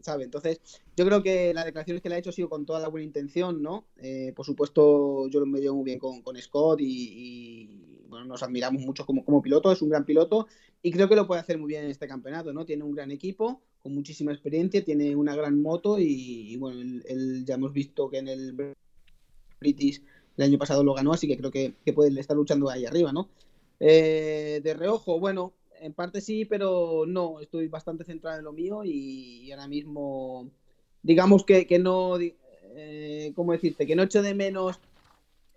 [0.00, 0.24] ¿Sabe?
[0.24, 0.60] Entonces,
[0.96, 3.04] yo creo que las declaraciones que le ha hecho ha sido con toda la buena
[3.04, 3.86] intención, ¿no?
[3.98, 8.82] Eh, por supuesto, yo me llevo muy bien con, con Scott y, bueno, nos admiramos
[8.82, 10.46] mucho como, como piloto, es un gran piloto
[10.82, 12.66] y creo que lo puede hacer muy bien en este campeonato, ¿no?
[12.66, 17.54] Tiene un gran equipo, con muchísima experiencia, tiene una gran moto y, bueno, él, ya
[17.54, 18.74] hemos visto que en el
[19.58, 20.02] British
[20.36, 23.14] el año pasado lo ganó, así que creo que, que puede estar luchando ahí arriba,
[23.14, 23.30] ¿no?
[23.80, 28.84] Eh, de reojo, bueno, en parte sí, pero no, estoy bastante centrado en lo mío
[28.84, 30.50] y, ahora mismo,
[31.02, 33.86] digamos que, que no, eh, ¿cómo decirte?
[33.86, 34.80] Que no echo de menos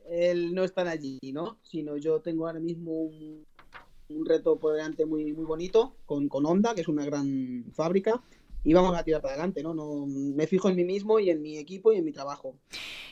[0.09, 1.57] el no estar allí, ¿no?
[1.63, 3.45] Sino yo tengo ahora mismo un,
[4.09, 8.21] un reto por delante muy, muy bonito con, con Honda, que es una gran fábrica,
[8.63, 9.75] y vamos a tirar para adelante, ¿no?
[9.75, 12.55] no me fijo en mí mismo y en mi equipo y en mi trabajo.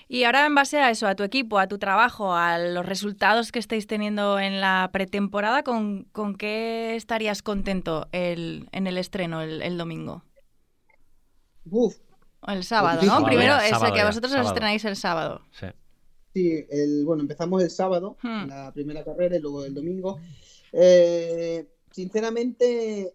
[0.08, 3.52] Y ahora en base a eso, a tu equipo, a tu trabajo, a los resultados
[3.52, 9.42] que estáis teniendo en la pretemporada, ¿con, con qué estarías contento el, en el estreno
[9.42, 10.24] el, el domingo?
[11.70, 11.98] Uf.
[12.42, 13.24] O el sábado, ¿no?
[13.24, 15.42] Primero Sábado ya, es sábado que ya, vosotros os estrenáis el sábado.
[15.52, 15.68] Sí.
[16.34, 18.48] Sí, el, bueno, empezamos el sábado, Hmm.
[18.48, 20.20] la primera carrera, y luego el domingo.
[20.72, 23.14] Eh, sinceramente,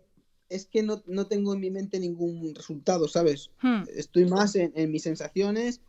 [0.48, 3.50] es que no, no tengo en mi mente ningún resultado, ¿sabes?
[3.60, 3.82] Hmm.
[3.94, 5.80] Estoy más en, en mis sensaciones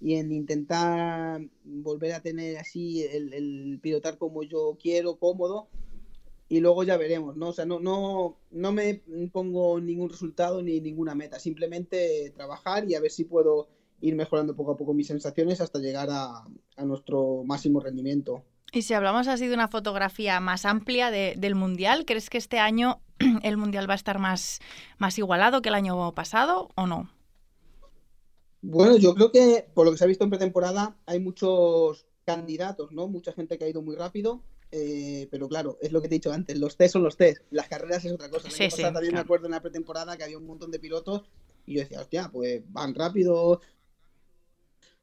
[0.00, 5.68] y en intentar volver a tener así el, el pilotar como yo quiero, cómodo,
[6.48, 7.50] y luego ya veremos, ¿no?
[7.50, 12.94] O sea, no, no, no me pongo ningún resultado ni ninguna meta, simplemente trabajar y
[12.94, 13.68] a ver si puedo
[14.00, 16.44] ir mejorando poco a poco mis sensaciones hasta llegar a,
[16.76, 18.44] a nuestro máximo rendimiento.
[18.72, 22.58] Y si hablamos así de una fotografía más amplia de- del Mundial, ¿crees que este
[22.58, 23.00] año
[23.42, 24.60] el Mundial va a estar más,
[24.98, 27.10] más igualado que el año pasado o no?
[28.62, 32.92] Bueno, yo creo que por lo que se ha visto en pretemporada hay muchos candidatos,
[32.92, 33.08] ¿no?
[33.08, 36.18] Mucha gente que ha ido muy rápido, eh, pero claro, es lo que te he
[36.18, 38.52] dicho antes, los test son los test, las carreras es otra cosa.
[38.58, 39.20] El Sí, año sí, también me claro.
[39.20, 41.22] acuerdo en la pretemporada que había un montón de pilotos
[41.66, 43.60] y yo decía, hostia, pues van rápido.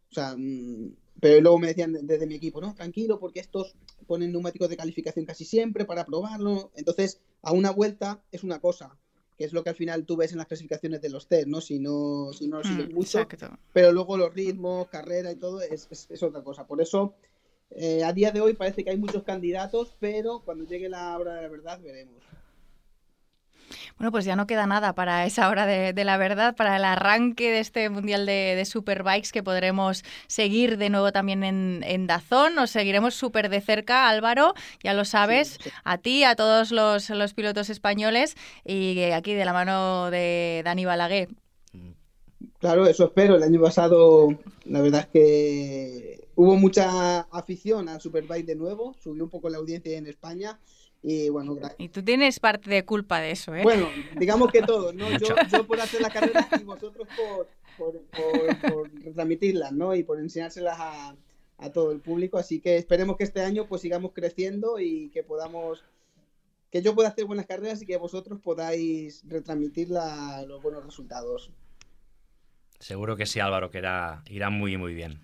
[0.09, 3.75] O sea, mm, pero luego me decían desde mi equipo, no, tranquilo, porque estos
[4.05, 6.71] ponen neumáticos de calificación casi siempre para probarlo.
[6.75, 8.97] Entonces, a una vuelta es una cosa,
[9.37, 11.59] que es lo que al final tú ves en las clasificaciones de los test, ¿no?
[11.61, 13.19] Si no, si no lo sigues Mm, mucho.
[13.19, 13.49] exacto.
[13.73, 16.65] Pero luego los ritmos, carrera y todo es, es- es otra cosa.
[16.65, 17.13] Por eso,
[17.71, 21.35] eh, a día de hoy parece que hay muchos candidatos, pero cuando llegue la hora
[21.35, 22.23] de la verdad veremos.
[23.97, 26.85] Bueno, pues ya no queda nada para esa hora de, de la verdad, para el
[26.85, 32.07] arranque de este Mundial de, de Superbikes que podremos seguir de nuevo también en, en
[32.07, 32.55] Dazón.
[32.55, 34.53] Nos seguiremos súper de cerca, Álvaro,
[34.83, 38.35] ya lo sabes, a ti, a todos los, los pilotos españoles
[38.65, 41.29] y aquí de la mano de Dani Balaguer.
[42.59, 43.35] Claro, eso espero.
[43.35, 44.29] El año pasado,
[44.65, 49.57] la verdad es que hubo mucha afición al Superbike de nuevo, subió un poco la
[49.57, 50.59] audiencia en España
[51.03, 53.63] y bueno, gra- Y tú tienes parte de culpa de eso, ¿eh?
[53.63, 55.11] bueno, digamos que todos, ¿no?
[55.17, 57.47] Yo, yo por hacer la carrera y vosotros por,
[57.77, 59.95] por, por, por retransmitirlas, ¿no?
[59.95, 61.15] Y por enseñárselas a,
[61.59, 62.37] a todo el público.
[62.37, 65.83] Así que esperemos que este año pues sigamos creciendo y que podamos,
[66.71, 71.51] que yo pueda hacer buenas carreras y que vosotros podáis retransmitir la- los buenos resultados.
[72.79, 75.19] Seguro que sí, Álvaro, que irá, irá muy, muy bien.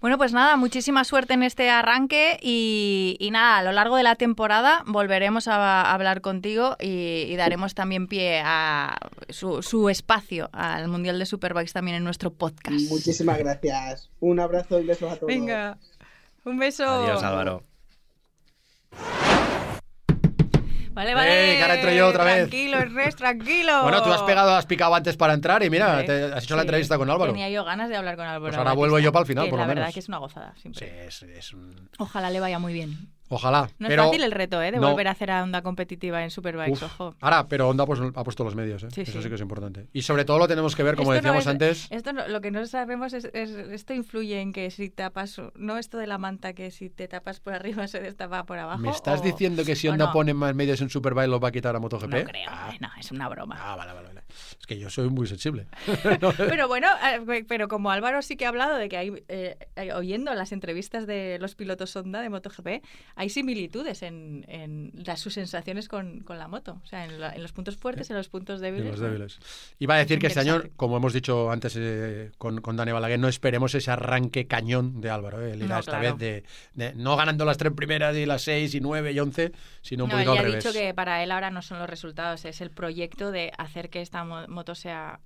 [0.00, 4.04] Bueno, pues nada, muchísima suerte en este arranque y, y nada, a lo largo de
[4.04, 8.96] la temporada volveremos a, a hablar contigo y, y daremos también pie a
[9.28, 12.78] su, su espacio al Mundial de Superbikes también en nuestro podcast.
[12.90, 14.08] Muchísimas gracias.
[14.20, 15.26] Un abrazo y besos a todos.
[15.26, 15.78] Venga,
[16.44, 16.84] un beso.
[16.88, 17.64] Adiós, Álvaro.
[20.98, 21.50] Vale, vale.
[21.52, 22.36] Ey, que ahora entro yo otra vez.
[22.48, 23.82] Tranquilo, Ernest, tranquilo.
[23.82, 26.62] Bueno, tú has pegado, has picado antes para entrar y mira, te- has hecho la
[26.62, 27.30] entrevista con Álvaro.
[27.32, 28.40] Tenía yo ganas de hablar con Álvaro.
[28.46, 29.94] Pues ahora Batista, vuelvo yo para el final, por la lo verdad menos.
[29.94, 30.86] que es una gozada, siempre.
[30.88, 31.88] Sí, es, es un...
[31.98, 32.98] Ojalá le vaya muy bien.
[33.30, 33.68] Ojalá.
[33.78, 34.70] No pero es fácil el reto, ¿eh?
[34.72, 34.90] De no.
[34.90, 36.82] volver a hacer a Honda competitiva en Superbikes, Uf.
[36.84, 37.14] ojo.
[37.20, 38.88] Ahora, pero Honda pues, ha puesto los medios, ¿eh?
[38.90, 39.22] Sí, Eso sí.
[39.22, 39.86] sí que es importante.
[39.92, 41.86] Y sobre todo lo tenemos que ver, como Esto no decíamos es- antes.
[41.90, 45.76] Esto no- lo que no sabemos es, es- esto influye en que si tapas, no
[45.78, 48.78] esto de la manta que si te tapas por arriba se destapa por abajo.
[48.80, 51.52] ¿Me estás o- diciendo que si Honda pone más medios en Superbike los va a
[51.52, 52.08] quitar a MotoGP?
[52.10, 53.56] No creo, hombre, no, es una broma.
[53.60, 54.17] Ah, vale, vale, vale.
[54.60, 55.66] Es que yo soy muy sensible.
[56.36, 56.88] Pero bueno,
[57.28, 60.52] eh, pero como Álvaro sí que ha hablado de que hay, eh, eh, oyendo las
[60.52, 62.82] entrevistas de los pilotos Honda de MotoGP,
[63.16, 66.80] hay similitudes en, en las, sus sensaciones con, con la moto.
[66.82, 68.90] O sea, en, la- en los puntos fuertes, en los puntos débiles.
[68.92, 69.06] los ¿no?
[69.06, 69.38] débiles.
[69.78, 72.92] Iba a decir Es que este año, como hemos dicho antes eh, con, con Dani
[72.92, 75.44] Balaguer, no esperemos ese arranque cañón de Álvaro.
[75.46, 75.52] ¿eh?
[75.52, 76.16] Él No, esta claro.
[76.16, 76.44] vez de,
[76.74, 79.52] de no ganando las tres primeras y las seis y nueve y once,
[79.82, 80.64] sino un No, él poquito al ha revés.
[80.64, 84.00] dicho que para él ahora no son los resultados, es el proyecto de hacer que
[84.02, 85.20] esta mo- moto sea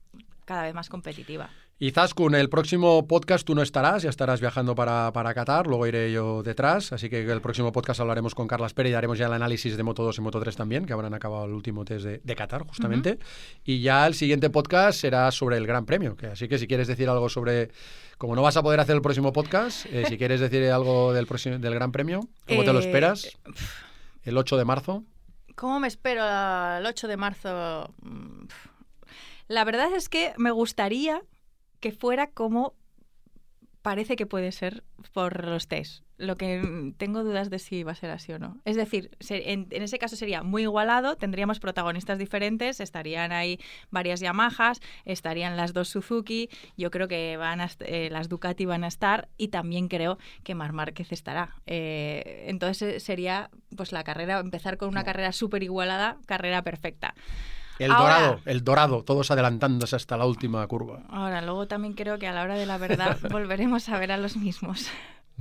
[0.44, 1.48] cada vez más competitiva.
[1.78, 5.84] Y Zaskun, el próximo podcast tú no estarás, ya estarás viajando para, para Qatar, luego
[5.88, 9.26] iré yo detrás, así que el próximo podcast hablaremos con Carlas Pérez y haremos ya
[9.26, 12.04] el análisis de Moto 2 y Moto 3 también, que habrán acabado el último test
[12.04, 13.18] de, de Qatar, justamente.
[13.64, 16.86] Y ya el siguiente podcast será sobre el Gran Premio, que así que si quieres
[16.86, 17.72] decir algo sobre,
[18.16, 21.26] como no vas a poder hacer el próximo podcast, eh, si quieres decir algo del,
[21.26, 23.26] próximo, del Gran Premio, ¿cómo te lo Eh, esperas?
[24.22, 25.02] El 8 de marzo.
[25.56, 27.92] ¿Cómo me espero al 8 de marzo?
[28.02, 28.44] Mm,
[29.52, 31.20] La verdad es que me gustaría
[31.78, 32.72] que fuera como
[33.82, 36.04] parece que puede ser por los test.
[36.16, 38.62] Lo que mm, tengo dudas de si va a ser así o no.
[38.64, 43.58] Es decir, en, en ese caso sería muy igualado, tendríamos protagonistas diferentes, estarían ahí
[43.90, 46.48] varias Yamahas, estarían las dos Suzuki,
[46.78, 50.54] yo creo que van a eh, las Ducati van a estar y también creo que
[50.54, 51.56] Mar Márquez estará.
[51.66, 57.14] Eh, entonces eh, sería pues la carrera, empezar con una carrera súper igualada, carrera perfecta.
[57.78, 61.00] El Ahora- dorado, el dorado, todos adelantándose hasta la última curva.
[61.08, 64.16] Ahora, luego también creo que a la hora de la verdad volveremos a ver a
[64.16, 64.86] los mismos.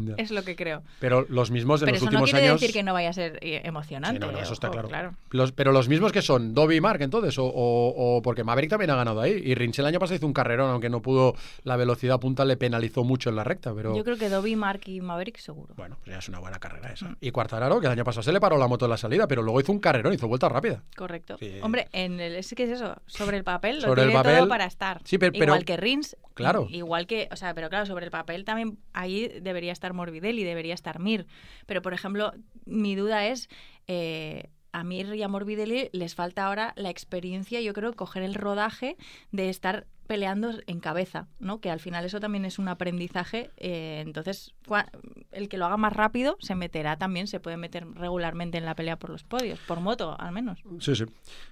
[0.06, 0.15] Ya.
[0.18, 0.84] Es lo que creo.
[0.99, 2.60] Pero los mismos de Pero los eso no últimos quiere años.
[2.61, 4.19] decir que no vaya a ser eh, emocionante.
[4.19, 4.88] Sí, no, no, eso está claro.
[4.88, 5.14] claro.
[5.32, 8.69] Los, pero los mismos que son Dobby y Mark, entonces, o, o- o porque Maverick
[8.69, 9.41] también ha ganado ahí.
[9.44, 12.57] Y Rins el año pasado hizo un carrerón, aunque no pudo, la velocidad punta le
[12.57, 13.73] penalizó mucho en la recta.
[13.73, 15.73] Pero Yo creo que Dobby, Mark y Maverick seguro.
[15.78, 16.94] bueno, pues ya es una buena carrera Mm.
[16.94, 17.18] esa.
[17.22, 19.41] Y Cuartararo, que el año pasado se le paró la moto en la salida, pero
[19.41, 20.84] luego hizo un carrerón, hizo vuelta rápida.
[20.95, 21.38] Correcto.
[21.40, 21.60] Sí.
[21.61, 24.38] Hombre, en el, es que es eso, sobre el papel lo Sobre el tiene papel-
[24.40, 25.02] todo para estar.
[25.03, 26.18] Sí, pero- igual pero- que Rins.
[26.34, 26.65] Claro.
[26.69, 30.73] Igual que, o sea, pero claro, sobre el papel también ahí debería estar Morbidelli, debería
[30.73, 31.27] estar Mir.
[31.65, 32.34] Pero, por ejemplo,
[32.65, 33.49] mi duda es,
[33.88, 38.35] eh, a Mir y a Morbidelli les falta ahora la experiencia, yo creo, coger el
[38.35, 38.97] rodaje
[39.31, 41.62] de estar peleando en cabeza, ¿no?
[41.62, 43.50] Que al final eso también es un aprendizaje.
[43.56, 44.52] eh, entonces,
[45.32, 48.76] el que lo haga más rápido se meterá también, se puede meter regularmente en la
[48.76, 50.60] pelea por los podios, por moto al menos.
[50.80, 51.06] Sí, sí.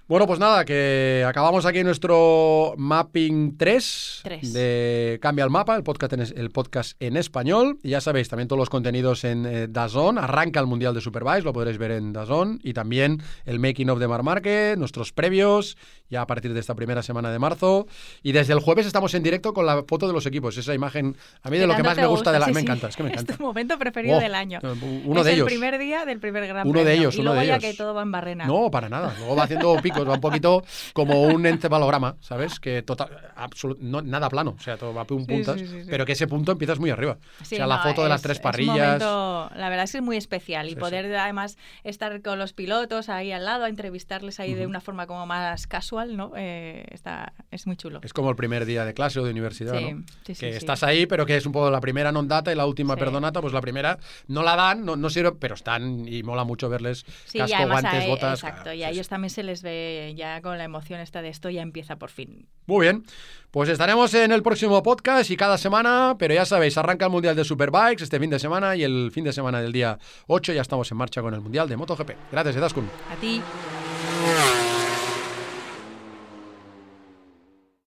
[0.08, 4.52] Bueno, pues nada, que acabamos aquí nuestro Mapping 3 Tres.
[4.52, 7.78] de Cambia el Mapa, el podcast, en, es- el podcast en español.
[7.82, 10.18] Y ya sabéis, también todos los contenidos en eh, DAZN.
[10.18, 12.60] Arranca el Mundial de Superbike, lo podréis ver en DAZN.
[12.62, 15.78] Y también el Making of de Mar Market, nuestros previos,
[16.10, 17.86] ya a partir de esta primera semana de marzo.
[18.22, 20.56] Y desde el jueves estamos en directo con la foto de los equipos.
[20.56, 22.46] Esa imagen, a mí de lo que más me gusta, de la...
[22.46, 23.32] sí, me encanta, es que me encanta.
[23.32, 24.58] Es tu momento preferido Oh, del año.
[24.62, 25.46] uno es de el ellos.
[25.46, 27.70] primer día del primer gran Uno de ellos, y uno luego de ya ellos.
[27.70, 28.46] que todo va en barrena.
[28.46, 29.14] No, para nada.
[29.18, 30.62] Luego va haciendo picos, va un poquito
[30.92, 32.58] como un encefalograma, ¿sabes?
[32.60, 36.12] Que total, absolut- no, nada plano, o sea, todo va pum puntas, sí, pero que
[36.12, 37.18] ese punto empiezas muy arriba.
[37.42, 38.76] Sí, o sea, la no, foto de las es- tres parrillas.
[39.02, 43.08] momento, la verdad es que es muy especial y poder además estar con los pilotos
[43.08, 46.32] ahí al lado, a entrevistarles ahí de una forma como más casual, ¿no?
[46.36, 48.00] Eh, está, es muy chulo.
[48.02, 50.02] Es como el primer día de clase o de universidad, Sí, ¿no?
[50.24, 52.56] sí, sí, que estás ahí, pero que es un poco la primera non data y
[52.56, 53.98] la última perdonata, pues la primera
[54.28, 58.06] no la dan, no, no sirve, pero están y mola mucho verles casco, guantes, a,
[58.08, 58.42] botas.
[58.42, 61.50] exacto, y a ellos también se les ve ya con la emoción esta de esto
[61.50, 62.46] ya empieza por fin.
[62.66, 63.04] Muy bien,
[63.50, 67.34] pues estaremos en el próximo podcast y cada semana, pero ya sabéis, arranca el Mundial
[67.34, 69.98] de Superbikes este fin de semana y el fin de semana del día
[70.28, 72.10] 8 ya estamos en marcha con el Mundial de MotoGP.
[72.30, 72.88] Gracias, Edaskun.
[73.10, 73.40] A ti.